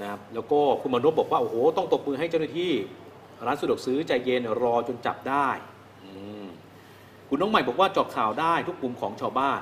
[0.00, 2.72] นะครับแล้วก็คุณมานพบอกว่า โอ้โห ต้องตบมือให้เจ้าหน้าที่
[3.46, 5.48] ร้านสะดวกซื้อใจเย็นรอจนจับได้
[6.04, 6.10] อื
[6.44, 6.45] ม
[7.28, 9.60] คุณน้องใหม่บอกว่าเจาะข่าวได้ทุกกลุ่มของชาวบ้าน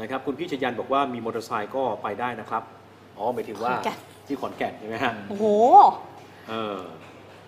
[0.00, 2.62] นะครับคุณพี่ชยันบอกว่ามีมอเตอร์ไซค์ก็ไปได้นะครับ
[3.16, 5.46] อ๋อหมายถึงว่าขอนแก่น ที่ขอนแก่นใช่ไหมฮะโอ้โห
[6.48, 6.78] เออ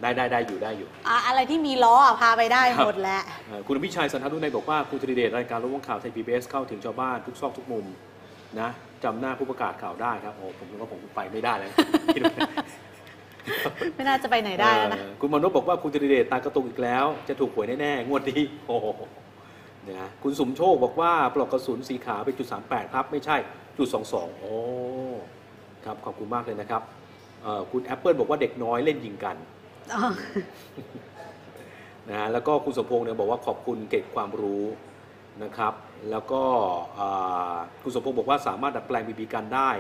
[0.01, 7.87] ได้ได้ได้อยู่ได้อยู่ อะอะไรที่มีล้ออะพาไปได้ครับ หมดแหละ เอ่อคุณพิชัยสันทนุในยบอกว่าคุณธริเดชรายการรถวงข่าวไทยพีบีเข้าถึงชาวบ้านทุกซอกทุกมุม
[8.61, 8.69] นะ
[9.05, 11.71] จำหน้าผู้ประกาศข่าวได้ครับโอ้ผมนึกว่าผมไปไม่ได้แล้ว
[12.15, 12.35] คิดว่า
[13.95, 18.87] ไม่น่าจะไปไหนได้แล้วนะ เออคุณมานพบอกว่าคุณธริเดชตากระตุกอีกแล้ว จะถูกหวยแน่ๆ งวดนี้โอ้โห
[19.91, 23.37] นะคุณสมโชคบอกว่าปลอกกระสุนสีขาวเป็นจุด38ครับ ไม่ใช่
[23.79, 24.55] จุด22โอ้
[25.85, 26.83] ครับขอบคุณมากเลยนะครับ
[27.43, 29.37] เอ่อคุณแอปเปิลบอกว่าเด็กน้อยเล่นยิงกัน
[29.93, 30.03] อ๋อ
[32.09, 34.65] นะฮะแล้วก็คุณสมพงษ์เนี่ยบอกว่าขอบคุณเกร็ดความรู้
[35.45, 35.75] นะครับ
[36.11, 36.43] แล้วก็
[36.99, 39.71] อ่าคุณสมพงษ์บอกว่าสามารถดัดแปลงบีบีกันได้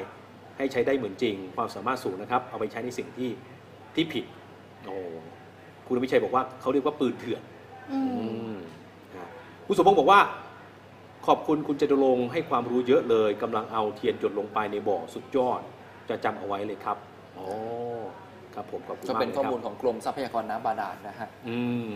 [0.56, 3.30] ให้ใช้ได้เหมือนจริง ความสามารถสูงนะครับ เอาไปใช้ในสิ่งที่
[3.94, 4.24] ที่ผิด
[4.86, 4.96] โอ้
[5.86, 7.42] คุณวิชัยบอกว่าเขาเรียกว่าปืนเถื่อน
[7.92, 8.81] อืมอืมนะ
[9.72, 10.20] คุณสมพงษ์บอกว่า
[11.26, 15.60] ขอบคุณคุณจตุรงค์ให้ความรู้เยอะเลยกำลังเอาเทียนหยดลงไปในบ่อสุดยอด
[16.08, 16.96] จะจำเอาไว้เลยครับ
[17.38, 17.46] อ๋อ
[18.54, 21.58] ครับผมขอบคุณก็มากเป็นลยข้อครับมูลของกรมทรัพยากรน้ำบาดาลนะฮะ อื
[21.90, 21.92] ม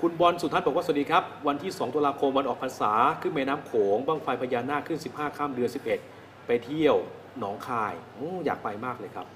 [0.00, 2.92] คุณบอลสุทัศน์บอกว่าสวัสดีครับ วันที่ 2 ตุลาคมวันออกพรรษา
[3.22, 5.70] ขึ้นแม่น้ำโขงบ้างไฟพญานาคขึ้น 15 ข้ามเดือน
[6.08, 6.96] 11 ไปเที่ยว
[7.38, 9.26] หนองคายโอ้อยากไปมากเลยครับ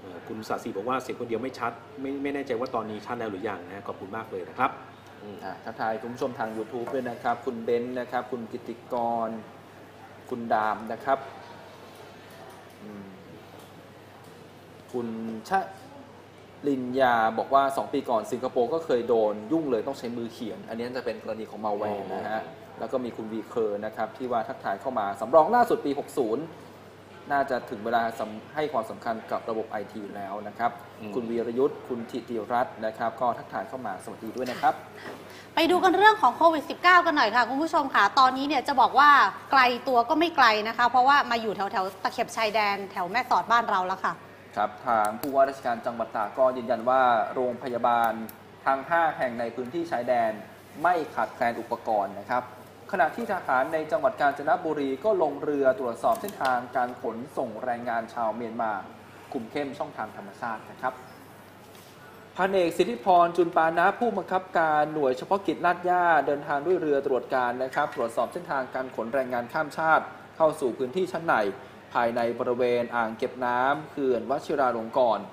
[0.00, 4.72] เอ่อคุณสาสีบอกว่าเสียงคนเดียวไม่ชัด ไม่ไม่แน่ใจว่าตอนนี้ชัดแล้วหรือยังนะขอบคุณมากเลยนะครับ
[5.22, 8.94] อืมอ่าทักทายคุณผู้ชมทาง YouTube ด้วยนะครับ คุณเบนซ์นะครับ คุณกิติก
[9.26, 9.28] ร
[10.30, 11.18] คุณดามนะครับ
[12.82, 13.06] อืม
[14.92, 15.08] คุณ
[15.48, 15.60] ชะ
[16.68, 22.42] ลินยาบอกว่า 2 ปีก่อนสิงคโปร์ก็เคยโดนยุ่งเลยต้องใช้มือเขียน อันนี้จะเป็นกรณีของมาแวร์นะฮะ
[22.78, 26.65] แล้วก็มีคุณวีเคอร์นะครับ ที่ว่าทักทายเข้ามาสำรองล่าสุดปี 60
[27.32, 30.70] น่าจะถึงเวลาสำให้ความสำคัญกับระบบไอทีแล้วนะครับ
[31.00, 34.74] อืมคุณวีรยุทธ์ คุณธิติรัตน์นะครับ ก็ทักทายเข้ามาสวัสดีด้วยนะครับ
[35.54, 39.10] ไปดูกันเรื่องของโควิด -19 กันหน่อยค่ะ คุณผู้ชมค่ะ ตอนนี้เนี่ยจะบอกว่า
[39.50, 44.12] ไกลตัวก็ไม่ไกลนะคะ เพราะว่ามาอยู่แถวแถวๆตะเข็บชายแดนแถวแม่สอดบ้านเราแล้วค่ะ
[44.56, 47.02] ครับ ทางผู้ว่าราชการจังหวัดตากก็ยืนยันว่า
[47.34, 48.12] โรงพยาบาล
[48.66, 50.30] ทั้ง5 แห่งในพื้นที่ชายแดน
[50.82, 52.42] ไม่ขาดแคลนอุปกรณ์นะครับ
[52.92, 58.72] ขณะที่ทหารในจังหวัดกาญจนบุรีก็ลงเรือตรวจสอบเส้นทางการขนส่งแรงงานชาวเมียนมา
[59.32, 60.94] คุมเข้มช่องทางธรรมชาตินะครับ
[62.36, 70.04] พันเอกสิทธิพรจุนปานะผู้บังคับการหน่วยเฉพาะกิจลาดย่าเดินทางด้วยเรือตรวจการนะครับ ตรวจสอบเส้นทางการขนแรงงานข้ามชาติ
[70.36, 71.34] เข้าสู่พื้นที่ชั้นใน
[71.92, 75.24] ภายในบริเวณอ่างเก็บน้ำเขื่อนวชิราลงกรณ์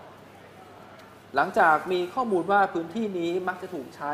[1.35, 4.13] หลังจากมีข้อมูลว่าพื้นที่นี้มักจะถูกใช้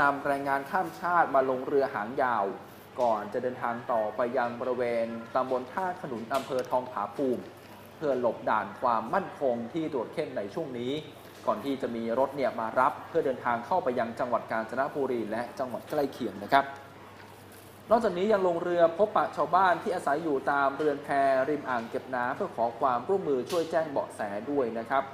[0.00, 2.44] นำแรงงานข้ามชาติมาลงเรือหางยาว
[3.00, 7.42] ก่อนจะเดินทางต่อไปยังบริเวณตำบลท่าขนุนอำเภอทองผาภูมิ
[7.96, 10.92] เพื่อหลบด่านความมั่นคงที่ตรวจเข้มในช่วงนี้
[11.46, 16.64] ก่อนที่จะมีรถเนี่ยมารับเพื่อเดินทางเข้าไปยังจังหวัดกาญจนบุรีและจังหวัดใกล้เคียงนะครับ
[17.90, 21.08] นอกจากนี้ยังลงเรือพบปะชาวบ้านที่อาศัยอยู่ตามเรือนแพ
[21.48, 25.04] ริมอ่างเก็บน้ำเพื่อขอความร่วมมือช่วยแจ้งเบาะแสด้วยนะครับ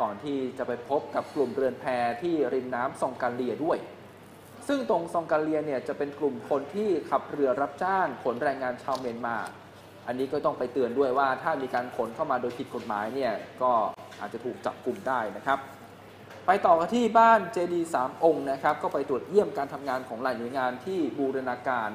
[0.00, 1.84] ก่อนที่จะไปพบกับกลุ่มเรือนแพ
[2.22, 3.78] ที่ริมน้ำซองกาเลียด้วย
[4.68, 9.36] ซึ่งตรงซองกาเลียเนี่ยจะเป็นกลุ่มคนที่ขับเรือรับจ้างขนแรงงานชาวเมียนมา
[10.06, 13.32] อันนี้ก็ต้องไปเตือนด้วยว่าถ้ามีการขนเข้ามาโดยผิดกฎหมายเนี่ย
[13.62, 13.72] ก็
[14.20, 15.58] อาจจะถูกจับกลุ่มได้นะครับ
[16.46, 21.90] ไปต่อกันที่บ้านเจดีสามองค์นะครับ ก็ไปตรวจเยี่ยมการทำงานของหลายหน่วยงานที่บูรณาการ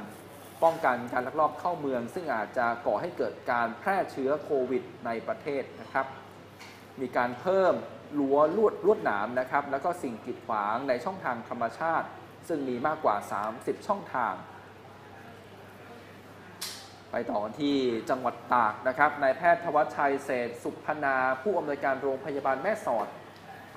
[0.64, 6.06] ป้องกันการลักลอบเข้าเมือง ซึ่งอาจจะก่อให้เกิดการแพร่เชื้อโควิด ในประเทศนะครับ
[7.02, 7.73] มีการเพิ่ม
[8.19, 12.07] รั้วลวดลวดหนามนะครับ แล้วก็สิ่งกีดขวางในช่องทางธรรมชาติ
[12.47, 13.15] ซึ่งมีมากกว่า
[13.51, 14.34] 30 ช่องทาง
[17.11, 17.77] ไปต่อกันที่
[18.09, 23.07] จังหวัดตากนะครับนายแพทย์ธวัชชัยเศษฐ์สุพนา ผู้อำนวยการโรงพยาบาลแม่สอด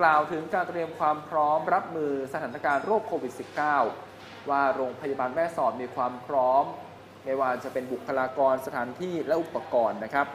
[0.00, 3.32] กล่าวถึงการเตรียมความพร้อมรับมือสถานการณ์โรคโควิด
[3.90, 6.64] -19 ว่าโรงพยาบาลแม่สอดมีความพร้อม
[7.24, 10.26] ไม่ว่าจะเป็นบุคลากรสถานที่และอุปกรณ์นะครับ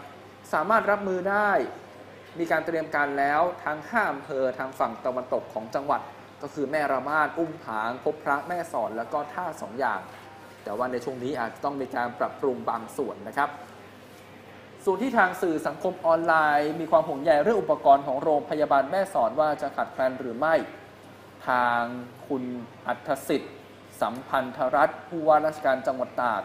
[0.54, 1.52] สามารถรับมือได้
[2.40, 6.02] มีการเตรียมการแล้วทั้ง5อำเภอทางฝั่งตะวันตกของจังหวัด
[6.42, 10.02] ก็คือแม่ระมาดอุ้มผางพบพระแม่สอดแล้วก็ท่าสองอย่าง
[10.64, 13.50] แต่ว่าในช่วงนี้อาจจะต้องมีการปรับปรุงบางส่วนนะครับ
[14.86, 20.56] ส่วนที่ทางสื่อสังคมออนไลน์ มีความห่วงใยเรื่องอุปกรณ์ของโรงพยาบาลแม่สอดว่าจะขาดแคลนหรือไม่
[21.48, 21.82] ทาง
[22.28, 22.44] คุณ
[22.88, 23.54] อัธสิทธิ์
[24.02, 26.42] สัมพันธรัฐผู้ว่าราชการจังหวัดตาก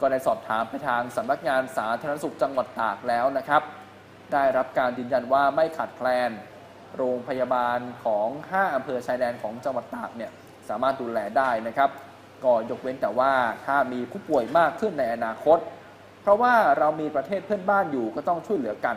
[0.00, 3.62] ก็ได้สอบถามไปทางสำนักงานสาธารณสุขจังหวัดตากแล้วนะครับ
[4.32, 6.30] ได้รับการยืนยันว่าไม่ขาดแคลน
[6.96, 10.30] โรงพยาบาลของ 5อำเภอชายแดนของจังหวัดตากเนี่ย
[10.68, 11.90] สามารถดูแลได้นะครับ
[12.44, 13.32] ก็ยกเว้นแต่ว่า
[13.66, 15.58] ถ้ามีผู้ป่วยมากขึ้นในอนาคต
[16.22, 18.96] เพราะว่าเรามีประเทศเพื่อนบ้านอยู่ก็ต้องช่วยเหลือกัน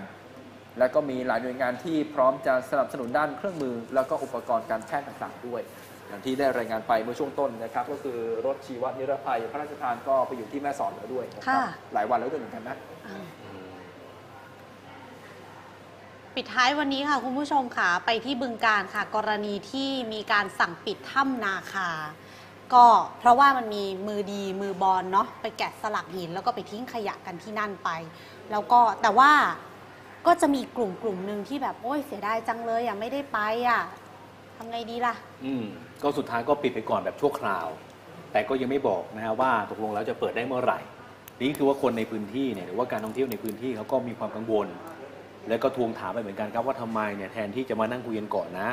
[0.80, 5.62] และก็มีหลายหน่วยงานที่พร้อมจะสนับสนุนด้านเครื่องมือ แล้วก็อุปกรณ์การแพทย์ต่างๆด้วย
[6.08, 11.64] อย่างที่ได้รายงานไปเมื่อช่วงต้นนะครับ ก็คือรถชีวนิรภัยพระราชทานก็ไปอยู่ที่แม่สอดแล้วด้วยนะครับค่ะ
[11.94, 13.24] หลายวันแล้วด้วยเหมือนกันนะอ่า
[16.36, 21.90] ปิดท้ายวันนี้ค่ะคุณผู้ชมค่ะไปที่บึงการค่ะ กรณีที่มีการสั่งปิดถ้ำนาคา
[22.74, 22.86] ก็
[23.20, 27.90] เพราะว่ามันมีมือดีมือบอลเนาะไปแกะสลักหินแล้วก็ไปทิ้งขยะกันที่นั่นไป
[28.52, 29.32] แล้วก็แต่ว่า
[30.28, 33.40] ก็จะมีกลุ่มกลุ่มหนึ่งที่แบบโอ้ยเสียดายจังเลยอะไม่ได้ไป
[33.70, 33.82] อะ
[34.58, 35.14] ทำไงดีล่ะ
[35.46, 35.64] อืม
[36.04, 37.68] ก็สุดท้ายก็ปิดไปก่อนแบบชั่วคราว
[38.32, 40.80] แต่ก็ยังไม่บอกนะฮะว่าตกลงแล้วจะเปิดได้เมื่อไหร่
[41.40, 44.68] นี่คือว่าคนในพื้นที่เนี่ยหรือว่าการท่องเที่ยวในพื้นที่เขาก็มีความกังวล
[45.50, 48.70] แล้วก็ทวงถามไปเหมือนกันครับว่าทำไมเนี่ยแทนที่จะมานั่งคุยกันก่อนนะ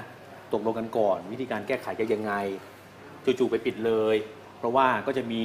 [0.53, 2.33] ตกลงกันก่อน วิธีการแก้ไขจะยังไง
[3.25, 4.17] จู่ๆไปปิดเลย
[4.59, 5.43] เพราะว่าก็จะมี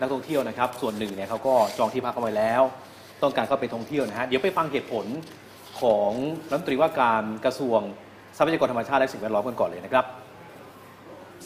[0.00, 2.62] นักท่องเที่ยวนะครับ ส่วนหนึ่งเนี่ยเขาก็จองที่พักเอาไว้แล้ว
[3.22, 5.06] ต้องการเข้าไปท่องเที่ยวนะฮะเดี๋ยวไปฟังเหตุผล
[5.80, 6.10] ของ
[6.50, 7.80] รัฐมนตรีว่าการกระทรวง
[8.36, 10.04] ทรัพยากรธรรมชาติและสิ่งแวดล้อมกันก่อนเลยนะครับ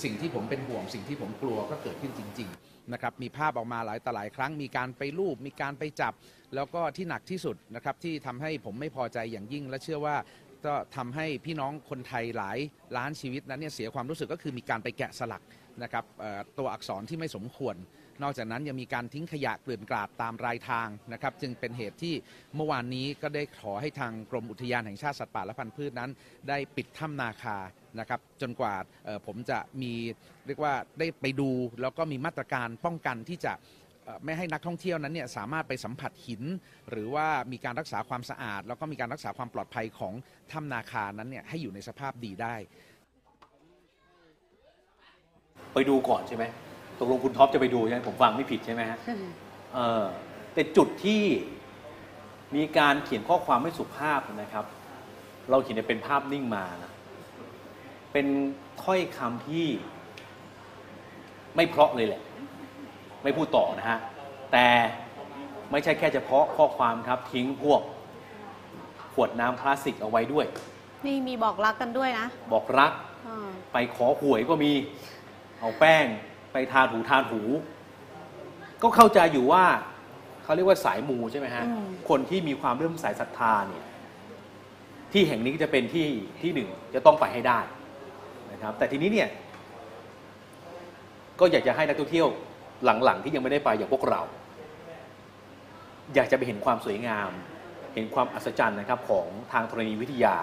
[0.02, 6.12] สิ่งที่ผมเป็นห่วงสิ่งที่ผมกลัวก็เกิดขึ้นจริง ๆ นะครับมีภาพออกมาหลายต่อหลายครั้งมีการไปรูปมีการไปจับ
[6.54, 10.16] แล้วก็ที่หนักที่สุดนะครับที่ทำให้ผมไม่พอใจอย่างยิ่ง และเชื่อว่า
[10.66, 12.58] ก็ทำให้พี่น้องคนไทยหลาย
[12.96, 15.42] ล้านชีวิตนั้นเนี่ยเสียความรู้สึกก็คือมีการไปแกะสลัก
[15.82, 17.76] นะครับเอ่อตัวอักษรที่ไม่สมควร
[18.22, 22.14] นอกจากนั้นยังมีการทิ้งขยะเกลื่อนกลาดตามรายทางนะครับ จึงเป็นเหตุที่
[22.56, 26.10] เมื่อวานนี้ก็ได้ขอให้ทางกรมอุทยานแห่งชาติสัตว์ป่าและพันธุ์พืชนั้น
[26.48, 27.58] ได้ปิดถ้ำนาคา
[27.98, 28.74] นะครับ จนกว่า
[29.04, 29.92] เอ่อผมจะมี
[30.46, 31.50] เรียกว่าได้ไปดู
[31.82, 33.52] แล้วก็มีมาตรการป้องกันที่จะ
[34.24, 36.42] ไม่ให้นักท่องเที่ยวนั้นเนี่ยสามารถไปสัมผัสหิน
[36.90, 40.12] หรือว่ามีการรักษาความสะอาด แล้วก็มีการรักษาความปลอดภัยของ
[40.52, 42.54] ถ้ำนาคานั้นเนี่ยให้อยู่ในสภาพดีได้
[45.74, 46.44] ไปดูก่อนใช่ไหม
[46.98, 48.98] ตกลงคุณท็อปจะไปดูใช่ไหมผมฟังไม่ผิดใช่ไหมฮะ
[49.74, 50.04] เออ
[50.54, 51.22] แต่จุดที่
[52.56, 54.64] มีการเขียนข้อความไม่สุภาพนะครับ
[55.50, 56.92] เราเขียนเป็นภาพนิ่งมานะ
[58.12, 58.26] เป็น
[58.82, 59.66] ถ้อยคำที่
[61.56, 62.22] ไม่เพราะเลยแหละ
[63.22, 63.98] ไม่พูดต่อนะฮะ
[64.52, 64.66] แต่
[65.70, 67.80] ไม่ใช่แค่เฉพาะข้อความครับทิ้งพวก
[69.14, 70.46] ขวดน้ำพลาสติกเอาไว้ด้วย
[71.06, 72.92] นี่มีบอกรักกันด้วยนะบอกรัก
[73.28, 74.72] อ่าไปขอหวยก็มี
[75.60, 76.04] เอาแป้ง
[76.52, 77.42] ไปทาถูทาถู
[78.82, 79.64] ก็เข้าใจอยู่ว่า
[80.42, 83.84] เขาเรียกว่าสายมูใช่ไหมฮะอืมคนที่มีความเริ่มสายศรัทธาเนี่ย
[85.12, 86.06] ที่แห่งนี้ก็จะเป็นที่
[86.40, 87.60] ที่หนึ่งจะต้องไปให้ได้
[88.52, 89.28] นะครับ แต่ทีนี้เนี่ย
[91.40, 92.28] ก็อยากจะให้นักท่องเที่ยว
[92.84, 94.20] หลังๆที่ยังไม่ได้ไปอย่างพวกเรา
[96.14, 97.30] อยากจะไปเห็นความสวยงาม
[97.94, 100.36] เห็นความอัศจรรย์นะครับของทางธรณีวิทยา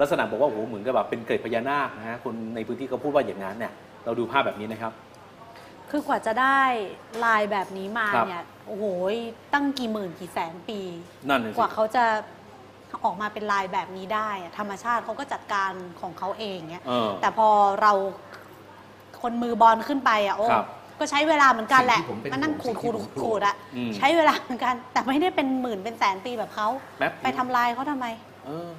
[0.00, 3.72] ลักษณะบอกว่าโอ้โหเหมือนกับแบบเป็นเกล็ดพญานาคนะฮะคนในพื้นที่เขาพูดว่าอย่างนั้นเนี่ย
[4.04, 4.92] เราดูภาพแบบนี้นะครับ
[5.90, 6.60] คือกว่าจะได้
[7.24, 8.84] ลายแบบนี้มาครับ เนี่ยโอ้โห
[9.54, 10.80] ตั้งกี่หมื่นกี่แสนปี
[11.28, 12.04] นั่นน่ะกสิว่าเขาจะ
[13.04, 17.48] ออกมาเป็นลายแบบนี้ได้อะธรรมชาติเขาก็จัดการของเขาเองเนี่ยเออแต่พอ
[17.82, 17.92] เรา
[19.22, 20.66] คนมือบอลขึ้นไปอะโอ้ครับ
[21.02, 26.68] ก็ใช้เวลาเหมือนกันแหละสิ่งที่ผมเป็นมานั่งห่ขูวดงขูดสิ่งที่ผมกลัวขูดอะอืมใช้เวลาเหมือนกัน แต่ไม่ได้เป็นหมื่นเป็นแสนปีแบบเขา
[26.98, 28.06] แป๊บ ไปทำลายเขาทำไม
[28.46, 28.70] เออ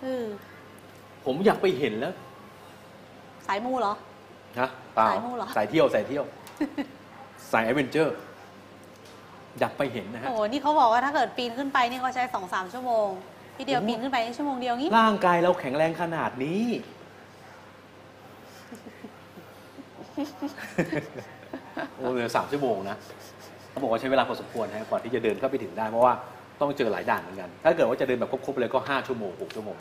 [0.00, 0.24] เออ
[1.24, 2.14] ผมอยากไปเห็นแล้ว
[3.46, 3.94] สายมูเหรอ
[4.58, 6.24] นะเปล่าสายมู่เหรอ สายเที่ยวสายเที่ยว
[7.52, 8.16] สายแอดเวนเจอร์
[9.60, 13.08] อยากไปเห็นนะฮะ โอ้โหนี่เขาบอกว่าถ้าเกิดปีนขึ้นไปนี่เขาใช้สองสามชั่วโมง
[13.56, 16.64] ทีเดียวโอ้โห ปีนขึ้นไปชั่วโมงเดียวงี้ร่างกายเราแข็งแรงขนาดนี้
[21.96, 22.96] โอ้เหลือสามชั่วโมงนะ
[23.70, 26.12] เขาบอกว่าใช้เวลาพอสมควรนะก่อนที่จะเดินเข้าไปถึงได้เพราะว่า
[26.60, 29.76] ต้องเจอหลายด่านเหมือนกัน ถ้าเกิดว่าจะเดินแบบครบๆเลยก็ 5 ชั่วโมง 6 ชั่วโมง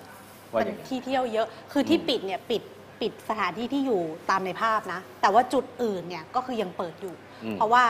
[0.51, 2.61] ว่าเป็อย่างนั้นนที่เที่ยวเยอะ คือที่ปิดเนี่ยปิด
[3.01, 7.13] ปิดสถานที่ที่อยู่ตามในภาพนะ แต่ว่าจุดอื่นเนี่ยก็คือยังเปิดอยู่
[7.43, 7.83] อืมเพราะว่า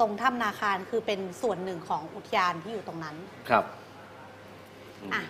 [0.00, 3.16] ตรงถ้ำนาคารคือเป็นส่วนหนึ่งของอุทยานที่อยู่ตรงนั้น
[3.50, 3.64] ครับ
[5.02, 5.22] อืมอะ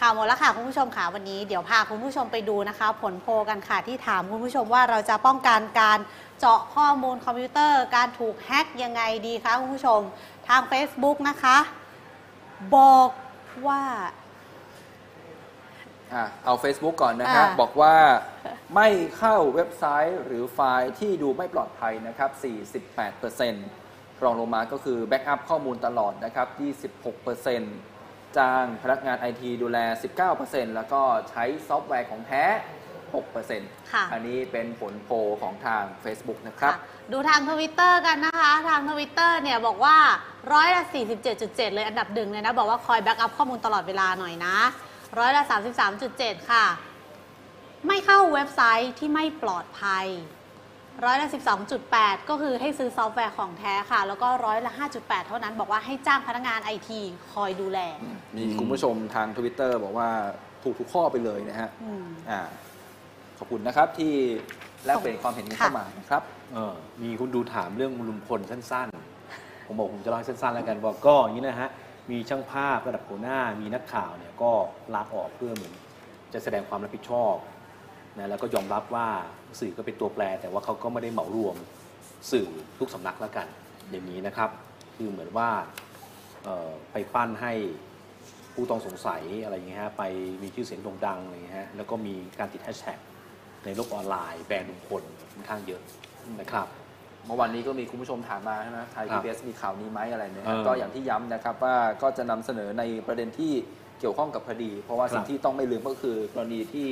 [0.00, 5.98] ข่าวหมดแล้วค่ะคุณผู้ชมค่ะวันนี้เดี๋ยวพาคุณผู้ชมไปดูนะคะ ผลโพลกันค่ะที่ถามคุณผู้ชมว่าเราจะป้องกันการ
[6.38, 10.00] เจาะข้อมูลคอมพิวเตอร์ การถูกแฮ็กยังไงดีคะคุณผู้ชม
[10.48, 11.56] ทาง Facebook นะคะ
[12.76, 13.10] บอก
[13.66, 13.82] ว่า
[16.14, 17.94] อะเอา Facebook ก่อนนะฮะอ่าบอกว่า
[18.74, 18.88] ไม่
[19.18, 22.30] เข้าเว็บไซต์หรือไฟล์ที่ดูไม่ปลอดภัยนะครับ
[23.06, 26.48] 48%รองลงมาก็คือ backup ข้อมูลตลอดนะครับ
[27.36, 27.87] 26%
[28.36, 29.78] จ้างพนักงานไอทีดูแล
[30.28, 32.44] 19%แล้วก็ใช้ซอฟต์แวร์ของแท้
[33.18, 36.80] 6%ค่ะ อันนี้เป็นผลโพลของทาง Facebook นะครับค่ะ
[37.12, 39.96] ดูทางทวิตเตอร์กันนะคะ ทางทวิตเตอร์เนี่ยบอกว่า
[40.52, 40.84] ร้อยละ
[41.28, 44.56] 47.7 เลยอันดับหนึ่งเลยนะ บอกว่าคอย backup ข้อมูลตลอดเวลาหน่อยนะ
[45.18, 45.42] ร้อยละ
[45.96, 46.64] 33.7 ค่ะ
[47.86, 50.06] ไม่เข้าเว็บไซต์ที่ไม่ปลอดภัย
[51.04, 51.28] ร้อยละ
[51.78, 57.00] 12.8 ก็คือให้ซื้อซอฟต์แวร์ของแท้ค่ะ แล้วก็ร้อยละ 5.8 เท่านั้นบอกว่าให้จ้างพนักงานไอที
[57.32, 57.78] คอยดูแล
[58.36, 60.08] มีคุณผู้ชมทางทวิตเตอร์บอกว่า
[60.62, 62.40] ถูกทุกข้อไปเลยนะฮะอืมอ่า
[63.38, 64.12] ขอบคุณนะครับที่
[64.84, 66.22] แลกเปลี่ยนความเห็นกันเข้ามานะครับ
[66.54, 71.70] เออมีคุณดูถามเรื่องลุงพลสั้นๆ ผมบอกผมจะเล่าให้สั้นๆ แล้วกันบอกก็อย่างนี้นะฮะ
[72.10, 74.50] มีช่างภาพระดับหัวหน้ามีนักข่าวเนี่ยก็
[74.94, 75.72] ลาออกเพื่อเหมือน
[76.32, 77.34] จะแสดงความรับผิดชอบ
[78.20, 79.06] นะแล้วก็ยอมรับว่า
[79.60, 81.56] สื่อก็เป็นตัวแปร แต่ว่าเขาก็ไม่ได้เหมารวม
[82.30, 83.46] สื่อทุกสำนักแล้วกัน
[83.90, 84.50] อย่างนี้นะครับ
[84.96, 85.48] คือเหมือนว่า
[86.44, 87.52] เอ่อไปปั้นให้
[88.54, 90.02] ผู้ต้องสงสัยอะไรอย่างเงี้ยฮะไป
[90.42, 92.98] มีชื่อเสียงโด่งดังอะไรอย่างเงี้ยฮะแล้วก็มีการติดแฮชแท็ก
[93.64, 95.82] ในโลกออนไลน์แบรนด์ลุงพลค่อนข้างเยอะ
[96.40, 96.68] นะครับ
[97.26, 103.52] เมื่อวันนี้ก็มีคุณผู้ชมถามมาใช่ไหมไทยครัพีบบีมีข่าวนี้ไหมอะไรเนี่ยเออก็อย่างที่ย้ำนะครับว่าก็จะนำเสนอในประเด็นที่
[104.00, 106.88] เกี่ยวข้องกับคดี เพราะว่าครับสิ่งที่ต้องไม่ลืมก็คือกรณีที่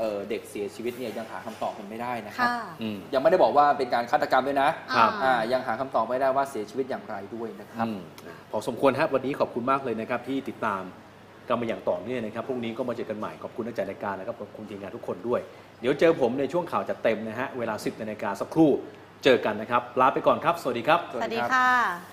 [0.00, 8.00] เอ่อเด็กเสียชีวิตเนี่ยยังหาคำตอบกันไม่ได้นะครับ ค่ะอืม ยังไม่ได้บอกว่าเป็นการฆาตกรรมด้วยนะครับอ่าอ่ายังหาคำตอบไม่ได้ว่าเสียชีวิตอย่างไรด้วยนะครับ อืม
[8.50, 10.82] พอสมควรครับวันนี้ขอบคุณมากเลยนะครับ ที่ติดตาม
[11.48, 15.40] กันมาอย่างต่อเนื่องนะครับพรุ่งนี้ก็มาเจอกันใหม่ขอบคุณนักจัดรายการแล้วก็ขอบคุณทีมงานทุกคนด้วย
[15.80, 18.70] เดี๋ยวเจอผมในช่วงข่าวจัดเต็มนะฮะเวลา 10นาฬิกาสักครู่
[19.24, 22.09] เจอกันนะครับลาไปก่อนครับ สวัสดีครับ สวัสดีค่ะ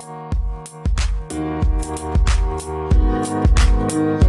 [0.00, 0.22] Thank
[4.22, 4.27] you.